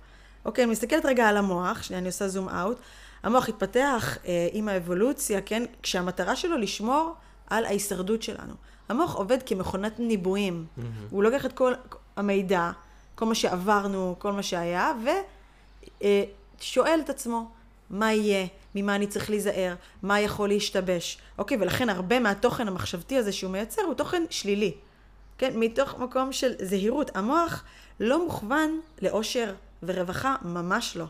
אוקיי, 0.46 0.64
אני 0.64 0.72
מסתכלת 0.72 1.06
רגע 1.06 1.30
על 1.30 1.38
המוח, 1.38 1.84
שנייה, 1.84 2.00
אני 2.00 2.08
עושה 2.08 2.28
זום 2.28 2.50
אאוט. 2.50 2.78
המוח 3.24 3.50
התפתח 3.50 4.18
אה, 4.26 4.48
עם 4.52 4.68
האבולוציה, 4.68 5.42
כן, 5.42 5.64
כשהמטרה 5.84 6.36
שלו 6.36 6.58
לשמור 6.58 7.14
על 7.48 7.66
ההישרדות 7.66 8.24
שלנו. 8.24 8.54
המוח 8.90 9.16
עובד 9.16 9.44
כמכונת 9.44 10.00
ניבויים. 10.00 10.66
Mm-hmm. 10.66 10.82
הוא 11.10 11.24
לוקח 11.24 11.46
את 11.46 11.54
כל 11.54 11.74
המידע, 12.16 12.72
כל 13.16 13.26
מה 13.26 13.36
שעברנו, 13.36 14.16
כל 14.20 14.32
מה 14.32 14.44
שהיה, 14.44 14.94
ושואל 16.02 17.00
אה, 17.00 17.04
את 17.04 17.10
עצמו, 17.10 17.50
מה 17.90 18.14
יהיה? 18.14 18.48
ממה 18.76 18.96
אני 18.96 19.08
צריך 19.08 19.30
להיזהר, 19.30 19.76
מה 20.04 20.20
יכול 20.20 20.50
להשתבש. 20.50 21.18
אוקיי, 21.38 21.58
ולכן 21.62 21.90
הרבה 21.90 22.20
מהתוכן 22.20 22.68
המחשבתי 22.68 23.18
הזה 23.18 23.32
שהוא 23.32 23.52
מייצר 23.52 23.82
הוא 23.82 23.94
תוכן 23.94 24.24
שלילי. 24.30 24.74
כן, 25.38 25.60
מתוך 25.60 26.00
מקום 26.00 26.32
של 26.32 26.54
זהירות. 26.62 27.16
המוח 27.16 27.64
לא 28.00 28.26
מוכוון 28.26 28.80
לאושר 29.02 29.54
ורווחה, 29.84 30.36
ממש 30.42 30.98
לא. 30.98 31.06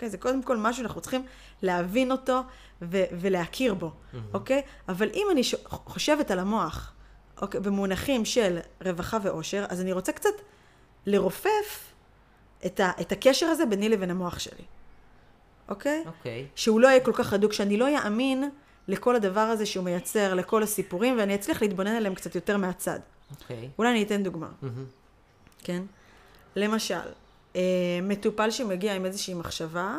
אוקיי, 0.00 0.10
זה 0.10 0.18
קודם 0.18 0.42
כל 0.42 0.56
משהו 0.56 0.82
שאנחנו 0.82 1.00
צריכים 1.00 1.22
להבין 1.62 2.12
אותו 2.12 2.40
ו- 2.82 3.04
ולהכיר 3.20 3.74
בו, 3.74 3.90
mm-hmm. 3.90 4.16
אוקיי? 4.34 4.62
אבל 4.88 5.08
אם 5.14 5.26
אני 5.30 5.44
ש- 5.44 5.54
חושבת 5.68 6.30
על 6.30 6.38
המוח, 6.38 6.92
אוקיי, 7.42 7.60
במונחים 7.60 8.24
של 8.24 8.58
רווחה 8.84 9.18
ואושר, 9.22 9.64
אז 9.68 9.80
אני 9.80 9.92
רוצה 9.92 10.12
קצת 10.12 10.30
לרופף 11.06 11.92
את, 12.66 12.80
ה- 12.80 12.90
את 13.00 13.12
הקשר 13.12 13.46
הזה 13.46 13.66
ביני 13.66 13.88
לבין 13.88 14.10
המוח 14.10 14.38
שלי. 14.38 14.64
אוקיי? 15.68 16.04
אוקיי. 16.06 16.46
שהוא 16.54 16.80
לא 16.80 16.88
יהיה 16.88 17.00
כל 17.04 17.12
כך 17.14 17.32
הדוק, 17.32 17.52
שאני 17.52 17.76
לא 17.76 17.88
יאמין 17.88 18.50
לכל 18.88 19.16
הדבר 19.16 19.40
הזה 19.40 19.66
שהוא 19.66 19.84
מייצר, 19.84 20.34
לכל 20.34 20.62
הסיפורים, 20.62 21.18
ואני 21.18 21.34
אצליח 21.34 21.62
להתבונן 21.62 21.94
עליהם 21.94 22.14
קצת 22.14 22.34
יותר 22.34 22.56
מהצד. 22.56 23.00
אוקיי. 23.30 23.68
אולי 23.78 23.90
אני 23.90 24.02
אתן 24.02 24.22
דוגמה. 24.22 24.48
Mm-hmm. 24.62 24.66
כן? 25.64 25.82
למשל, 26.56 27.00
מטופל 28.02 28.50
שמגיע 28.50 28.94
עם 28.94 29.06
איזושהי 29.06 29.34
מחשבה, 29.34 29.98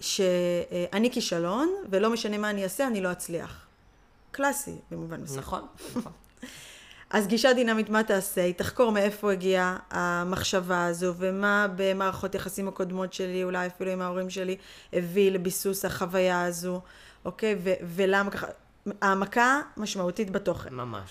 שאני 0.00 1.10
כישלון, 1.12 1.68
ולא 1.90 2.10
משנה 2.10 2.38
מה 2.38 2.50
אני 2.50 2.64
אעשה, 2.64 2.86
אני 2.86 3.00
לא 3.00 3.12
אצליח. 3.12 3.66
קלאסי, 4.30 4.74
במובן 4.90 5.20
מסוים. 5.20 5.40
נכון, 5.40 5.66
נכון. 5.96 6.12
אז 7.10 7.26
גישה 7.26 7.52
דינמית, 7.52 7.90
מה 7.90 8.02
תעשה? 8.02 8.42
היא 8.42 8.54
תחקור 8.54 8.92
מאיפה 8.92 9.32
הגיעה 9.32 9.76
המחשבה 9.90 10.86
הזו, 10.86 11.14
ומה 11.18 11.66
במערכות 11.76 12.34
יחסים 12.34 12.68
הקודמות 12.68 13.12
שלי, 13.12 13.44
אולי 13.44 13.66
אפילו 13.66 13.90
עם 13.90 14.00
ההורים 14.00 14.30
שלי, 14.30 14.56
הביא 14.92 15.30
לביסוס 15.30 15.84
החוויה 15.84 16.44
הזו, 16.44 16.80
אוקיי? 17.24 17.56
ו- 17.64 17.72
ולמה 17.82 18.30
ככה? 18.30 18.46
העמקה 19.02 19.60
משמעותית 19.76 20.30
בתוכן. 20.30 20.74
ממש. 20.74 21.10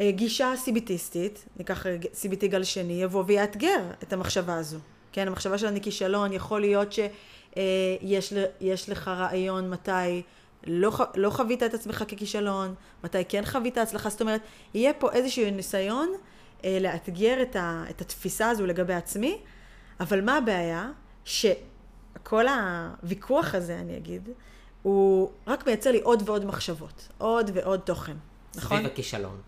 אה, 0.00 0.10
גישה 0.10 0.52
סיביטיסטית, 0.56 1.44
ניקח 1.56 1.86
CBT 2.22 2.46
גל 2.46 2.64
שני, 2.64 3.02
יבוא 3.02 3.24
ויאתגר 3.26 3.80
את 4.02 4.12
המחשבה 4.12 4.54
הזו. 4.54 4.78
כן, 5.16 5.28
המחשבה 5.28 5.58
של 5.58 5.66
אני 5.66 5.80
כישלון, 5.80 6.32
יכול 6.32 6.60
להיות 6.60 6.92
שיש 6.92 8.32
אה, 8.32 8.74
לך 8.88 9.08
רעיון 9.08 9.70
מתי 9.70 10.22
לא, 10.66 10.92
לא 11.14 11.30
חווית 11.30 11.62
את 11.62 11.74
עצמך 11.74 12.04
ככישלון, 12.08 12.74
מתי 13.04 13.24
כן 13.28 13.44
חווית 13.44 13.78
הצלחה, 13.78 14.08
זאת 14.08 14.20
אומרת, 14.20 14.40
יהיה 14.74 14.92
פה 14.92 15.12
איזשהו 15.12 15.50
ניסיון 15.50 16.08
אה, 16.64 16.78
לאתגר 16.80 17.42
את, 17.42 17.56
ה, 17.56 17.84
את 17.90 18.00
התפיסה 18.00 18.50
הזו 18.50 18.66
לגבי 18.66 18.94
עצמי, 18.94 19.38
אבל 20.00 20.20
מה 20.20 20.36
הבעיה? 20.36 20.90
שכל 21.24 22.46
הוויכוח 22.48 23.54
הזה, 23.54 23.78
אני 23.78 23.96
אגיד, 23.96 24.28
הוא 24.82 25.30
רק 25.46 25.66
מייצר 25.66 25.90
לי 25.92 26.00
עוד 26.00 26.22
ועוד 26.28 26.44
מחשבות, 26.44 27.08
עוד 27.18 27.50
ועוד 27.54 27.80
תוכן, 27.80 28.16
נכון? 28.56 28.78
סביב 28.78 28.92
הכישלון. 28.92 29.40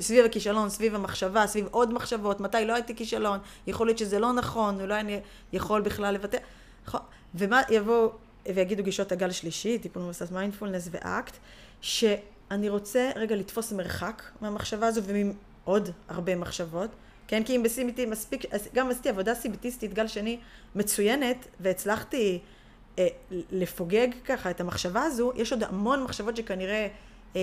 סביב 0.00 0.24
הכישלון, 0.24 0.68
סביב 0.68 0.94
המחשבה, 0.94 1.46
סביב 1.46 1.66
עוד 1.70 1.92
מחשבות, 1.92 2.40
מתי 2.40 2.64
לא 2.64 2.74
הייתי 2.74 2.94
כישלון, 2.94 3.38
יכול 3.66 3.86
להיות 3.86 3.98
שזה 3.98 4.18
לא 4.18 4.32
נכון, 4.32 4.80
אולי 4.80 5.00
אני 5.00 5.20
יכול 5.52 5.80
בכלל 5.80 6.14
לוותר. 6.14 6.38
נכון? 6.86 7.00
ומה 7.34 7.62
יבוא 7.70 8.10
ויגידו 8.54 8.82
גישות 8.82 9.12
הגל 9.12 9.30
השלישי, 9.30 9.78
טיפול 9.78 10.02
מבוסס 10.02 10.30
מיינדפולנס 10.30 10.88
ואקט, 10.90 11.36
שאני 11.80 12.68
רוצה 12.68 13.10
רגע 13.16 13.36
לתפוס 13.36 13.72
מרחק 13.72 14.22
מהמחשבה 14.40 14.86
הזו 14.86 15.00
ומעוד 15.04 15.90
הרבה 16.08 16.36
מחשבות, 16.36 16.90
כן? 17.28 17.42
כי 17.44 17.56
אם 17.56 17.62
ב-CBT 17.62 18.06
מספיק, 18.06 18.44
גם 18.74 18.90
עשיתי 18.90 19.08
עבודה 19.08 19.34
סיביטיסטית 19.34 19.94
גל 19.94 20.06
שני 20.06 20.38
מצוינת, 20.74 21.46
והצלחתי 21.60 22.38
אה, 22.98 23.08
לפוגג 23.30 24.08
ככה 24.24 24.50
את 24.50 24.60
המחשבה 24.60 25.02
הזו, 25.02 25.32
יש 25.36 25.52
עוד 25.52 25.62
המון 25.62 26.02
מחשבות 26.02 26.36
שכנראה 26.36 26.88
אה, 27.36 27.40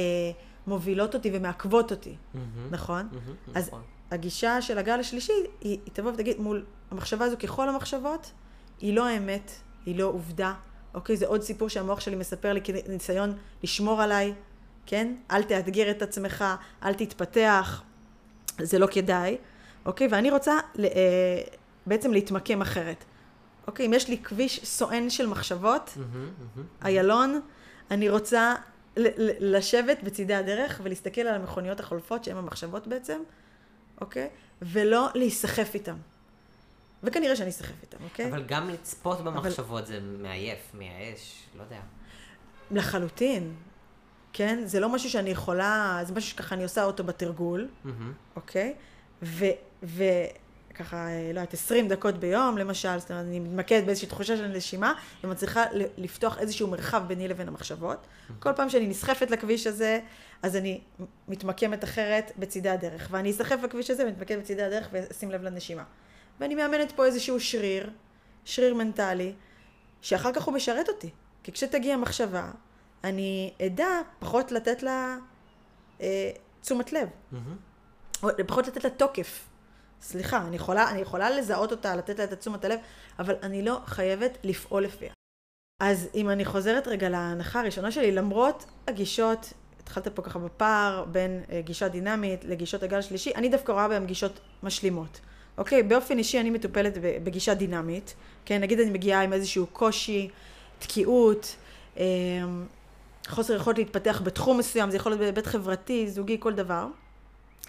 מובילות 0.68 1.16
אותי 1.16 1.30
ומעכבות 1.34 1.92
אותי, 1.92 2.16
mm-hmm, 2.16 2.38
נכון? 2.72 3.10
Mm-hmm, 3.12 3.52
אז 3.56 3.68
נכון. 3.68 3.82
הגישה 4.12 4.62
של 4.62 4.78
הגל 4.78 5.00
השלישי, 5.00 5.34
היא, 5.62 5.78
היא 5.86 5.94
תבוא 5.94 6.12
ותגיד 6.12 6.40
מול 6.40 6.66
המחשבה 6.92 7.26
הזו 7.26 7.38
ככל 7.38 7.70
המחשבות, 7.70 8.32
היא 8.80 8.96
לא 8.96 9.08
האמת, 9.08 9.52
היא 9.86 10.00
לא 10.00 10.06
עובדה, 10.06 10.54
אוקיי? 10.94 11.18
זה 11.18 11.28
עוד 11.28 11.42
סיפור 11.42 11.70
שהמוח 11.70 12.00
שלי 12.00 12.16
מספר 12.16 12.54
לי 12.54 12.62
כניסיון 12.62 13.38
לשמור 13.64 14.02
עליי, 14.02 14.34
כן? 14.86 15.16
אל 15.32 15.44
תאתגר 15.44 15.92
את 15.92 16.02
עצמך, 16.02 16.46
אל 16.84 16.94
תתפתח, 16.94 17.84
זה 18.62 18.80
לא 18.80 18.88
כדאי, 18.92 19.38
אוקיי? 19.86 20.08
ואני 20.12 20.32
רוצה 20.32 20.54
אה, 20.80 20.88
בעצם 21.86 22.12
להתמקם 22.14 22.62
אחרת. 22.62 23.04
אוקיי, 23.68 23.86
אם 23.86 23.94
יש 23.94 24.08
לי 24.08 24.18
כביש 24.18 24.62
סואן 24.64 25.10
של 25.10 25.28
מחשבות, 25.28 25.98
איילון, 26.86 27.42
אני 27.92 28.10
רוצה 28.10 28.56
לשבת 29.40 30.04
בצידי 30.04 30.34
הדרך 30.34 30.82
ולהסתכל 30.84 31.22
על 31.22 31.36
המכוניות 31.36 31.80
החולפות, 31.80 32.24
שהן 32.24 32.38
המחשבות 32.38 32.88
בעצם, 32.88 33.22
אוקיי? 34.02 34.30
ולא 34.62 35.08
להיסחף 35.16 35.74
איתן. 35.74 35.96
וכנראה 37.04 37.36
שאני 37.36 37.50
אסחף 37.50 37.82
איתם, 37.82 37.98
אוקיי? 38.04 38.30
אבל 38.30 38.44
גם 38.44 38.70
לצפות 38.70 39.22
במחשבות 39.22 39.84
אבל... 39.84 39.86
זה 39.86 40.00
מעייף, 40.02 40.60
מייאש, 40.74 41.44
לא 41.58 41.64
יודע. 41.64 41.80
לחלוטין, 42.72 43.54
כן? 44.34 44.62
זה 44.66 44.80
לא 44.80 44.90
משהו 44.90 45.10
שאני 45.10 45.30
יכולה, 45.30 46.00
זה 46.04 46.14
משהו 46.14 46.30
שככה 46.30 46.56
אני 46.56 46.64
עושה 46.64 46.84
אותו 46.84 47.04
בתרגול, 47.04 47.68
mm-hmm. 47.86 47.90
אוקיי? 48.36 48.74
וככה, 50.72 51.08
לא 51.34 51.40
יודעת, 51.40 51.54
20 51.54 51.88
דקות 51.88 52.18
ביום, 52.18 52.58
למשל, 52.58 53.00
זאת 53.00 53.12
אומרת, 53.12 53.26
אני 53.26 53.40
מתמקדת 53.40 53.84
באיזושהי 53.84 54.08
תחושה 54.08 54.38
של 54.38 54.48
נשימה, 54.48 54.94
ומצליחה 55.24 55.64
לפתוח 55.98 56.38
איזשהו 56.38 56.68
מרחב 56.68 57.04
ביני 57.08 57.28
לבין 57.28 57.48
המחשבות. 57.48 58.08
כל 58.40 58.54
פעם 58.56 58.70
שאני 58.70 58.88
נסחפת 58.88 59.32
לכביש 59.32 59.68
הזה, 59.68 60.00
אז 60.42 60.56
אני 60.56 60.82
מתמקמת 61.28 61.84
אחרת 61.84 62.32
בצידי 62.38 62.70
הדרך, 62.70 63.08
ואני 63.12 63.32
אסחף 63.32 63.64
לכביש 63.64 63.90
הזה 63.90 64.06
ומתמקדת 64.06 64.40
בצידי 64.40 64.64
הדרך 64.64 64.90
ואשים 64.92 65.32
לב 65.32 65.44
לנשימה. 65.44 65.84
ואני 66.40 66.56
מאמנת 66.56 66.92
פה 66.92 67.06
איזשהו 67.06 67.40
שריר, 67.40 67.90
שריר 68.46 68.74
מנטלי, 68.74 69.34
שאחר 70.02 70.34
כך 70.34 70.44
הוא 70.44 70.54
משרת 70.54 70.90
אותי. 70.90 71.10
כי 71.44 71.52
כשתגיע 71.52 71.98
מחשבה, 71.98 72.52
אני 73.04 73.54
אדע 73.66 74.02
פחות 74.20 74.52
לתת 74.52 74.84
לה 74.84 75.18
אה, 76.02 76.32
תשומת 76.62 76.94
לב. 76.94 77.08
Mm-hmm. 77.08 77.36
או 78.24 78.30
פחות 78.48 78.68
לתת 78.68 78.84
לה 78.84 78.90
תוקף. 78.90 79.51
סליחה, 80.02 80.38
אני 80.48 80.56
יכולה, 80.56 80.92
אני 80.92 81.02
יכולה 81.02 81.30
לזהות 81.30 81.72
אותה, 81.72 81.96
לתת 81.96 82.20
לה 82.20 82.24
את 82.24 82.34
תשומת 82.34 82.66
הלב, 82.66 82.80
אבל 83.20 83.36
אני 83.44 83.62
לא 83.62 83.78
חייבת 83.86 84.38
לפעול 84.44 84.84
לפיה. 84.84 85.14
אז 85.82 86.10
אם 86.16 86.30
אני 86.30 86.46
חוזרת 86.46 86.88
רגע 86.88 87.10
להנחה 87.10 87.60
הראשונה 87.60 87.92
שלי, 87.92 88.12
למרות 88.12 88.66
הגישות, 88.88 89.54
התחלת 89.80 90.08
פה 90.08 90.22
ככה 90.22 90.40
בפער 90.40 91.06
בין 91.06 91.44
אה, 91.52 91.62
גישה 91.62 91.88
דינמית 91.88 92.44
לגישות 92.44 92.84
הגל 92.84 92.98
השלישי, 92.98 93.32
אני 93.36 93.50
דווקא 93.50 93.72
רואה 93.72 93.88
בהם 93.88 94.06
גישות 94.06 94.40
משלימות. 94.64 95.20
אוקיי? 95.58 95.84
באופן 95.84 96.18
אישי 96.18 96.40
אני 96.40 96.50
מטופלת 96.50 96.98
בגישה 97.24 97.54
דינמית, 97.54 98.16
כן? 98.46 98.62
נגיד 98.62 98.80
אני 98.80 98.90
מגיעה 98.90 99.24
עם 99.24 99.34
איזשהו 99.34 99.68
קושי, 99.68 100.30
תקיעות, 100.80 101.56
אמ, 101.98 102.04
חוסר 103.28 103.56
יכולת 103.56 103.78
להתפתח 103.78 104.22
בתחום 104.24 104.58
מסוים, 104.58 104.92
זה 104.92 104.98
יכול 104.98 105.12
להיות 105.12 105.22
בהיבט 105.22 105.48
חברתי, 105.48 106.10
זוגי, 106.10 106.38
כל 106.40 106.54
דבר. 106.54 106.88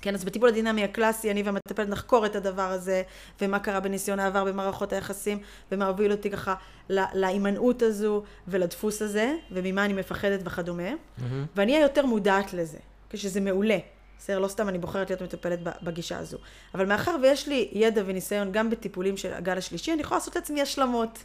כן, 0.02 0.14
אז 0.14 0.24
בטיפול 0.24 0.48
הדינמי 0.48 0.84
הקלאסי, 0.84 1.30
אני 1.30 1.42
והמטפלת 1.42 1.88
נחקור 1.88 2.26
את 2.26 2.36
הדבר 2.36 2.62
הזה, 2.62 3.02
ומה 3.40 3.58
קרה 3.58 3.80
בניסיון 3.80 4.18
העבר 4.18 4.44
במערכות 4.44 4.92
היחסים, 4.92 5.38
ומה 5.72 5.86
הוביל 5.86 6.12
אותי 6.12 6.30
ככה 6.30 6.54
להימנעות 6.88 7.82
הזו 7.82 8.22
ולדפוס 8.48 9.02
הזה, 9.02 9.34
וממה 9.50 9.84
אני 9.84 9.92
מפחדת 9.92 10.40
וכדומה. 10.44 10.90
Mm-hmm. 10.90 11.22
ואני 11.56 11.72
אהיה 11.72 11.82
יותר 11.82 12.06
מודעת 12.06 12.54
לזה, 12.54 12.78
כשזה 13.10 13.40
מעולה. 13.40 13.78
בסדר, 14.18 14.38
לא 14.38 14.48
סתם 14.48 14.68
אני 14.68 14.78
בוחרת 14.78 15.10
להיות 15.10 15.22
מטפלת 15.22 15.58
בגישה 15.82 16.18
הזו. 16.18 16.38
אבל 16.74 16.86
מאחר 16.86 17.16
ויש 17.22 17.48
לי 17.48 17.68
ידע 17.72 18.02
וניסיון 18.06 18.52
גם 18.52 18.70
בטיפולים 18.70 19.16
של 19.16 19.32
הגל 19.32 19.58
השלישי, 19.58 19.92
אני 19.92 20.00
יכולה 20.00 20.18
לעשות 20.18 20.36
לעצמי 20.36 20.62
השלמות. 20.62 21.18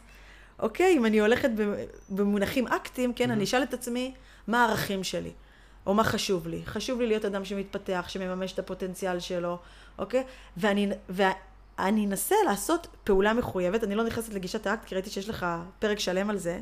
אוקיי? 0.58 0.96
אם 0.96 1.06
אני 1.06 1.20
הולכת 1.20 1.50
במונחים 2.10 2.66
אקטיים, 2.66 3.12
כן, 3.12 3.30
mm-hmm. 3.30 3.32
אני 3.32 3.44
אשאל 3.44 3.62
את 3.62 3.74
עצמי, 3.74 4.14
מה 4.46 4.64
הערכים 4.64 5.04
שלי? 5.04 5.30
או 5.88 5.94
מה 5.94 6.04
חשוב 6.04 6.48
לי? 6.48 6.62
חשוב 6.66 7.00
לי 7.00 7.06
להיות 7.06 7.24
אדם 7.24 7.44
שמתפתח, 7.44 8.04
שמממש 8.08 8.52
את 8.52 8.58
הפוטנציאל 8.58 9.20
שלו, 9.20 9.58
אוקיי? 9.98 10.24
ואני, 10.56 10.88
ואני 11.08 12.06
אנסה 12.06 12.34
לעשות 12.46 12.86
פעולה 13.04 13.34
מחויבת, 13.34 13.84
אני 13.84 13.94
לא 13.94 14.04
נכנסת 14.04 14.34
לגישת 14.34 14.66
האקט, 14.66 14.84
כי 14.84 14.94
ראיתי 14.94 15.10
שיש 15.10 15.28
לך 15.28 15.46
פרק 15.78 15.98
שלם 15.98 16.30
על 16.30 16.36
זה, 16.36 16.60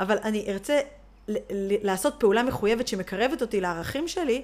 אבל 0.00 0.18
אני 0.18 0.44
ארצה 0.48 0.80
לעשות 1.82 2.14
פעולה 2.18 2.42
מחויבת 2.42 2.88
שמקרבת 2.88 3.42
אותי 3.42 3.60
לערכים 3.60 4.08
שלי, 4.08 4.42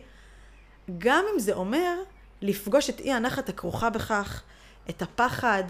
גם 0.99 1.25
אם 1.35 1.39
זה 1.39 1.53
אומר 1.53 1.99
לפגוש 2.43 2.91
את 2.91 3.01
אי 3.01 3.13
הנחת 3.13 3.49
הכרוכה 3.49 3.91
בכך, 3.91 4.43
את 4.91 5.03
הפחד, 5.03 5.65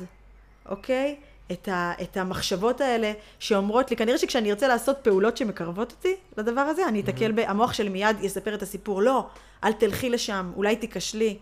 אוקיי? 0.67 1.17
את, 1.53 1.69
ה, 1.69 1.93
את 2.03 2.17
המחשבות 2.17 2.81
האלה 2.81 3.13
שאומרות 3.39 3.91
לי, 3.91 3.97
כנראה 3.97 4.19
שכשאני 4.19 4.51
ארצה 4.51 4.69
לעשות 4.69 4.97
פעולות 5.03 5.37
שמקרבות 5.37 5.93
אותי 5.93 6.17
לדבר 6.37 6.61
הזה, 6.61 6.89
אני 6.89 7.01
אתקל 7.01 7.31
mm-hmm. 7.31 7.35
ב... 7.35 7.39
המוח 7.39 7.73
שלי 7.73 7.89
מיד 7.89 8.17
יספר 8.21 8.55
את 8.55 8.63
הסיפור, 8.63 9.03
לא, 9.03 9.27
אל 9.65 9.73
תלכי 9.73 10.11
לשם, 10.11 10.53
אולי 10.57 10.77
תיכשלי, 10.77 11.39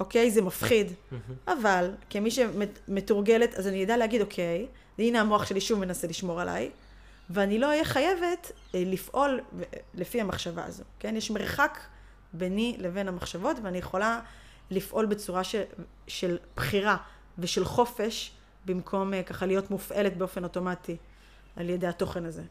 אוקיי? 0.00 0.30
זה 0.30 0.42
מפחיד. 0.42 0.88
Mm-hmm. 0.88 1.52
אבל 1.52 1.90
כמי 2.10 2.30
שמתורגלת, 2.30 3.54
אז 3.54 3.66
אני 3.66 3.84
אדע 3.84 3.96
להגיד, 3.96 4.20
אוקיי, 4.20 4.66
הנה 4.98 5.20
המוח 5.20 5.46
שלי 5.46 5.60
שוב 5.60 5.80
מנסה 5.80 6.06
לשמור 6.06 6.40
עליי, 6.40 6.70
ואני 7.30 7.58
לא 7.58 7.66
אהיה 7.66 7.84
חייבת 7.84 8.52
אה, 8.74 8.82
לפעול 8.86 9.40
לפי 9.94 10.20
המחשבה 10.20 10.64
הזו, 10.64 10.84
כן? 10.98 11.16
יש 11.16 11.30
מרחק 11.30 11.78
ביני 12.32 12.76
לבין 12.78 13.08
המחשבות, 13.08 13.56
ואני 13.62 13.78
יכולה 13.78 14.20
לפעול 14.70 15.06
בצורה 15.06 15.44
ש, 15.44 15.54
של 16.06 16.38
בחירה 16.56 16.96
ושל 17.38 17.64
חופש. 17.64 18.32
במקום 18.64 19.12
uh, 19.12 19.16
ככה 19.26 19.46
להיות 19.46 19.70
מופעלת 19.70 20.16
באופן 20.16 20.44
אוטומטי 20.44 20.96
על 21.56 21.70
ידי 21.70 21.86
התוכן 21.86 22.24
הזה. 22.24 22.42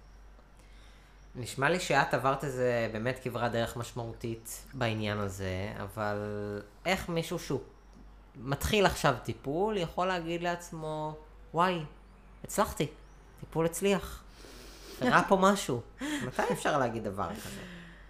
נשמע 1.35 1.69
לי 1.69 1.79
שאת 1.79 2.13
עברת 2.13 2.43
איזה 2.43 2.89
באמת 2.93 3.19
כברת 3.23 3.51
דרך 3.51 3.77
משמעותית 3.77 4.65
בעניין 4.73 5.17
הזה, 5.17 5.73
אבל 5.83 6.17
איך 6.85 7.09
מישהו 7.09 7.39
שהוא 7.39 7.59
מתחיל 8.35 8.85
עכשיו 8.85 9.15
טיפול 9.23 9.77
יכול 9.77 10.07
להגיד 10.07 10.43
לעצמו, 10.43 11.15
וואי, 11.53 11.79
הצלחתי, 12.43 12.87
טיפול 13.39 13.65
הצליח, 13.65 14.23
קרה 14.99 15.23
פה 15.27 15.37
משהו. 15.41 15.81
מתי 16.27 16.41
אפשר 16.51 16.77
להגיד 16.77 17.03
דבר 17.03 17.29
כזה? 17.29 17.61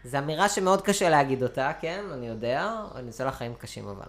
זו 0.03 0.17
אמירה 0.17 0.49
שמאוד 0.49 0.81
קשה 0.81 1.09
להגיד 1.09 1.43
אותה, 1.43 1.71
כן, 1.81 2.05
אני 2.13 2.27
יודע, 2.27 2.75
אני 2.95 3.07
עושה 3.07 3.25
לה 3.25 3.31
חיים 3.31 3.53
קשים 3.55 3.87
אבל. 3.87 4.07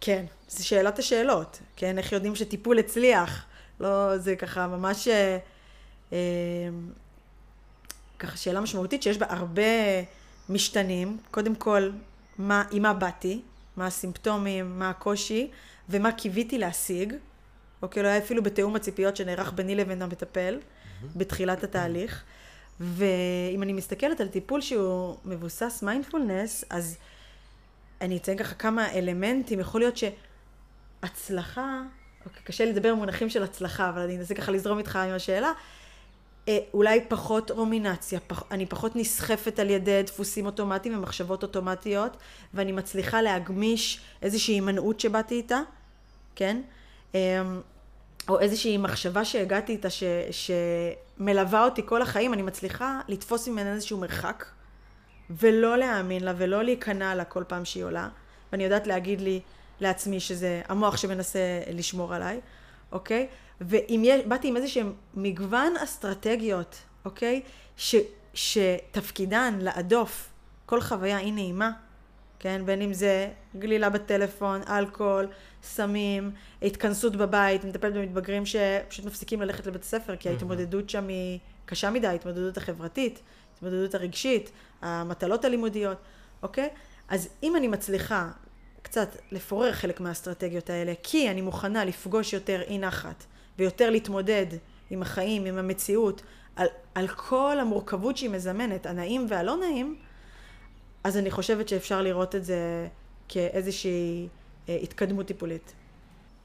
כן, 0.00 0.24
זו 0.48 0.66
שאלת 0.66 0.98
השאלות, 0.98 1.60
כן? 1.76 1.98
איך 1.98 2.12
יודעים 2.12 2.36
שטיפול 2.36 2.78
הצליח? 2.78 3.44
לא, 3.80 4.18
זה 4.18 4.36
ככה 4.36 4.66
ממש... 4.66 5.08
אה, 5.08 5.38
אה, 6.12 6.18
ככה 8.18 8.36
שאלה 8.36 8.60
משמעותית 8.60 9.02
שיש 9.02 9.18
בה 9.18 9.26
הרבה 9.28 9.62
משתנים. 10.48 11.18
קודם 11.30 11.54
כל, 11.54 11.90
מה, 12.38 12.64
עם 12.70 12.82
מה 12.82 12.94
באתי, 12.94 13.40
מה 13.76 13.86
הסימפטומים, 13.86 14.78
מה 14.78 14.90
הקושי, 14.90 15.50
ומה 15.88 16.12
קיוויתי 16.12 16.58
להשיג. 16.58 17.14
אוקיי, 17.82 18.02
לא 18.02 18.08
היה 18.08 18.18
אפילו 18.18 18.42
בתיאום 18.42 18.76
הציפיות 18.76 19.16
שנערך 19.16 19.52
ביני 19.52 19.74
לבין 19.74 20.02
המטפל. 20.02 20.58
בתחילת 21.16 21.64
התהליך. 21.64 22.24
ואם 22.80 23.62
אני 23.62 23.72
מסתכלת 23.72 24.20
על 24.20 24.28
טיפול 24.28 24.60
שהוא 24.60 25.16
מבוסס 25.24 25.82
מיינדפולנס, 25.82 26.64
אז 26.70 26.96
אני 28.00 28.16
אציין 28.16 28.38
ככה 28.38 28.54
כמה 28.54 28.92
אלמנטים, 28.92 29.60
יכול 29.60 29.80
להיות 29.80 29.94
שהצלחה, 31.02 31.82
אוקיי, 32.26 32.42
קשה 32.42 32.64
לדבר 32.64 32.94
במונחים 32.94 33.30
של 33.30 33.42
הצלחה, 33.42 33.88
אבל 33.88 34.00
אני 34.00 34.16
אנסה 34.16 34.34
ככה 34.34 34.52
לזרום 34.52 34.78
איתך 34.78 34.96
עם 34.96 35.14
השאלה, 35.14 35.52
אה, 36.48 36.58
אולי 36.74 37.00
פחות 37.08 37.50
רומינציה, 37.50 38.20
פח, 38.20 38.42
אני 38.50 38.66
פחות 38.66 38.96
נסחפת 38.96 39.58
על 39.58 39.70
ידי 39.70 40.02
דפוסים 40.02 40.46
אוטומטיים 40.46 40.98
ומחשבות 40.98 41.42
אוטומטיות, 41.42 42.16
ואני 42.54 42.72
מצליחה 42.72 43.22
להגמיש 43.22 44.00
איזושהי 44.22 44.54
הימנעות 44.54 45.00
שבאתי 45.00 45.34
איתה, 45.34 45.60
כן? 46.34 46.62
אמ, 47.14 47.18
או 48.28 48.40
איזושהי 48.40 48.76
מחשבה 48.76 49.24
שהגעתי 49.24 49.72
איתה, 49.72 49.90
ש, 49.90 50.02
שמלווה 50.30 51.64
אותי 51.64 51.82
כל 51.86 52.02
החיים, 52.02 52.34
אני 52.34 52.42
מצליחה 52.42 53.00
לתפוס 53.08 53.48
ממנה 53.48 53.72
איזשהו 53.72 53.98
מרחק, 53.98 54.44
ולא 55.30 55.78
להאמין 55.78 56.24
לה 56.24 56.32
ולא 56.36 56.64
להיכנע 56.64 57.14
לה 57.14 57.24
כל 57.24 57.44
פעם 57.48 57.64
שהיא 57.64 57.84
עולה. 57.84 58.08
ואני 58.52 58.64
יודעת 58.64 58.86
להגיד 58.86 59.20
לי, 59.20 59.40
לעצמי, 59.80 60.20
שזה 60.20 60.62
המוח 60.68 60.96
שמנסה 60.96 61.38
לשמור 61.72 62.14
עליי, 62.14 62.40
אוקיי? 62.92 63.26
ואם 63.60 64.02
יש, 64.04 64.24
באתי 64.26 64.48
עם 64.48 64.56
איזה 64.56 64.68
שהם 64.68 64.92
מגוון 65.14 65.74
אסטרטגיות, 65.84 66.76
אוקיי? 67.04 67.40
ש, 67.76 67.94
שתפקידן 68.34 69.58
להדוף 69.60 70.28
כל 70.66 70.80
חוויה 70.80 71.18
אי 71.18 71.30
נעימה, 71.30 71.70
כן? 72.38 72.62
בין 72.66 72.82
אם 72.82 72.92
זה 72.92 73.28
גלילה 73.58 73.90
בטלפון, 73.90 74.60
אלכוהול, 74.68 75.28
סמים, 75.62 76.30
התכנסות 76.62 77.16
בבית, 77.16 77.64
מטפלת 77.64 77.94
במתבגרים 77.94 78.42
שפשוט 78.46 79.04
מפסיקים 79.04 79.42
ללכת 79.42 79.66
לבית 79.66 79.82
הספר, 79.82 80.16
כי 80.16 80.28
ההתמודדות 80.28 80.90
שם 80.90 81.08
היא 81.08 81.38
קשה 81.66 81.90
מדי, 81.90 82.06
ההתמודדות 82.06 82.56
החברתית, 82.56 83.20
ההתמודדות 83.56 83.94
הרגשית, 83.94 84.50
המטלות 84.82 85.44
הלימודיות, 85.44 85.98
אוקיי? 86.42 86.68
אז 87.08 87.28
אם 87.42 87.56
אני 87.56 87.68
מצליחה 87.68 88.30
קצת 88.82 89.08
לפורר 89.32 89.72
חלק 89.72 90.00
מהאסטרטגיות 90.00 90.70
האלה, 90.70 90.92
כי 91.02 91.30
אני 91.30 91.40
מוכנה 91.40 91.84
לפגוש 91.84 92.32
יותר 92.32 92.62
אי 92.62 92.78
נחת 92.78 93.24
ויותר 93.58 93.90
להתמודד 93.90 94.46
עם 94.90 95.02
החיים, 95.02 95.44
עם 95.44 95.58
המציאות, 95.58 96.22
על, 96.56 96.66
על 96.94 97.08
כל 97.08 97.58
המורכבות 97.60 98.16
שהיא 98.16 98.30
מזמנת, 98.30 98.86
הנעים 98.86 99.26
והלא 99.28 99.56
נעים, 99.56 99.96
אז 101.04 101.16
אני 101.16 101.30
חושבת 101.30 101.68
שאפשר 101.68 102.02
לראות 102.02 102.34
את 102.34 102.44
זה 102.44 102.88
כאיזושהי 103.28 104.28
אה, 104.68 104.78
התקדמות 104.82 105.26
טיפולית. 105.26 105.72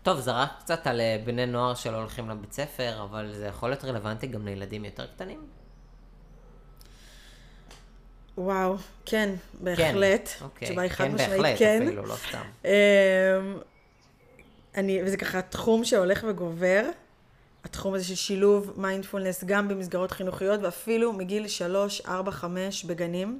טוב, 0.03 0.19
זה 0.19 0.31
רק 0.31 0.49
קצת 0.59 0.87
על 0.87 1.01
אה, 1.01 1.21
בני 1.25 1.45
נוער 1.45 1.73
שלא 1.73 1.97
הולכים 1.97 2.29
לבית 2.29 2.53
ספר, 2.53 3.03
אבל 3.03 3.33
זה 3.33 3.45
יכול 3.45 3.69
להיות 3.69 3.85
רלוונטי 3.85 4.27
גם 4.27 4.45
לילדים 4.45 4.85
יותר 4.85 5.05
קטנים? 5.05 5.39
וואו, 8.37 8.75
כן, 9.05 9.29
בהחלט. 9.53 10.29
כן, 10.39 10.45
אוקיי. 10.45 10.67
תשובה 10.67 10.81
היא 10.81 10.91
חד 10.91 11.05
כן, 11.05 11.11
משמעית, 11.11 11.41
בהחלט, 11.41 11.59
כן. 11.59 11.81
אפילו, 11.87 12.05
לא 12.05 12.15
סתם. 12.15 12.41
אמ, 12.65 12.71
אני, 14.75 15.03
וזה 15.03 15.17
ככה 15.17 15.41
תחום 15.41 15.85
שהולך 15.85 16.25
וגובר, 16.29 16.85
התחום 17.63 17.93
הזה 17.93 18.03
של 18.03 18.15
שילוב 18.15 18.73
מיינדפולנס 18.77 19.43
גם 19.43 19.67
במסגרות 19.67 20.11
חינוכיות, 20.11 20.59
ואפילו 20.63 21.13
מגיל 21.13 21.47
3, 21.47 22.01
4, 22.01 22.31
5 22.31 22.83
בגנים. 22.83 23.39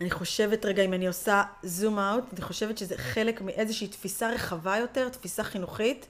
אני 0.00 0.10
חושבת, 0.10 0.64
רגע, 0.64 0.82
אם 0.82 0.94
אני 0.94 1.06
עושה 1.06 1.42
זום 1.62 1.98
אאוט, 1.98 2.24
אני 2.32 2.42
חושבת 2.42 2.78
שזה 2.78 2.98
חלק 2.98 3.40
מאיזושהי 3.40 3.88
תפיסה 3.88 4.30
רחבה 4.30 4.76
יותר, 4.76 5.08
תפיסה 5.08 5.44
חינוכית, 5.44 6.06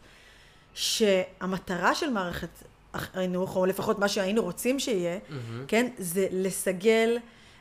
שהמטרה 0.74 1.94
של 1.94 2.10
מערכת 2.10 2.48
החינוך, 2.94 3.56
או 3.56 3.66
לפחות 3.66 3.98
מה 3.98 4.08
שהיינו 4.08 4.42
רוצים 4.42 4.80
שיהיה, 4.80 5.18
mm-hmm. 5.18 5.32
כן, 5.68 5.90
זה 5.98 6.26
לסגל 6.30 7.18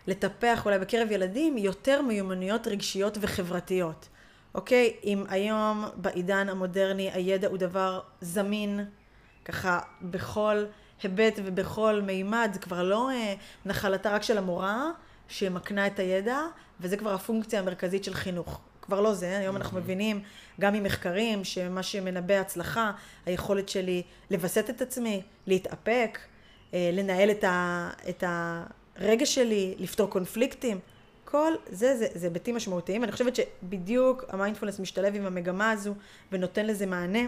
לטפח 0.07 0.65
אולי 0.65 0.79
בקרב 0.79 1.11
ילדים 1.11 1.57
יותר 1.57 2.01
מיומנויות 2.01 2.67
רגשיות 2.67 3.17
וחברתיות. 3.21 4.09
אוקיי? 4.55 4.95
אם 5.03 5.23
היום 5.29 5.85
בעידן 5.95 6.49
המודרני 6.49 7.11
הידע 7.11 7.47
הוא 7.47 7.57
דבר 7.57 7.99
זמין, 8.21 8.85
ככה 9.45 9.79
בכל 10.01 10.65
היבט 11.03 11.39
ובכל 11.45 12.01
מימד, 12.05 12.57
כבר 12.61 12.83
לא 12.83 13.09
אה, 13.11 13.33
נחלתה 13.65 14.11
רק 14.11 14.23
של 14.23 14.37
המורה 14.37 14.91
שמקנה 15.27 15.87
את 15.87 15.99
הידע, 15.99 16.39
וזה 16.79 16.97
כבר 16.97 17.13
הפונקציה 17.13 17.59
המרכזית 17.59 18.03
של 18.03 18.13
חינוך. 18.13 18.61
כבר 18.81 19.01
לא 19.01 19.13
זה, 19.13 19.37
היום 19.37 19.55
אנחנו 19.55 19.77
מבינים 19.77 20.21
גם 20.59 20.73
ממחקרים 20.73 21.43
שמה 21.43 21.83
שמנבא 21.83 22.33
הצלחה, 22.33 22.91
היכולת 23.25 23.69
שלי 23.69 24.03
לווסת 24.31 24.69
את 24.69 24.81
עצמי, 24.81 25.21
להתאפק, 25.47 26.19
אה, 26.73 26.89
לנהל 26.93 27.31
את, 27.31 27.43
ה, 27.43 27.89
את 28.09 28.23
ה, 28.23 28.63
הרגש 28.97 29.35
שלי, 29.35 29.75
לפתור 29.79 30.09
קונפליקטים, 30.09 30.79
כל 31.25 31.53
זה, 31.69 31.97
זה, 31.97 32.07
זה 32.13 32.27
היבטים 32.27 32.55
משמעותיים. 32.55 33.03
אני 33.03 33.11
חושבת 33.11 33.35
שבדיוק 33.35 34.23
המיינדפולנס 34.29 34.79
משתלב 34.79 35.15
עם 35.15 35.25
המגמה 35.25 35.71
הזו 35.71 35.93
ונותן 36.31 36.65
לזה 36.65 36.85
מענה. 36.85 37.19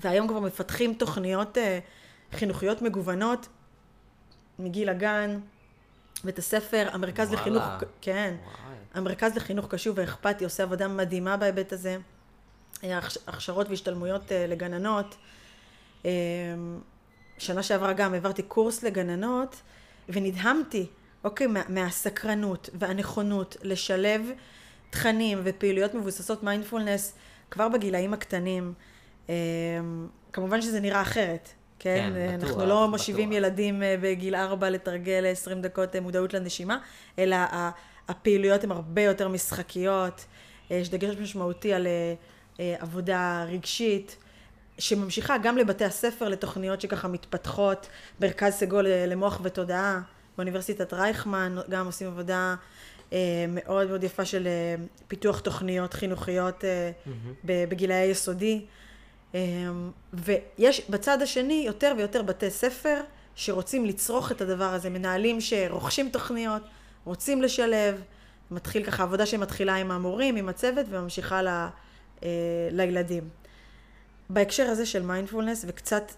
והיום 0.00 0.28
כבר 0.28 0.40
מפתחים 0.40 0.94
תוכניות 0.94 1.58
אה, 1.58 1.78
חינוכיות 2.32 2.82
מגוונות 2.82 3.48
מגיל 4.58 4.88
הגן, 4.88 5.38
בית 6.24 6.38
הספר, 6.38 6.88
המרכז 6.92 7.28
וואלה. 7.28 7.40
לחינוך, 7.40 7.64
כן, 8.00 8.34
וואי. 8.44 8.74
המרכז 8.94 9.36
לחינוך 9.36 9.66
קשוב 9.68 9.98
ואכפתי 9.98 10.44
עושה 10.44 10.62
עבודה 10.62 10.88
מדהימה 10.88 11.36
בהיבט 11.36 11.72
הזה. 11.72 11.96
הכשרות 13.26 13.68
והשתלמויות 13.68 14.32
אה, 14.32 14.46
לגננות. 14.46 15.16
אה, 16.04 16.10
שנה 17.38 17.62
שעברה 17.62 17.92
גם 17.92 18.14
העברתי 18.14 18.42
קורס 18.42 18.82
לגננות, 18.82 19.60
ונדהמתי, 20.08 20.86
אוקיי, 21.24 21.46
מה, 21.46 21.62
מהסקרנות 21.68 22.70
והנכונות 22.74 23.56
לשלב 23.62 24.30
תכנים 24.90 25.40
ופעילויות 25.44 25.94
מבוססות 25.94 26.42
מיינדפולנס 26.42 27.14
כבר 27.50 27.68
בגילאים 27.68 28.14
הקטנים. 28.14 28.72
אה, 29.28 29.34
כמובן 30.32 30.62
שזה 30.62 30.80
נראה 30.80 31.02
אחרת, 31.02 31.48
כן? 31.78 32.10
כן, 32.12 32.16
אה, 32.16 32.36
בטוח, 32.36 32.48
אנחנו 32.50 32.66
לא 32.66 32.88
מושיבים 32.88 33.28
בטוח. 33.28 33.38
ילדים 33.38 33.82
אה, 33.82 33.96
בגיל 34.00 34.34
ארבע 34.34 34.70
לתרגל 34.70 35.26
20 35.26 35.62
דקות 35.62 35.96
אה, 35.96 36.00
מודעות 36.00 36.34
לנשימה, 36.34 36.78
אלא 37.18 37.36
הפעילויות 38.08 38.64
הן 38.64 38.70
הרבה 38.70 39.02
יותר 39.02 39.28
משחקיות, 39.28 40.24
יש 40.70 40.90
דגש 40.90 41.16
משמעותי 41.16 41.72
על 41.72 41.86
עבודה 42.58 43.44
רגשית, 43.48 44.16
שממשיכה 44.82 45.38
גם 45.38 45.58
לבתי 45.58 45.84
הספר, 45.84 46.28
לתוכניות 46.28 46.80
שככה 46.80 47.08
מתפתחות, 47.08 47.86
מרכז 48.20 48.52
סגול 48.52 48.86
אה, 48.86 49.06
למוח 49.06 49.40
ותודעה, 49.42 50.00
באוניברסיטת 50.36 50.92
רייכמן, 50.92 51.56
גם 51.70 51.86
עושים 51.86 52.06
עבודה 52.06 52.54
אה, 53.12 53.44
מאוד 53.48 53.88
מאוד 53.88 54.04
יפה 54.04 54.24
של 54.24 54.46
אה, 54.46 54.74
פיתוח 55.08 55.40
תוכניות 55.40 55.94
חינוכיות 55.94 56.64
ב- 57.46 57.64
בגילאי 57.68 58.04
יסודי. 58.04 58.64
אה, 59.34 59.40
ויש 60.12 60.90
בצד 60.90 61.22
השני 61.22 61.64
יותר 61.66 61.94
ויותר 61.96 62.22
בתי 62.22 62.50
ספר 62.50 63.00
שרוצים 63.34 63.86
לצרוך 63.86 64.32
את 64.32 64.40
הדבר 64.40 64.64
הזה, 64.64 64.90
מנהלים 64.90 65.40
שרוכשים 65.40 66.08
תוכניות, 66.08 66.62
רוצים 67.04 67.42
לשלב, 67.42 68.00
מתחיל 68.50 68.84
ככה 68.84 69.02
עבודה 69.02 69.26
שמתחילה 69.26 69.74
עם 69.74 69.90
המורים, 69.90 70.36
עם 70.36 70.48
הצוות 70.48 70.86
וממשיכה 70.90 71.42
ל, 71.42 71.66
לילדים. 72.70 73.41
בהקשר 74.32 74.62
הזה 74.62 74.86
של 74.86 75.02
מיינדפולנס, 75.02 75.64
וקצת 75.68 76.12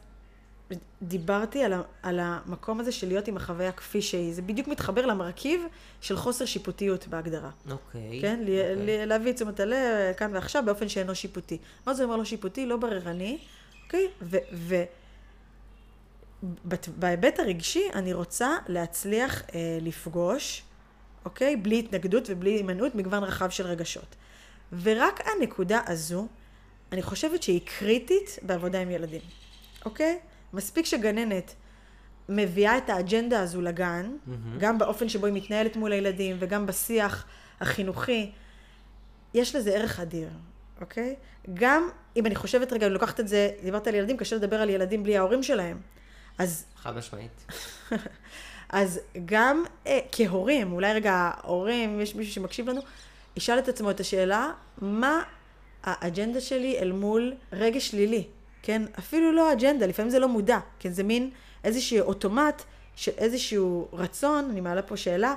דיברתי 1.03 1.65
על, 1.65 1.73
ה, 1.73 1.83
על 2.03 2.21
המקום 2.23 2.81
הזה 2.81 2.93
של 2.93 3.09
להיות 3.09 3.29
עם 3.29 3.37
החוויה 3.37 3.73
כפי 3.73 4.03
שהיא. 4.03 4.35
זה 4.35 4.43
בדיוק 4.43 4.69
מתחבר 4.69 5.07
למרכיב 5.07 5.63
של 6.01 6.17
חוסר 6.17 6.45
שיפוטיות 6.45 7.09
בהגדרה. 7.09 7.51
אוקיי. 7.71 8.19
כן? 8.23 8.41
ל- 8.41 8.43
אוקיי. 8.43 8.77
ל- 8.77 9.09
להביא 9.09 9.31
את 9.31 9.37
תשומת 9.37 9.61
הלב 9.61 10.13
כאן 10.17 10.35
ועכשיו 10.35 10.63
באופן 10.67 10.89
שאינו 10.89 11.15
שיפוטי. 11.15 11.59
מה 11.87 11.95
זה 11.95 12.05
אומר 12.05 12.17
לא 12.17 12.25
שיפוטי? 12.25 12.67
לא 12.67 12.77
בררני, 12.77 13.39
אוקיי? 13.85 14.09
ו... 14.23 14.37
ו- 14.53 14.85
בת- 16.65 16.89
בהיבט 16.89 17.41
הרגשי 17.41 17.83
אני 17.95 18.13
רוצה 18.13 18.57
להצליח 18.69 19.43
אה, 19.55 19.79
לפגוש, 19.83 20.63
אוקיי? 21.25 21.57
בלי 21.57 21.79
התנגדות 21.79 22.25
ובלי 22.29 22.51
הימנעות, 22.51 22.95
מגוון 22.95 23.25
רחב 23.25 23.51
של 23.51 23.67
רגשות. 23.67 24.15
ורק 24.83 25.21
הנקודה 25.27 25.81
הזו, 25.87 26.27
אני 26.95 27.03
חושבת 27.03 27.43
שהיא 27.43 27.61
קריטית 27.79 28.39
בעבודה 28.43 28.81
עם 28.81 28.91
ילדים, 28.91 29.21
אוקיי? 29.85 30.19
מספיק 30.53 30.87
שגננת 30.87 31.55
מביאה 32.29 32.79
את 32.79 32.91
האג'נדה 32.91 33.41
הזו 33.41 33.61
לגן, 33.61 34.17
מהמם. 34.27 34.59
גם 34.59 34.79
באופן 34.79 35.09
שבו 35.09 35.27
היא 35.27 35.35
מתנהלת 35.35 35.77
מול 35.77 35.93
הילדים 35.93 36.37
וגם 36.39 36.67
בשיח 36.67 37.27
החינוכי, 37.61 38.31
יש 39.35 39.55
לזה 39.55 39.71
ערך 39.71 40.01
אדיר, 40.01 40.29
אוקיי? 40.81 41.15
גם 41.55 41.89
אם 42.17 42.27
אני 42.27 42.35
חושבת 42.35 42.73
רגע, 42.73 42.87
אני 42.87 42.95
לוקחת 42.95 43.21
את 43.21 43.29
זה, 43.29 43.51
דיברת 43.63 43.87
על 43.87 43.95
ילדים, 43.95 44.17
קשה 44.17 44.37
לדבר 44.37 44.61
על 44.61 44.71
ילדים 44.71 45.03
בלי 45.03 45.17
ההורים 45.17 45.43
שלהם. 45.43 45.81
אז, 46.39 46.65
חד 46.77 46.97
משמעית. 46.97 47.53
אז 48.69 49.01
גם 49.25 49.65
אה, 49.87 49.99
כהורים, 50.13 50.73
אולי 50.73 50.93
רגע 50.93 51.13
ההורים, 51.13 52.01
יש 52.01 52.15
מישהו 52.15 52.35
שמקשיב 52.35 52.69
לנו, 52.69 52.81
ישאל 53.37 53.59
את 53.59 53.69
עצמו 53.69 53.91
את 53.91 54.01
השאלה, 54.01 54.51
מה 54.79 55.23
האג'נדה 55.85 56.41
שלי 56.41 56.79
אל 56.79 56.93
מול 56.93 57.35
רגש 57.53 57.89
שלילי, 57.89 58.25
כן? 58.63 58.83
אפילו 58.99 59.33
לא 59.33 59.53
אג'נדה, 59.53 59.87
לפעמים 59.87 60.11
זה 60.11 60.19
לא 60.19 60.29
מודע, 60.29 60.59
כן? 60.79 60.93
זה 60.93 61.03
מין 61.03 61.31
איזשהו 61.65 62.01
אוטומט 62.01 62.63
של 62.97 63.13
איזשהו 63.19 63.89
רצון, 63.93 64.49
אני 64.51 64.61
מעלה 64.61 64.83
פה 64.83 64.97
שאלה, 64.97 65.35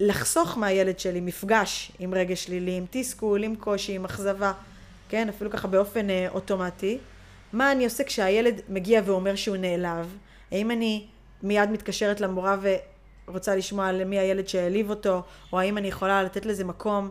לחסוך 0.00 0.58
מהילד 0.58 0.98
שלי 0.98 1.20
מפגש 1.20 1.92
עם 1.98 2.14
רגש 2.14 2.44
שלילי, 2.44 2.76
עם 2.76 2.84
תסכול, 2.90 3.44
עם 3.44 3.56
קושי, 3.56 3.92
עם 3.92 4.04
אכזבה, 4.04 4.52
כן? 5.08 5.28
אפילו 5.28 5.50
ככה 5.50 5.68
באופן 5.68 6.10
אה, 6.10 6.28
אוטומטי. 6.28 6.98
מה 7.52 7.72
אני 7.72 7.84
עושה 7.84 8.04
כשהילד 8.04 8.60
מגיע 8.68 9.00
ואומר 9.04 9.36
שהוא 9.36 9.56
נעלב? 9.56 10.16
האם 10.50 10.70
אני 10.70 11.06
מיד 11.42 11.70
מתקשרת 11.70 12.20
למורה 12.20 12.56
ורוצה 13.28 13.56
לשמוע 13.56 13.86
על 13.86 14.04
מי 14.04 14.18
הילד 14.18 14.48
שהעליב 14.48 14.90
אותו, 14.90 15.22
או 15.52 15.60
האם 15.60 15.78
אני 15.78 15.88
יכולה 15.88 16.22
לתת 16.22 16.46
לזה 16.46 16.64
מקום 16.64 17.10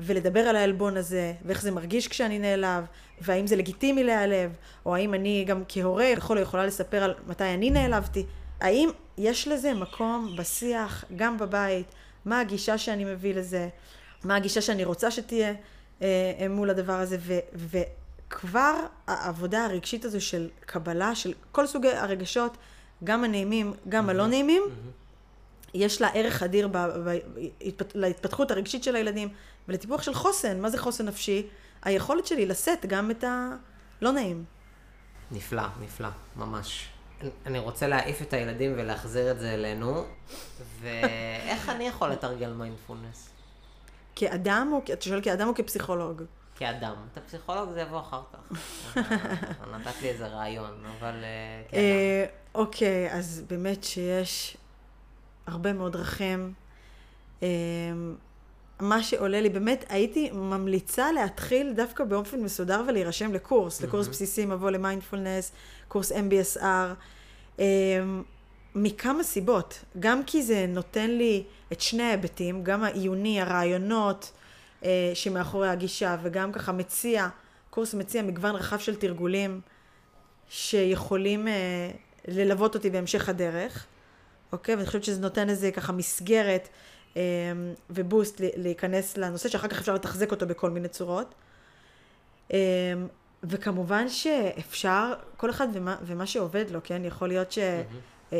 ולדבר 0.00 0.40
על 0.40 0.56
העלבון 0.56 0.96
הזה, 0.96 1.32
ואיך 1.44 1.62
זה 1.62 1.70
מרגיש 1.70 2.08
כשאני 2.08 2.38
נעלב, 2.38 2.84
והאם 3.20 3.46
זה 3.46 3.56
לגיטימי 3.56 4.04
להיעלב, 4.04 4.52
או 4.86 4.94
האם 4.94 5.14
אני 5.14 5.44
גם 5.48 5.62
כהורה 5.68 6.04
יכול 6.04 6.38
או 6.38 6.42
יכולה 6.42 6.66
לספר 6.66 7.02
על 7.04 7.14
מתי 7.26 7.44
אני 7.44 7.70
נעלבתי. 7.70 8.26
האם 8.60 8.88
יש 9.18 9.48
לזה 9.48 9.74
מקום 9.74 10.34
בשיח, 10.38 11.04
גם 11.16 11.38
בבית, 11.38 11.86
מה 12.24 12.40
הגישה 12.40 12.78
שאני 12.78 13.04
מביא 13.04 13.34
לזה, 13.34 13.68
מה 14.24 14.36
הגישה 14.36 14.60
שאני 14.60 14.84
רוצה 14.84 15.10
שתהיה 15.10 15.54
אה, 16.02 16.46
מול 16.50 16.70
הדבר 16.70 16.92
הזה, 16.92 17.16
ו, 17.20 17.34
וכבר 17.54 18.74
העבודה 19.06 19.64
הרגשית 19.64 20.04
הזו 20.04 20.20
של 20.20 20.48
קבלה, 20.60 21.14
של 21.14 21.32
כל 21.52 21.66
סוגי 21.66 21.88
הרגשות, 21.88 22.56
גם 23.04 23.24
הנעימים, 23.24 23.72
גם 23.88 24.08
הלא 24.08 24.26
נעימים, 24.26 24.62
יש 25.74 26.00
לה 26.00 26.08
ערך 26.14 26.42
אדיר 26.42 26.68
ב, 26.68 26.76
ב, 26.76 27.18
בהתפת- 27.34 27.92
להתפתחות 27.94 28.50
הרגשית 28.50 28.84
של 28.84 28.96
הילדים 28.96 29.28
ולטיפוח 29.68 30.02
של 30.02 30.14
חוסן. 30.14 30.60
מה 30.60 30.70
זה 30.70 30.78
חוסן 30.78 31.06
נפשי? 31.08 31.46
היכולת 31.82 32.26
שלי 32.26 32.46
לשאת 32.46 32.86
גם 32.86 33.10
את 33.10 33.24
הלא 33.24 34.12
נעים. 34.12 34.44
נפלא, 35.30 35.62
נפלא, 35.80 36.08
ממש. 36.36 36.88
אני- 37.46 37.58
רוצה 37.58 37.86
להעיף 37.86 38.22
את 38.22 38.32
הילדים 38.32 38.72
ולהחזיר 38.76 39.30
את 39.30 39.38
זה 39.38 39.54
אלינו, 39.54 40.04
ואיך 40.80 41.68
אני 41.68 41.84
יכול 41.88 42.10
לתרגל 42.10 42.52
מיינדפולנס? 42.52 43.28
כאדם, 44.16 44.70
או, 44.72 44.78
אתה 44.92 45.04
שואל 45.04 45.20
כאדם 45.22 45.48
או 45.48 45.54
כפסיכולוג? 45.54 46.22
כאדם. 46.56 46.94
את 47.12 47.18
הפסיכולוג 47.18 47.70
זה 47.72 47.80
יבוא 47.80 48.00
אחר 48.00 48.22
כך. 48.32 48.38
אה, 48.96 49.78
נתת 49.78 50.02
לי 50.02 50.08
איזה 50.08 50.26
רעיון, 50.26 50.84
אבל 50.98 51.14
אה, 51.14 51.62
כאדם. 51.70 51.80
אה, 51.82 52.24
אוקיי, 52.54 53.12
אז 53.12 53.42
באמת 53.48 53.84
שיש 53.84 54.56
הרבה 55.46 55.72
מאוד 55.72 55.92
דרכים. 55.92 56.52
מה 58.80 59.02
שעולה 59.02 59.40
לי, 59.40 59.48
באמת 59.48 59.84
הייתי 59.88 60.30
ממליצה 60.30 61.12
להתחיל 61.12 61.72
דווקא 61.72 62.04
באופן 62.04 62.40
מסודר 62.40 62.82
ולהירשם 62.88 63.32
לקורס, 63.32 63.82
לקורס 63.82 64.08
בסיסי 64.08 64.46
מבוא 64.46 64.70
למיינדפולנס, 64.70 65.52
קורס 65.88 66.12
MBSR, 66.12 66.94
אה, 67.60 67.64
מכמה 68.74 69.22
סיבות. 69.22 69.84
גם 69.98 70.24
כי 70.24 70.42
זה 70.42 70.66
נותן 70.68 71.10
לי 71.10 71.44
את 71.72 71.80
שני 71.80 72.02
ההיבטים, 72.02 72.64
גם 72.64 72.84
העיוני, 72.84 73.40
הרעיונות 73.40 74.32
אה, 74.84 75.10
שמאחורי 75.14 75.68
הגישה, 75.68 76.16
וגם 76.22 76.52
ככה 76.52 76.72
מציע, 76.72 77.28
קורס 77.70 77.94
מציע 77.94 78.22
מגוון 78.22 78.54
רחב 78.54 78.78
של 78.78 78.96
תרגולים 78.96 79.60
שיכולים 80.48 81.48
אה, 81.48 81.90
ללוות 82.28 82.74
אותי 82.74 82.90
בהמשך 82.90 83.28
הדרך, 83.28 83.86
אוקיי? 84.52 84.74
ואני 84.74 84.86
חושבת 84.86 85.04
שזה 85.04 85.20
נותן 85.20 85.48
איזה 85.48 85.70
ככה 85.70 85.92
מסגרת 85.92 86.68
ובוסט 87.90 88.40
ל- 88.40 88.48
להיכנס 88.56 89.16
לנושא, 89.16 89.48
שאחר 89.48 89.68
כך 89.68 89.78
אפשר 89.78 89.94
לתחזק 89.94 90.30
אותו 90.30 90.46
בכל 90.46 90.70
מיני 90.70 90.88
צורות. 90.88 91.34
אה, 92.52 92.58
וכמובן 93.42 94.08
שאפשר, 94.08 95.12
כל 95.36 95.50
אחד 95.50 95.68
ומה, 95.72 95.96
ומה 96.02 96.26
שעובד 96.26 96.70
לו, 96.70 96.80
כן? 96.84 97.04
יכול 97.04 97.28
להיות 97.28 97.52
ש... 97.52 97.58
אה, 97.58 97.82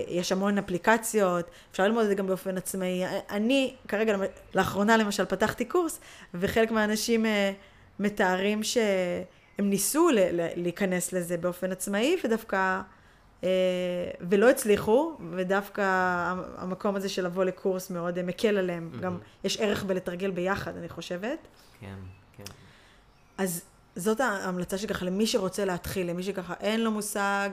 יש 0.08 0.32
המון 0.32 0.58
אפליקציות, 0.58 1.50
אפשר 1.70 1.82
ללמוד 1.82 2.02
את 2.02 2.08
זה 2.08 2.14
גם 2.14 2.26
באופן 2.26 2.56
עצמאי. 2.56 3.02
אני 3.30 3.74
כרגע, 3.88 4.16
לאחרונה 4.54 4.96
למשל, 4.96 5.24
פתחתי 5.24 5.64
קורס, 5.64 6.00
וחלק 6.34 6.70
מהאנשים 6.70 7.26
אה, 7.26 7.52
מתארים 7.98 8.62
שהם 8.62 9.24
ניסו 9.60 10.08
להיכנס 10.56 11.12
לזה 11.12 11.36
באופן 11.36 11.72
עצמאי, 11.72 12.16
ודווקא, 12.24 12.80
ולא 14.20 14.50
הצליחו, 14.50 15.16
ודווקא 15.30 15.80
המ- 16.30 16.42
המקום 16.56 16.96
הזה 16.96 17.08
של 17.08 17.24
לבוא 17.24 17.44
לקורס 17.44 17.90
מאוד 17.90 18.18
אה, 18.18 18.22
מקל 18.22 18.56
עליהם. 18.58 18.90
גם 19.00 19.18
יש 19.44 19.60
ערך 19.60 19.84
בלתרגל 19.84 20.30
ביחד, 20.30 20.76
אני 20.76 20.88
חושבת. 20.88 21.38
כן, 21.80 21.94
כן. 22.36 22.44
אז 23.38 23.62
זאת 23.96 24.20
ההמלצה 24.20 24.78
שככה 24.78 25.04
למי 25.04 25.26
שרוצה 25.26 25.64
להתחיל, 25.64 26.10
למי 26.10 26.22
שככה 26.22 26.54
אין 26.60 26.80
לו 26.84 26.90
מושג 26.90 27.48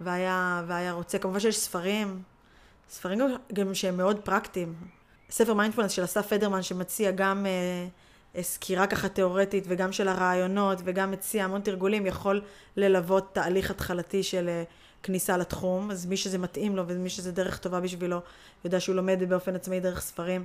והיה, 0.00 0.62
והיה 0.66 0.92
רוצה, 0.92 1.18
כמובן 1.18 1.40
שיש 1.40 1.58
ספרים, 1.58 2.22
ספרים 2.90 3.18
גם, 3.18 3.28
גם 3.52 3.74
שהם 3.74 3.96
מאוד 3.96 4.18
פרקטיים. 4.20 4.74
ספר 5.30 5.54
מיינדפולנס 5.54 5.92
של 5.92 6.04
אסף 6.04 6.26
פדרמן 6.26 6.62
שמציע 6.62 7.10
גם 7.10 7.46
uh, 7.46 8.42
סקירה 8.42 8.86
ככה 8.86 9.08
תיאורטית 9.08 9.64
וגם 9.68 9.92
של 9.92 10.08
הרעיונות 10.08 10.78
וגם 10.84 11.10
מציע 11.10 11.44
המון 11.44 11.60
תרגולים 11.60 12.06
יכול 12.06 12.42
ללוות 12.76 13.34
תהליך 13.34 13.70
התחלתי 13.70 14.22
של 14.22 14.48
uh, 14.48 14.68
כניסה 15.02 15.36
לתחום 15.36 15.90
אז 15.90 16.06
מי 16.06 16.16
שזה 16.16 16.38
מתאים 16.38 16.76
לו 16.76 16.88
ומי 16.88 17.08
שזה 17.08 17.32
דרך 17.32 17.58
טובה 17.58 17.80
בשבילו 17.80 18.20
יודע 18.64 18.80
שהוא 18.80 18.94
לומד 18.96 19.18
באופן 19.28 19.54
עצמאי 19.54 19.80
דרך 19.80 20.00
ספרים 20.00 20.44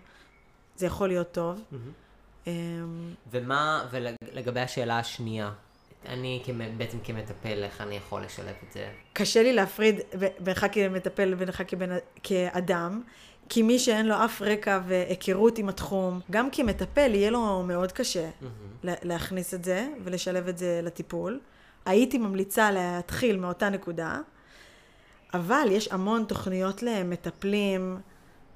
זה 0.76 0.86
יכול 0.86 1.08
להיות 1.08 1.32
טוב. 1.32 1.62
Mm-hmm. 1.72 2.50
ומה, 3.32 3.88
ולגבי 3.92 4.60
השאלה 4.60 5.00
השנייה, 5.00 5.52
אני 6.08 6.44
בעצם 6.78 6.98
כמטפל, 7.04 7.64
איך 7.64 7.82
אני 7.82 7.96
יכול 7.96 8.22
לשלב 8.22 8.56
את 8.68 8.74
זה? 8.74 8.90
קשה 9.14 9.44
לי 9.44 9.54
להפריד 9.54 10.00
בינך 10.40 10.66
כמטפל 10.72 11.34
ובינך 11.34 11.64
כאדם, 12.24 13.02
כי 13.50 13.62
מי 13.62 13.80
שאין 13.80 14.06
לו 14.06 14.26
אף 14.26 14.42
רקע 14.42 14.80
והיכרות 14.88 15.58
עם 15.58 15.70
התחום, 15.70 16.20
גם 16.32 16.50
כמטפל 16.52 17.16
יהיה 17.16 17.32
לו 17.32 17.64
מאוד 17.64 17.92
קשה 17.92 18.30
mm-hmm. 18.30 18.88
להכניס 19.04 19.54
את 19.54 19.64
זה 19.64 19.88
ולשלב 20.04 20.48
את 20.48 20.58
זה 20.58 20.80
לטיפול. 20.84 21.40
הייתי 21.86 22.18
ממליצה 22.18 22.72
להתחיל 22.72 23.38
מאותה 23.38 23.70
נקודה, 23.70 24.20
אבל 25.34 25.68
יש 25.72 25.88
המון 25.88 26.24
תוכניות 26.24 26.84
למטפלים, 26.84 27.98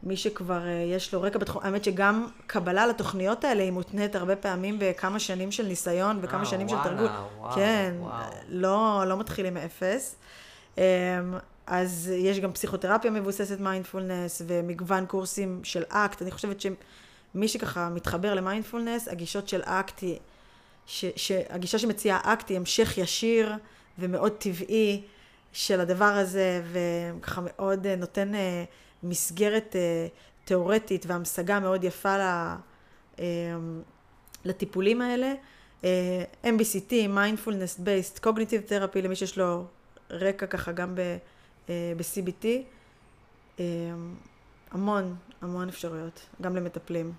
מי 0.03 0.17
שכבר 0.17 0.67
אה, 0.67 0.71
יש 0.71 1.13
לו 1.13 1.21
רקע 1.21 1.39
בתחום, 1.39 1.61
האמת 1.63 1.83
שגם 1.83 2.27
קבלה 2.47 2.87
לתוכניות 2.87 3.43
האלה 3.43 3.63
היא 3.63 3.71
מותנית 3.71 4.15
הרבה 4.15 4.35
פעמים 4.35 4.77
בכמה 4.79 5.19
שנים 5.19 5.51
של 5.51 5.67
ניסיון 5.67 6.19
וכמה 6.21 6.39
אה, 6.39 6.45
שנים 6.45 6.67
וואלה, 6.67 6.83
של 6.83 6.89
תרגול. 6.89 7.09
וואו, 7.37 7.55
כן, 7.55 7.93
וואו. 7.99 8.23
לא, 8.47 9.03
לא 9.07 9.17
מתחילים 9.17 9.53
מאפס. 9.53 10.15
אמ, 10.77 10.83
אז 11.67 12.11
יש 12.15 12.39
גם 12.39 12.51
פסיכותרפיה 12.51 13.11
מבוססת 13.11 13.59
מיינדפולנס 13.59 14.41
ומגוון 14.47 15.05
קורסים 15.05 15.59
של 15.63 15.83
אקט. 15.89 16.21
אני 16.21 16.31
חושבת 16.31 16.61
שמי 16.61 17.47
שככה 17.47 17.89
מתחבר 17.89 18.33
למיינדפולנס, 18.33 19.07
הגישות 19.07 19.47
של 19.47 19.61
אקט 19.61 20.01
היא, 20.01 20.17
ש, 20.85 21.05
שהגישה 21.15 21.79
שמציעה 21.79 22.19
אקט 22.23 22.49
היא 22.49 22.57
המשך 22.57 22.97
ישיר 22.97 23.53
ומאוד 23.99 24.31
טבעי 24.31 25.01
של 25.53 25.79
הדבר 25.79 26.05
הזה, 26.05 26.63
וככה 26.71 27.41
מאוד 27.45 27.87
אה, 27.87 27.95
נותן 27.95 28.35
אה, 28.35 28.63
מסגרת 29.03 29.75
אה, 29.75 30.07
תיאורטית 30.45 31.05
והמשגה 31.05 31.59
מאוד 31.59 31.83
יפה 31.83 32.15
לטיפולים 34.45 35.01
האלה. 35.01 35.33
MBCT, 36.43 36.91
Mindfulness 36.91 37.79
Based 37.79 38.23
Cognitive 38.23 38.69
Therapy, 38.69 39.01
למי 39.03 39.15
שיש 39.15 39.37
לו 39.37 39.65
רקע 40.09 40.45
ככה 40.45 40.71
גם 40.71 40.95
ב-CBT. 40.95 42.45
המון, 44.71 45.15
המון 45.41 45.69
אפשרויות, 45.69 46.25
גם 46.41 46.55
למטפלים. 46.55 47.13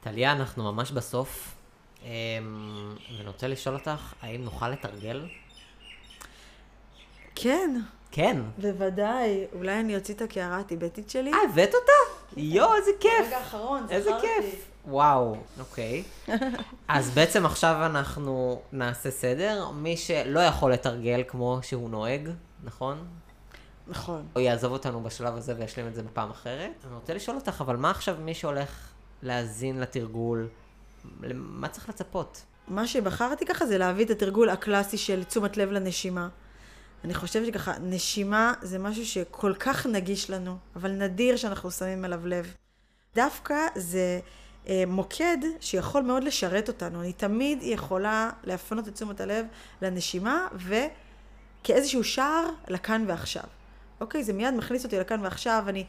טליה, 0.00 0.32
אנחנו 0.32 0.72
ממש 0.72 0.90
בסוף, 0.90 1.54
ואני 2.02 3.26
רוצה 3.26 3.48
לשאול 3.48 3.74
אותך, 3.74 4.14
האם 4.22 4.44
נוכל 4.44 4.68
לתרגל? 4.68 5.26
כן. 7.36 7.80
כן. 8.10 8.40
בוודאי. 8.58 9.46
אולי 9.52 9.80
אני 9.80 9.96
אוציא 9.96 10.14
את 10.14 10.22
הקערה 10.22 10.58
הטיבטית 10.58 11.10
שלי. 11.10 11.32
אה, 11.32 11.38
הבאת 11.50 11.74
אותה? 11.74 12.40
יואו, 12.40 12.74
איזה 12.76 12.90
כיף. 13.00 13.12
ברגע 13.24 13.36
האחרון, 13.36 13.78
זכרתי. 13.80 13.94
איזה 13.94 14.10
כיף. 14.20 14.66
וואו, 14.86 15.36
אוקיי. 15.60 16.02
אז 16.88 17.10
בעצם 17.10 17.46
עכשיו 17.46 17.76
אנחנו 17.86 18.62
נעשה 18.72 19.10
סדר. 19.10 19.70
מי 19.70 19.96
שלא 19.96 20.40
יכול 20.40 20.72
לתרגל 20.72 21.22
כמו 21.28 21.58
שהוא 21.62 21.90
נוהג, 21.90 22.30
נכון? 22.64 23.06
נכון. 23.88 24.26
הוא 24.32 24.40
יעזוב 24.40 24.72
אותנו 24.72 25.02
בשלב 25.02 25.36
הזה 25.36 25.54
וישלים 25.58 25.86
את 25.86 25.94
זה 25.94 26.02
בפעם 26.02 26.30
אחרת. 26.30 26.84
אני 26.86 26.94
רוצה 26.94 27.14
לשאול 27.14 27.36
אותך, 27.36 27.60
אבל 27.60 27.76
מה 27.76 27.90
עכשיו 27.90 28.16
מי 28.20 28.34
שהולך 28.34 28.88
להאזין 29.22 29.80
לתרגול, 29.80 30.48
מה 31.34 31.68
צריך 31.68 31.88
לצפות? 31.88 32.42
מה 32.68 32.86
שבחרתי 32.86 33.46
ככה 33.46 33.66
זה 33.66 33.78
להביא 33.78 34.04
את 34.04 34.10
התרגול 34.10 34.48
הקלאסי 34.48 34.98
של 34.98 35.24
תשומת 35.24 35.56
לב 35.56 35.70
לנשימה. 35.70 36.28
אני 37.04 37.14
חושבת 37.14 37.46
שככה, 37.46 37.72
נשימה 37.80 38.54
זה 38.62 38.78
משהו 38.78 39.06
שכל 39.06 39.54
כך 39.58 39.86
נגיש 39.86 40.30
לנו, 40.30 40.56
אבל 40.76 40.90
נדיר 40.90 41.36
שאנחנו 41.36 41.70
שמים 41.70 42.04
עליו 42.04 42.26
לב. 42.26 42.54
דווקא 43.14 43.54
זה 43.74 44.20
אה, 44.68 44.84
מוקד 44.86 45.38
שיכול 45.60 46.02
מאוד 46.02 46.24
לשרת 46.24 46.68
אותנו. 46.68 47.00
אני 47.00 47.12
תמיד 47.12 47.58
יכולה 47.62 48.30
להפנות 48.44 48.88
את 48.88 48.94
תשומת 48.94 49.20
הלב 49.20 49.46
לנשימה 49.82 50.46
וכאיזשהו 50.56 52.04
שער 52.04 52.50
לכאן 52.68 53.04
ועכשיו. 53.08 53.44
אוקיי? 54.00 54.24
זה 54.24 54.32
מיד 54.32 54.54
מכניס 54.54 54.84
אותי 54.84 54.98
לכאן 54.98 55.20
ועכשיו, 55.20 55.64
אני 55.68 55.84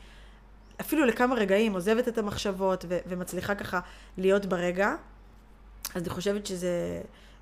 אפילו 0.82 1.06
לכמה 1.06 1.36
רגעים 1.36 1.74
עוזבת 1.74 2.08
את 2.08 2.18
המחשבות 2.18 2.86
ו- 2.90 2.98
ומצליחה 3.08 3.56
ככה 3.56 3.80
להיות 4.18 4.46
ברגע. 4.46 4.96
אז 5.96 6.02
אני 6.02 6.10
חושבת 6.10 6.46
שזה 6.46 7.02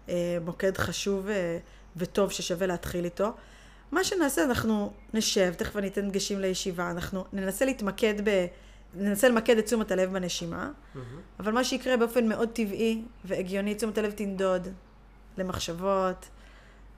אה, 0.09 0.37
מוקד 0.45 0.77
חשוב 0.77 1.27
אה, 1.27 1.57
וטוב 1.97 2.31
ששווה 2.31 2.67
להתחיל 2.67 3.05
איתו. 3.05 3.33
מה 3.91 4.03
שנעשה, 4.03 4.43
אנחנו 4.43 4.93
נשב, 5.13 5.53
תכף 5.53 5.77
אני 5.77 5.87
אתן 5.87 6.09
דגשים 6.09 6.39
לישיבה, 6.39 6.91
אנחנו 6.91 7.25
ננסה 7.33 7.65
להתמקד 7.65 8.29
ב... 8.29 8.45
ננסה 8.95 9.29
למקד 9.29 9.57
את 9.57 9.65
תשומת 9.65 9.91
הלב 9.91 10.13
בנשימה, 10.13 10.71
mm-hmm. 10.71 10.99
אבל 11.39 11.51
מה 11.51 11.63
שיקרה 11.63 11.97
באופן 11.97 12.27
מאוד 12.27 12.49
טבעי 12.49 13.01
והגיוני, 13.25 13.75
תשומת 13.75 13.97
הלב 13.97 14.11
תנדוד 14.11 14.67
למחשבות, 15.37 16.25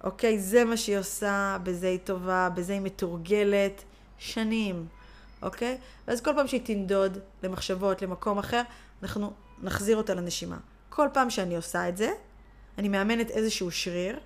אוקיי? 0.03 0.39
זה 0.39 0.65
מה 0.65 0.77
שהיא 0.77 0.97
עושה, 0.97 1.57
בזה 1.63 1.87
היא 1.87 1.99
טובה, 2.03 2.49
בזה 2.55 2.73
היא 2.73 2.81
מתורגלת 2.81 3.83
שנים, 4.17 4.85
אוקיי? 5.41 5.77
ואז 6.07 6.21
כל 6.21 6.31
פעם 6.35 6.47
שהיא 6.47 6.61
תנדוד 6.65 7.17
למחשבות, 7.43 8.01
למקום 8.01 8.37
אחר, 8.37 8.61
אנחנו 9.03 9.33
נחזיר 9.61 9.97
אותה 9.97 10.13
לנשימה. 10.13 10.57
כל 10.89 11.07
פעם 11.13 11.29
שאני 11.29 11.55
עושה 11.55 11.89
את 11.89 11.97
זה, 11.97 12.11
אני 12.77 12.89
מאמנת 12.89 13.31
איזשהו 13.31 13.71
שריר, 13.71 14.19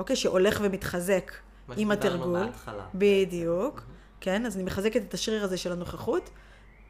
אוקיי? 0.00 0.16
שהולך 0.16 0.60
ומתחזק 0.62 1.32
עם 1.76 1.90
התרגול. 1.90 2.46
בהתחלה. 2.46 2.86
בדיוק. 2.94 3.78
Mm-hmm. 3.78 4.20
כן, 4.20 4.46
אז 4.46 4.56
אני 4.56 4.64
מחזקת 4.64 5.02
את 5.08 5.14
השריר 5.14 5.44
הזה 5.44 5.56
של 5.56 5.72
הנוכחות. 5.72 6.30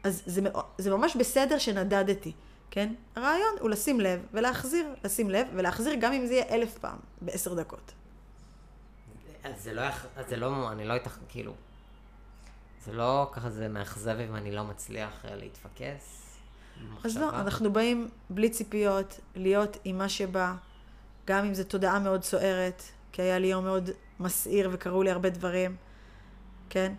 אז 0.03 0.23
זה, 0.25 0.41
זה 0.77 0.91
ממש 0.91 1.15
בסדר 1.15 1.57
שנדדתי, 1.57 2.31
כן? 2.71 2.93
הרעיון 3.15 3.55
הוא 3.59 3.69
לשים 3.69 3.99
לב 3.99 4.25
ולהחזיר, 4.33 4.85
לשים 5.03 5.29
לב 5.29 5.47
ולהחזיר 5.53 5.93
גם 5.99 6.13
אם 6.13 6.25
זה 6.25 6.33
יהיה 6.33 6.45
אלף 6.49 6.77
פעם, 6.77 6.97
בעשר 7.21 7.53
דקות. 7.53 7.91
אז 9.43 9.63
זה 9.63 9.73
לא, 9.73 9.81
אז 10.15 10.25
זה 10.29 10.35
לא, 10.35 10.71
אני 10.71 10.87
לא 10.87 10.93
איתך, 10.93 11.17
כאילו, 11.29 11.53
זה 12.85 12.93
לא 12.93 13.29
ככה 13.33 13.49
זה 13.49 13.67
מאכזב 13.67 14.17
אם 14.29 14.35
אני 14.35 14.51
לא 14.51 14.63
מצליח 14.63 15.25
אה, 15.25 15.35
להתפקס. 15.35 16.21
אז 17.03 17.17
לא, 17.17 17.29
אנחנו 17.29 17.73
באים 17.73 18.09
בלי 18.29 18.49
ציפיות, 18.49 19.19
להיות 19.35 19.77
עם 19.83 19.97
מה 19.97 20.09
שבא, 20.09 20.53
גם 21.25 21.45
אם 21.45 21.53
זו 21.53 21.63
תודעה 21.63 21.99
מאוד 21.99 22.23
סוערת, 22.23 22.83
כי 23.11 23.21
היה 23.21 23.39
לי 23.39 23.47
יום 23.47 23.63
מאוד 23.63 23.89
מסעיר 24.19 24.69
וקרו 24.71 25.03
לי 25.03 25.11
הרבה 25.11 25.29
דברים, 25.29 25.75
כן? 26.69 26.93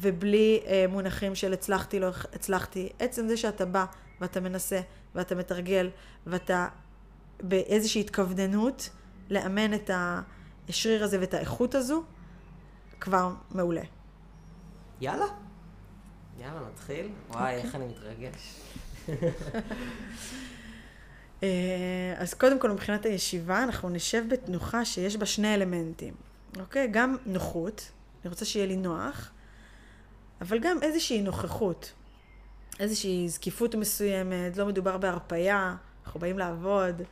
ובלי 0.00 0.60
אה, 0.66 0.84
מונחים 0.88 1.34
של 1.34 1.52
הצלחתי, 1.52 2.00
לא 2.00 2.08
הצלחתי. 2.32 2.88
עצם 2.98 3.28
זה 3.28 3.36
שאתה 3.36 3.64
בא 3.64 3.84
ואתה 4.20 4.40
מנסה 4.40 4.80
ואתה 5.14 5.34
מתרגל 5.34 5.90
ואתה 6.26 6.68
באיזושהי 7.42 8.00
התכווננות 8.00 8.90
לאמן 9.30 9.74
את 9.74 9.90
השריר 10.68 11.04
הזה 11.04 11.20
ואת 11.20 11.34
האיכות 11.34 11.74
הזו, 11.74 12.02
כבר 13.00 13.32
מעולה. 13.50 13.82
יאללה. 15.00 15.26
יאללה, 16.38 16.60
נתחיל. 16.72 17.08
וואי, 17.30 17.54
איך 17.54 17.74
אני 17.74 17.86
מתרגש. 17.86 18.60
אה, 21.44 22.14
אז 22.16 22.34
קודם 22.34 22.58
כל, 22.58 22.70
מבחינת 22.70 23.06
הישיבה, 23.06 23.62
אנחנו 23.62 23.88
נשב 23.88 24.24
בתנוחה 24.28 24.84
שיש 24.84 25.16
בה 25.16 25.26
שני 25.26 25.54
אלמנטים. 25.54 26.14
אוקיי? 26.60 26.88
גם 26.90 27.16
נוחות, 27.26 27.90
אני 28.24 28.30
רוצה 28.30 28.44
שיהיה 28.44 28.66
לי 28.66 28.76
נוח, 28.76 29.30
אבל 30.40 30.58
גם 30.58 30.78
איזושהי 30.82 31.22
נוכחות, 31.22 31.92
איזושהי 32.80 33.28
זקיפות 33.28 33.74
מסוימת, 33.74 34.56
לא 34.56 34.66
מדובר 34.66 34.98
בהרפייה, 34.98 35.76
אנחנו 36.04 36.20
באים 36.20 36.38
לעבוד, 36.38 37.02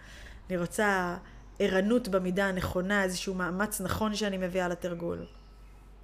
אני 0.51 0.59
רוצה 0.59 1.17
ערנות 1.59 2.09
במידה 2.09 2.47
הנכונה, 2.47 3.03
איזשהו 3.03 3.35
מאמץ 3.35 3.81
נכון 3.81 4.15
שאני 4.15 4.39
מביאה 4.39 4.69
לתרגול. 4.69 5.19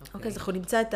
אוקיי, 0.00 0.20
okay. 0.20 0.24
okay, 0.24 0.26
אז 0.26 0.36
אנחנו 0.36 0.52
נמצא 0.52 0.80
את 0.80 0.94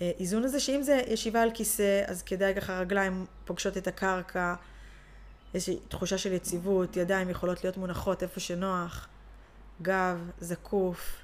האיזון 0.00 0.44
הזה, 0.44 0.60
שאם 0.60 0.82
זה 0.82 1.02
ישיבה 1.08 1.42
על 1.42 1.50
כיסא, 1.54 2.02
אז 2.06 2.22
כדאי 2.22 2.54
ככה 2.54 2.80
רגליים 2.80 3.26
פוגשות 3.44 3.76
את 3.76 3.86
הקרקע, 3.86 4.54
איזושהי 5.54 5.78
תחושה 5.88 6.18
של 6.18 6.32
יציבות, 6.32 6.96
ידיים 6.96 7.30
יכולות 7.30 7.64
להיות 7.64 7.76
מונחות 7.76 8.22
איפה 8.22 8.40
שנוח, 8.40 9.08
גב 9.82 10.30
זקוף. 10.40 11.16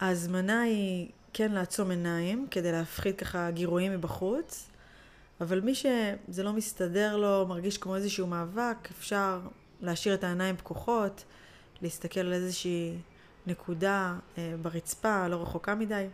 ההזמנה 0.00 0.60
היא 0.60 1.08
כן 1.32 1.52
לעצום 1.52 1.90
עיניים, 1.90 2.46
כדי 2.50 2.72
להפחית 2.72 3.18
ככה 3.18 3.50
גירויים 3.50 3.92
מבחוץ, 3.92 4.70
אבל 5.40 5.60
מי 5.60 5.74
שזה 5.74 6.42
לא 6.42 6.52
מסתדר 6.52 7.16
לו, 7.16 7.46
מרגיש 7.48 7.78
כמו 7.78 7.96
איזשהו 7.96 8.26
מאבק, 8.26 8.76
אפשר 8.98 9.40
להשאיר 9.80 10.14
את 10.14 10.24
העיניים 10.24 10.56
פקוחות, 10.56 11.24
להסתכל 11.82 12.20
על 12.20 12.32
איזושהי 12.32 12.98
נקודה 13.46 14.18
אה, 14.38 14.54
ברצפה, 14.62 15.28
לא 15.28 15.42
רחוקה 15.42 15.74
מדי. 15.74 16.06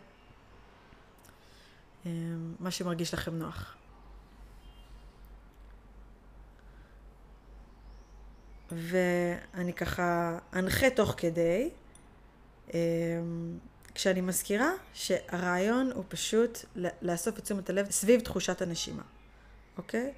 אה, 2.05 2.11
מה 2.59 2.71
שמרגיש 2.71 3.13
לכם 3.13 3.35
נוח. 3.35 3.76
ואני 8.71 9.73
ככה 9.73 10.37
אנחה 10.53 10.89
תוך 10.89 11.13
כדי, 11.17 11.69
אמ, 12.73 13.57
כשאני 13.95 14.21
מזכירה 14.21 14.71
שהרעיון 14.93 15.91
הוא 15.91 16.03
פשוט 16.07 16.59
לאסוף 17.01 17.39
את 17.39 17.43
תשומת 17.43 17.69
הלב 17.69 17.91
סביב 17.91 18.19
תחושת 18.19 18.61
הנשימה, 18.61 19.03
אוקיי? 19.77 20.13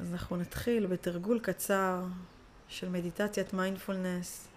אז 0.00 0.12
אנחנו 0.12 0.36
נתחיל 0.36 0.86
בתרגול 0.86 1.38
קצר 1.38 2.04
של 2.68 2.88
מדיטציית 2.88 3.52
מיינדפולנס 3.52 4.51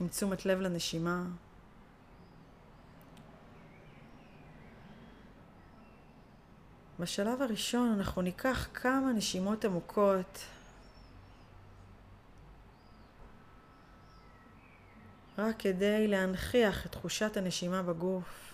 עם 0.00 0.08
תשומת 0.08 0.46
לב 0.46 0.60
לנשימה. 0.60 1.22
בשלב 7.00 7.42
הראשון 7.42 7.92
אנחנו 7.98 8.22
ניקח 8.22 8.68
כמה 8.74 9.12
נשימות 9.12 9.64
עמוקות 9.64 10.40
רק 15.38 15.56
כדי 15.58 16.08
להנכיח 16.08 16.86
את 16.86 16.92
תחושת 16.92 17.36
הנשימה 17.36 17.82
בגוף. 17.82 18.45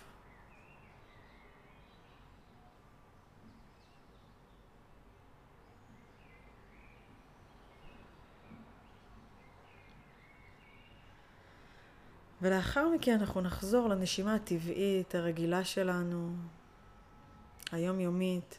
ולאחר 12.43 12.88
מכן 12.88 13.20
אנחנו 13.20 13.40
נחזור 13.40 13.88
לנשימה 13.88 14.34
הטבעית, 14.34 15.14
הרגילה 15.14 15.64
שלנו, 15.64 16.36
היומיומית. 17.72 18.59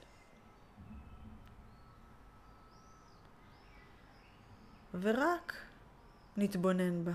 ורק 4.94 5.54
נתבונן 6.38 7.06
בה. 7.06 7.12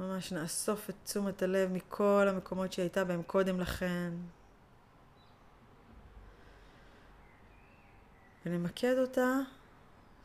ממש 0.00 0.32
נאסוף 0.32 0.90
את 0.90 0.94
תשומת 1.04 1.42
הלב 1.42 1.72
מכל 1.72 2.26
המקומות 2.28 2.72
שהיא 2.72 2.82
הייתה 2.82 3.04
בהם 3.04 3.22
קודם 3.22 3.60
לכן. 3.60 4.12
ונמקד 8.46 8.98
אותה 8.98 9.38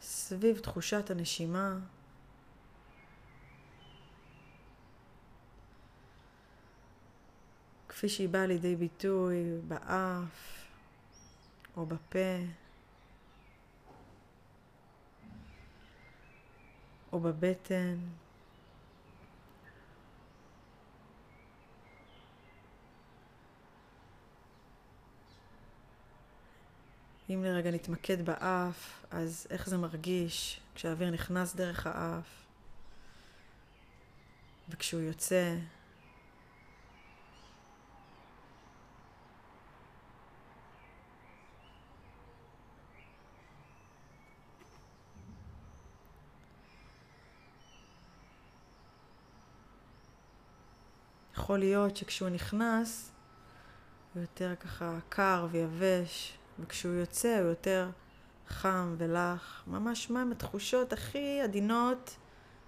סביב 0.02 0.60
תחושת 0.60 1.10
הנשימה. 1.10 1.78
כפי 8.02 8.10
שהיא 8.10 8.30
באה 8.30 8.46
לידי 8.46 8.76
ביטוי 8.76 9.36
באף 9.68 10.66
או 11.78 11.86
בפה 11.86 12.38
או 17.12 17.20
בבטן. 17.20 17.98
אם 27.30 27.44
לרגע 27.44 27.72
נתמקד 27.72 28.26
באף, 28.26 29.06
אז 29.12 29.48
איך 29.50 29.70
זה 29.70 29.78
מרגיש 29.78 30.62
כשהאוויר 30.76 31.12
נכנס 31.12 31.56
דרך 31.56 31.88
האף 31.88 32.46
וכשהוא 34.70 35.02
יוצא. 35.02 35.56
יכול 51.42 51.60
להיות 51.60 51.98
שכשהוא 51.98 52.30
נכנס, 52.30 53.12
הוא 54.14 54.22
יותר 54.22 54.54
ככה 54.60 54.98
קר 55.10 55.48
ויבש, 55.52 56.38
וכשהוא 56.60 56.94
יוצא 56.94 57.40
הוא 57.40 57.50
יותר 57.50 57.90
חם 58.48 58.96
ולח. 58.98 59.64
ממש 59.68 60.10
מהם 60.10 60.32
התחושות 60.32 60.94
הכי 60.94 61.42
עדינות 61.42 62.16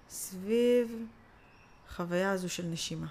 סביב 0.09 1.05
החוויה 1.87 2.31
הזו 2.31 2.49
של 2.49 2.65
נשימה. 2.65 3.07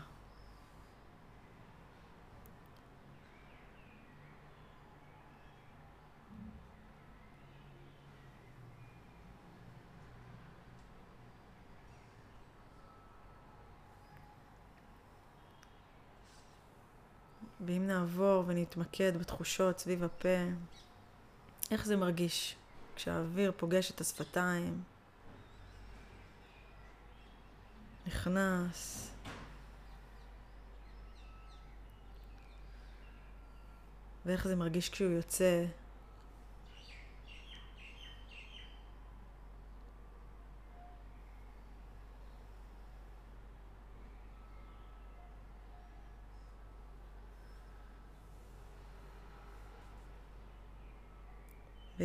ואם 17.72 17.86
נעבור 17.86 18.44
ונתמקד 18.46 19.16
בתחושות 19.16 19.78
סביב 19.78 20.04
הפה, 20.04 20.38
איך 21.70 21.86
זה 21.86 21.96
מרגיש 21.96 22.56
כשהאוויר 22.96 23.52
פוגש 23.56 23.90
את 23.90 24.00
השפתיים, 24.00 24.82
נכנס, 28.06 29.10
ואיך 34.26 34.48
זה 34.48 34.56
מרגיש 34.56 34.88
כשהוא 34.88 35.10
יוצא. 35.10 35.64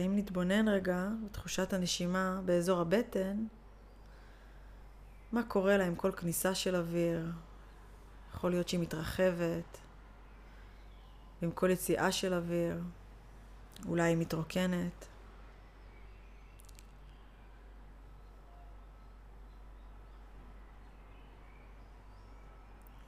ואם 0.08 0.16
נתבונן 0.16 0.68
רגע 0.68 1.08
בתחושת 1.26 1.74
הנשימה 1.74 2.42
באזור 2.46 2.82
הבטן, 2.82 3.46
מה 5.32 5.44
קורה 5.44 5.78
לה 5.78 5.86
עם 5.86 5.96
כל 5.96 6.12
כניסה 6.12 6.56
של 6.56 6.76
אוויר? 6.76 7.32
יכול 8.34 8.52
להיות 8.52 8.70
שהיא 8.70 8.80
מתרחבת, 8.80 9.78
ועם 11.42 11.52
כל 11.52 11.70
יציאה 11.70 12.12
של 12.12 12.34
אוויר, 12.34 12.82
אולי 13.86 14.04
היא 14.04 14.18
מתרוקנת. 14.18 15.06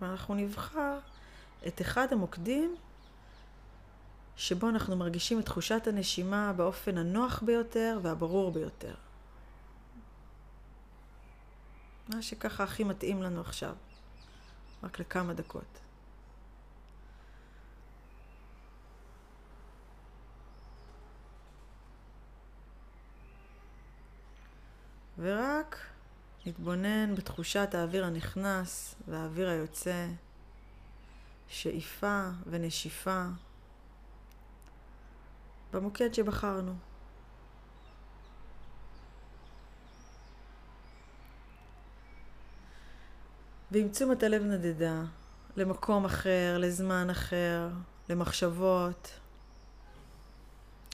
ואנחנו 0.01 0.35
נבחר 0.35 0.99
את 1.67 1.81
אחד 1.81 2.13
המוקדים 2.13 2.75
שבו 4.39 4.69
אנחנו 4.69 4.95
מרגישים 4.95 5.39
את 5.39 5.45
תחושת 5.45 5.87
הנשימה 5.87 6.53
באופן 6.53 6.97
הנוח 6.97 7.43
ביותר 7.45 7.99
והברור 8.01 8.51
ביותר. 8.51 8.95
מה 12.09 12.21
שככה 12.21 12.63
הכי 12.63 12.83
מתאים 12.83 13.23
לנו 13.23 13.41
עכשיו, 13.41 13.75
רק 14.83 14.99
לכמה 14.99 15.33
דקות. 15.33 15.79
ורק 25.17 25.77
נתבונן 26.45 27.15
בתחושת 27.15 27.69
האוויר 27.73 28.05
הנכנס 28.05 28.95
והאוויר 29.07 29.49
היוצא, 29.49 30.07
שאיפה 31.49 32.29
ונשיפה. 32.45 33.25
במוקד 35.74 36.13
שבחרנו. 36.13 36.74
ועם 43.72 43.89
תשומת 43.89 44.24
הלב 44.24 44.43
נדדה 44.43 45.01
למקום 45.57 46.05
אחר, 46.05 46.57
לזמן 46.59 47.09
אחר, 47.09 47.70
למחשבות, 48.09 49.20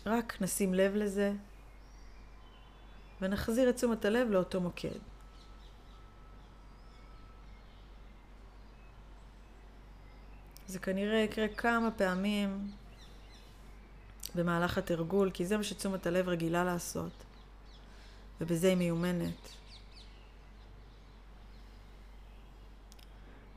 רק 0.06 0.42
נשים 0.42 0.74
לב 0.74 0.96
לזה 0.96 1.34
ונחזיר 3.22 3.70
את 3.70 3.76
תשומת 3.76 4.06
הלב 4.06 4.30
לאותו 4.30 4.62
מוקד. 4.62 5.00
זה 10.68 10.80
כנראה 10.80 11.18
יקרה 11.18 11.48
כמה 11.48 11.92
פעמים 11.92 12.72
במהלך 14.36 14.78
התרגול, 14.78 15.32
כי 15.32 15.46
זה 15.46 15.58
מה 15.58 15.64
שתשומת 15.64 16.08
הלב 16.08 16.30
רגילה 16.30 16.64
לעשות. 16.64 17.12
ובזה 18.42 18.68
היא 18.68 18.78
מיומנת. 18.78 19.50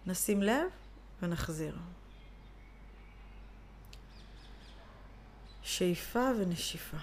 נשים 0.07 0.43
לב 0.43 0.71
ונחזיר. 1.23 1.77
שאיפה 5.63 6.31
ונשיפה. 6.39 6.97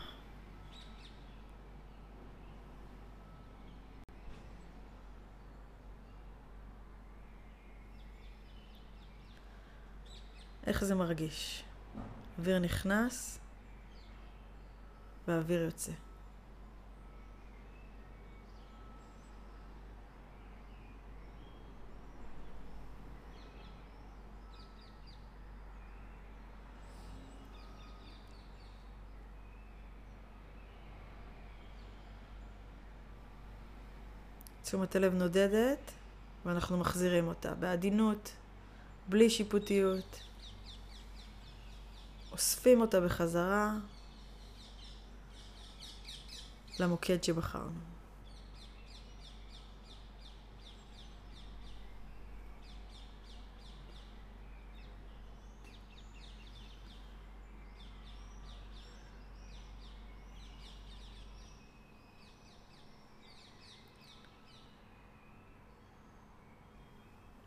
איך 10.67 10.83
זה 10.83 10.95
מרגיש? 10.95 11.63
אוויר 12.39 12.59
נכנס 12.59 13.39
והאוויר 15.27 15.61
יוצא. 15.61 15.91
תשומת 34.63 34.95
הלב 34.95 35.13
נודדת 35.13 35.91
ואנחנו 36.45 36.77
מחזירים 36.77 37.27
אותה 37.27 37.53
בעדינות, 37.53 38.31
בלי 39.09 39.29
שיפוטיות. 39.29 40.19
אוספים 42.31 42.81
אותה 42.81 43.01
בחזרה 43.01 43.73
למוקד 46.79 47.23
שבחרנו. 47.23 47.95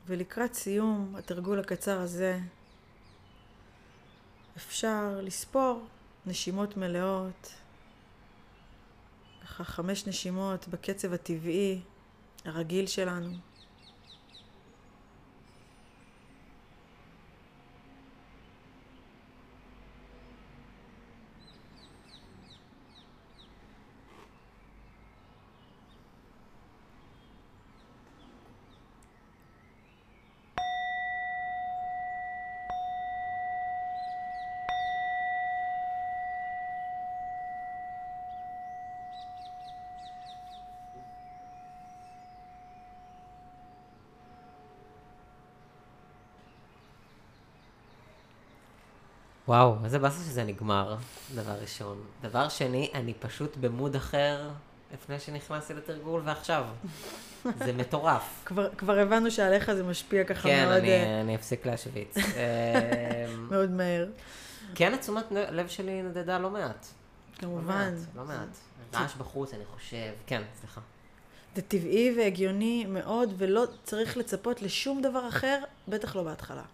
ולקראת 0.09 0.55
סיום 0.55 1.15
התרגול 1.19 1.61
הקצר 1.61 2.01
הזה, 2.01 2.39
אפשר 4.57 5.21
לספור 5.23 5.87
נשימות 6.27 6.77
מלאות, 6.77 7.53
ככה 9.49 9.65
חמש 9.65 10.07
נשימות 10.07 10.69
בקצב 10.69 11.13
הטבעי, 11.13 11.81
הרגיל 12.45 12.87
שלנו. 12.87 13.48
וואו, 49.49 49.77
איזה 49.85 49.99
באסה 49.99 50.25
שזה 50.25 50.45
נגמר, 50.45 50.97
דבר 51.35 51.53
ראשון. 51.61 52.01
דבר 52.23 52.49
שני, 52.49 52.91
אני 52.95 53.15
פשוט 53.15 53.57
במוד 53.57 53.97
אחר 53.97 54.49
לפני 54.95 55.21
שנכנסתי 55.21 55.75
לתרגול 55.75 56.23
ועכשיו. 56.25 56.65
זה 57.65 57.73
מטורף. 57.73 58.43
כבר, 58.45 58.69
כבר 58.79 58.99
הבנו 58.99 59.31
שעליך 59.31 59.73
זה 59.73 59.83
משפיע 59.83 60.25
ככה 60.25 60.43
כן, 60.43 60.65
מאוד, 60.65 60.77
אני, 60.77 60.91
אה, 60.91 61.21
אני 61.21 61.35
אפסיק 61.35 61.67
להשוויץ. 61.67 62.17
אמ, 62.19 63.49
מאוד 63.51 63.71
מהר. 63.71 64.07
כן, 64.75 64.95
התשומת 64.95 65.25
לב 65.31 65.69
שלי 65.69 66.03
נדדה 66.03 66.39
לא 66.39 66.51
מעט. 66.51 66.87
כמובן. 67.39 67.65
לא 67.65 67.75
מעט, 67.75 68.07
לא 68.17 68.25
מעט. 68.25 68.57
רעש 68.95 69.15
בחוץ, 69.15 69.55
אני 69.55 69.65
חושב. 69.65 70.13
כן, 70.27 70.43
סליחה. 70.61 70.81
זה 71.57 71.63
טבעי 71.63 72.15
והגיוני 72.17 72.87
מאוד, 72.89 73.35
ולא 73.37 73.65
צריך 73.85 74.17
לצפות 74.17 74.63
לשום 74.63 75.03
דבר 75.03 75.29
אחר, 75.29 75.59
בטח 75.89 76.17
לא 76.17 76.23
בהתחלה. 76.23 76.65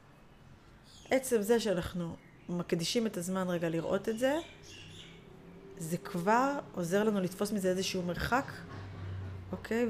עצם 1.10 1.42
זה 1.42 1.60
שאנחנו 1.60 2.16
מקדישים 2.49 3.07
את 3.07 3.16
הזמן 3.16 3.49
רגע 3.49 3.68
לראות 3.68 4.09
את 4.09 4.18
זה, 4.18 4.38
זה 5.78 5.97
כבר 5.97 6.59
עוזר 6.74 7.05
לנו 7.05 7.20
לתפוס 7.20 7.53
מזה 7.53 7.68
איזשהו 7.68 8.03
מרחק, 8.03 8.53
אוקיי? 9.53 9.86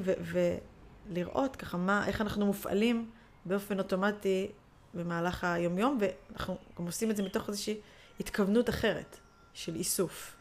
ולראות 1.10 1.56
ככה 1.56 1.76
מה, 1.76 2.06
איך 2.06 2.20
אנחנו 2.20 2.46
מופעלים 2.46 3.10
באופן 3.44 3.78
אוטומטי 3.78 4.50
במהלך 4.94 5.44
היומיום, 5.44 5.98
ואנחנו 6.00 6.56
גם 6.78 6.86
עושים 6.86 7.10
את 7.10 7.16
זה 7.16 7.22
מתוך 7.22 7.48
איזושהי 7.48 7.80
התכוונות 8.20 8.68
אחרת 8.68 9.18
של 9.54 9.74
איסוף. 9.74 10.36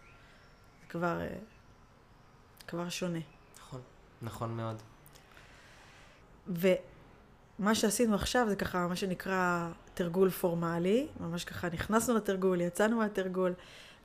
זה 0.81 0.87
כבר, 0.89 1.21
אה, 1.21 1.27
כבר 2.67 2.89
שונה. 2.89 3.19
נכון, 3.59 3.81
נכון 4.21 4.57
מאוד. 4.57 4.81
ומה 6.47 7.75
שעשינו 7.75 8.15
עכשיו 8.15 8.49
זה 8.49 8.55
ככה 8.55 8.87
מה 8.87 8.95
שנקרא 8.95 9.69
תרגול 9.93 10.29
פורמלי, 10.29 11.07
ממש 11.19 11.45
ככה 11.45 11.67
נכנסנו 11.73 12.15
לתרגול, 12.15 12.61
יצאנו 12.61 12.97
מהתרגול, 12.97 13.53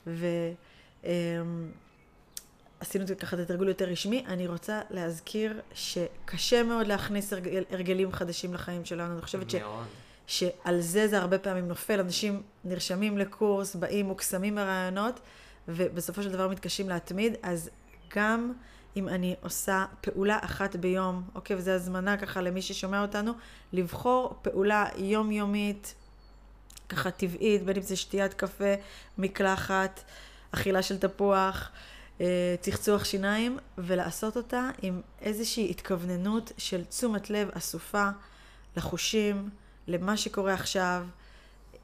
ועשינו 0.07 0.25
ככה 3.19 3.35
את 3.35 3.41
התרגול 3.41 3.67
יותר 3.67 3.85
רשמי. 3.85 4.23
אני 4.27 4.47
רוצה 4.47 4.81
להזכיר 4.89 5.61
שקשה 5.73 6.63
מאוד 6.63 6.87
להכניס 6.87 7.33
הרגל, 7.33 7.63
הרגלים 7.71 8.11
חדשים 8.11 8.53
לחיים 8.53 8.85
שלנו. 8.85 9.13
אני 9.13 9.21
חושבת 9.21 9.49
ש... 9.49 9.55
מאוד. 9.55 9.85
שעל 10.27 10.81
זה 10.81 11.07
זה 11.07 11.17
הרבה 11.17 11.39
פעמים 11.39 11.67
נופל, 11.67 11.99
אנשים 11.99 12.41
נרשמים 12.63 13.17
לקורס, 13.17 13.75
באים 13.75 14.05
מוקסמים 14.05 14.55
מרעיונות, 14.55 15.19
ובסופו 15.67 16.23
של 16.23 16.31
דבר 16.31 16.47
מתקשים 16.47 16.89
להתמיד, 16.89 17.33
אז 17.43 17.69
גם 18.15 18.53
אם 18.95 19.09
אני 19.09 19.35
עושה 19.41 19.85
פעולה 20.01 20.39
אחת 20.41 20.75
ביום, 20.75 21.23
אוקיי, 21.35 21.55
וזו 21.55 21.71
הזמנה 21.71 22.17
ככה 22.17 22.41
למי 22.41 22.61
ששומע 22.61 23.01
אותנו, 23.01 23.31
לבחור 23.73 24.35
פעולה 24.41 24.85
יומיומית, 24.97 25.95
ככה 26.89 27.11
טבעית, 27.11 27.63
בין 27.63 27.75
אם 27.75 27.81
זה 27.81 27.95
שתיית 27.95 28.33
קפה, 28.33 28.73
מקלחת, 29.17 30.03
אכילה 30.51 30.81
של 30.81 30.97
תפוח, 30.97 31.71
אה, 32.21 32.55
צחצוח 32.61 33.03
שיניים, 33.03 33.57
ולעשות 33.77 34.37
אותה 34.37 34.69
עם 34.81 35.01
איזושהי 35.21 35.69
התכווננות 35.69 36.51
של 36.57 36.83
תשומת 36.83 37.29
לב 37.29 37.49
אסופה 37.53 38.09
לחושים, 38.77 39.49
למה 39.87 40.17
שקורה 40.17 40.53
עכשיו, 40.53 41.05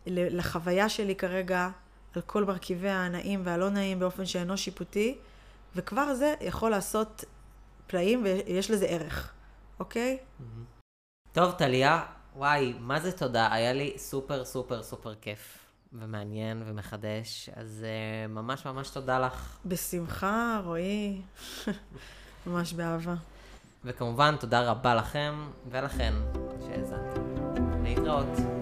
לחוויה 0.07 0.89
שלי 0.89 1.15
כרגע, 1.15 1.69
על 2.15 2.21
כל 2.21 2.45
מרכיביה 2.45 3.05
הנעים 3.05 3.41
והלא 3.43 3.69
נעים 3.69 3.99
באופן 3.99 4.25
שאינו 4.25 4.57
שיפוטי, 4.57 5.17
וכבר 5.76 6.13
זה 6.13 6.34
יכול 6.41 6.71
לעשות 6.71 7.23
פלאים 7.88 8.23
ויש 8.23 8.71
לזה 8.71 8.86
ערך, 8.86 9.34
אוקיי? 9.80 10.17
טוב, 11.32 11.51
טליה, 11.51 12.05
וואי, 12.36 12.73
מה 12.80 12.99
זה 12.99 13.11
תודה, 13.11 13.53
היה 13.53 13.73
לי 13.73 13.93
סופר 13.97 14.45
סופר 14.45 14.84
סופר 14.84 15.15
כיף 15.15 15.57
ומעניין 15.93 16.63
ומחדש, 16.65 17.49
אז 17.55 17.86
uh, 17.86 18.32
ממש 18.32 18.65
ממש 18.65 18.89
תודה 18.89 19.19
לך. 19.19 19.57
בשמחה, 19.65 20.61
רועי, 20.63 21.21
ממש 22.47 22.73
באהבה. 22.73 23.15
וכמובן, 23.84 24.36
תודה 24.39 24.71
רבה 24.71 24.95
לכם 24.95 25.49
ולכן 25.71 26.13
שהאזנתם. 26.67 27.84
להתראות. 27.84 28.54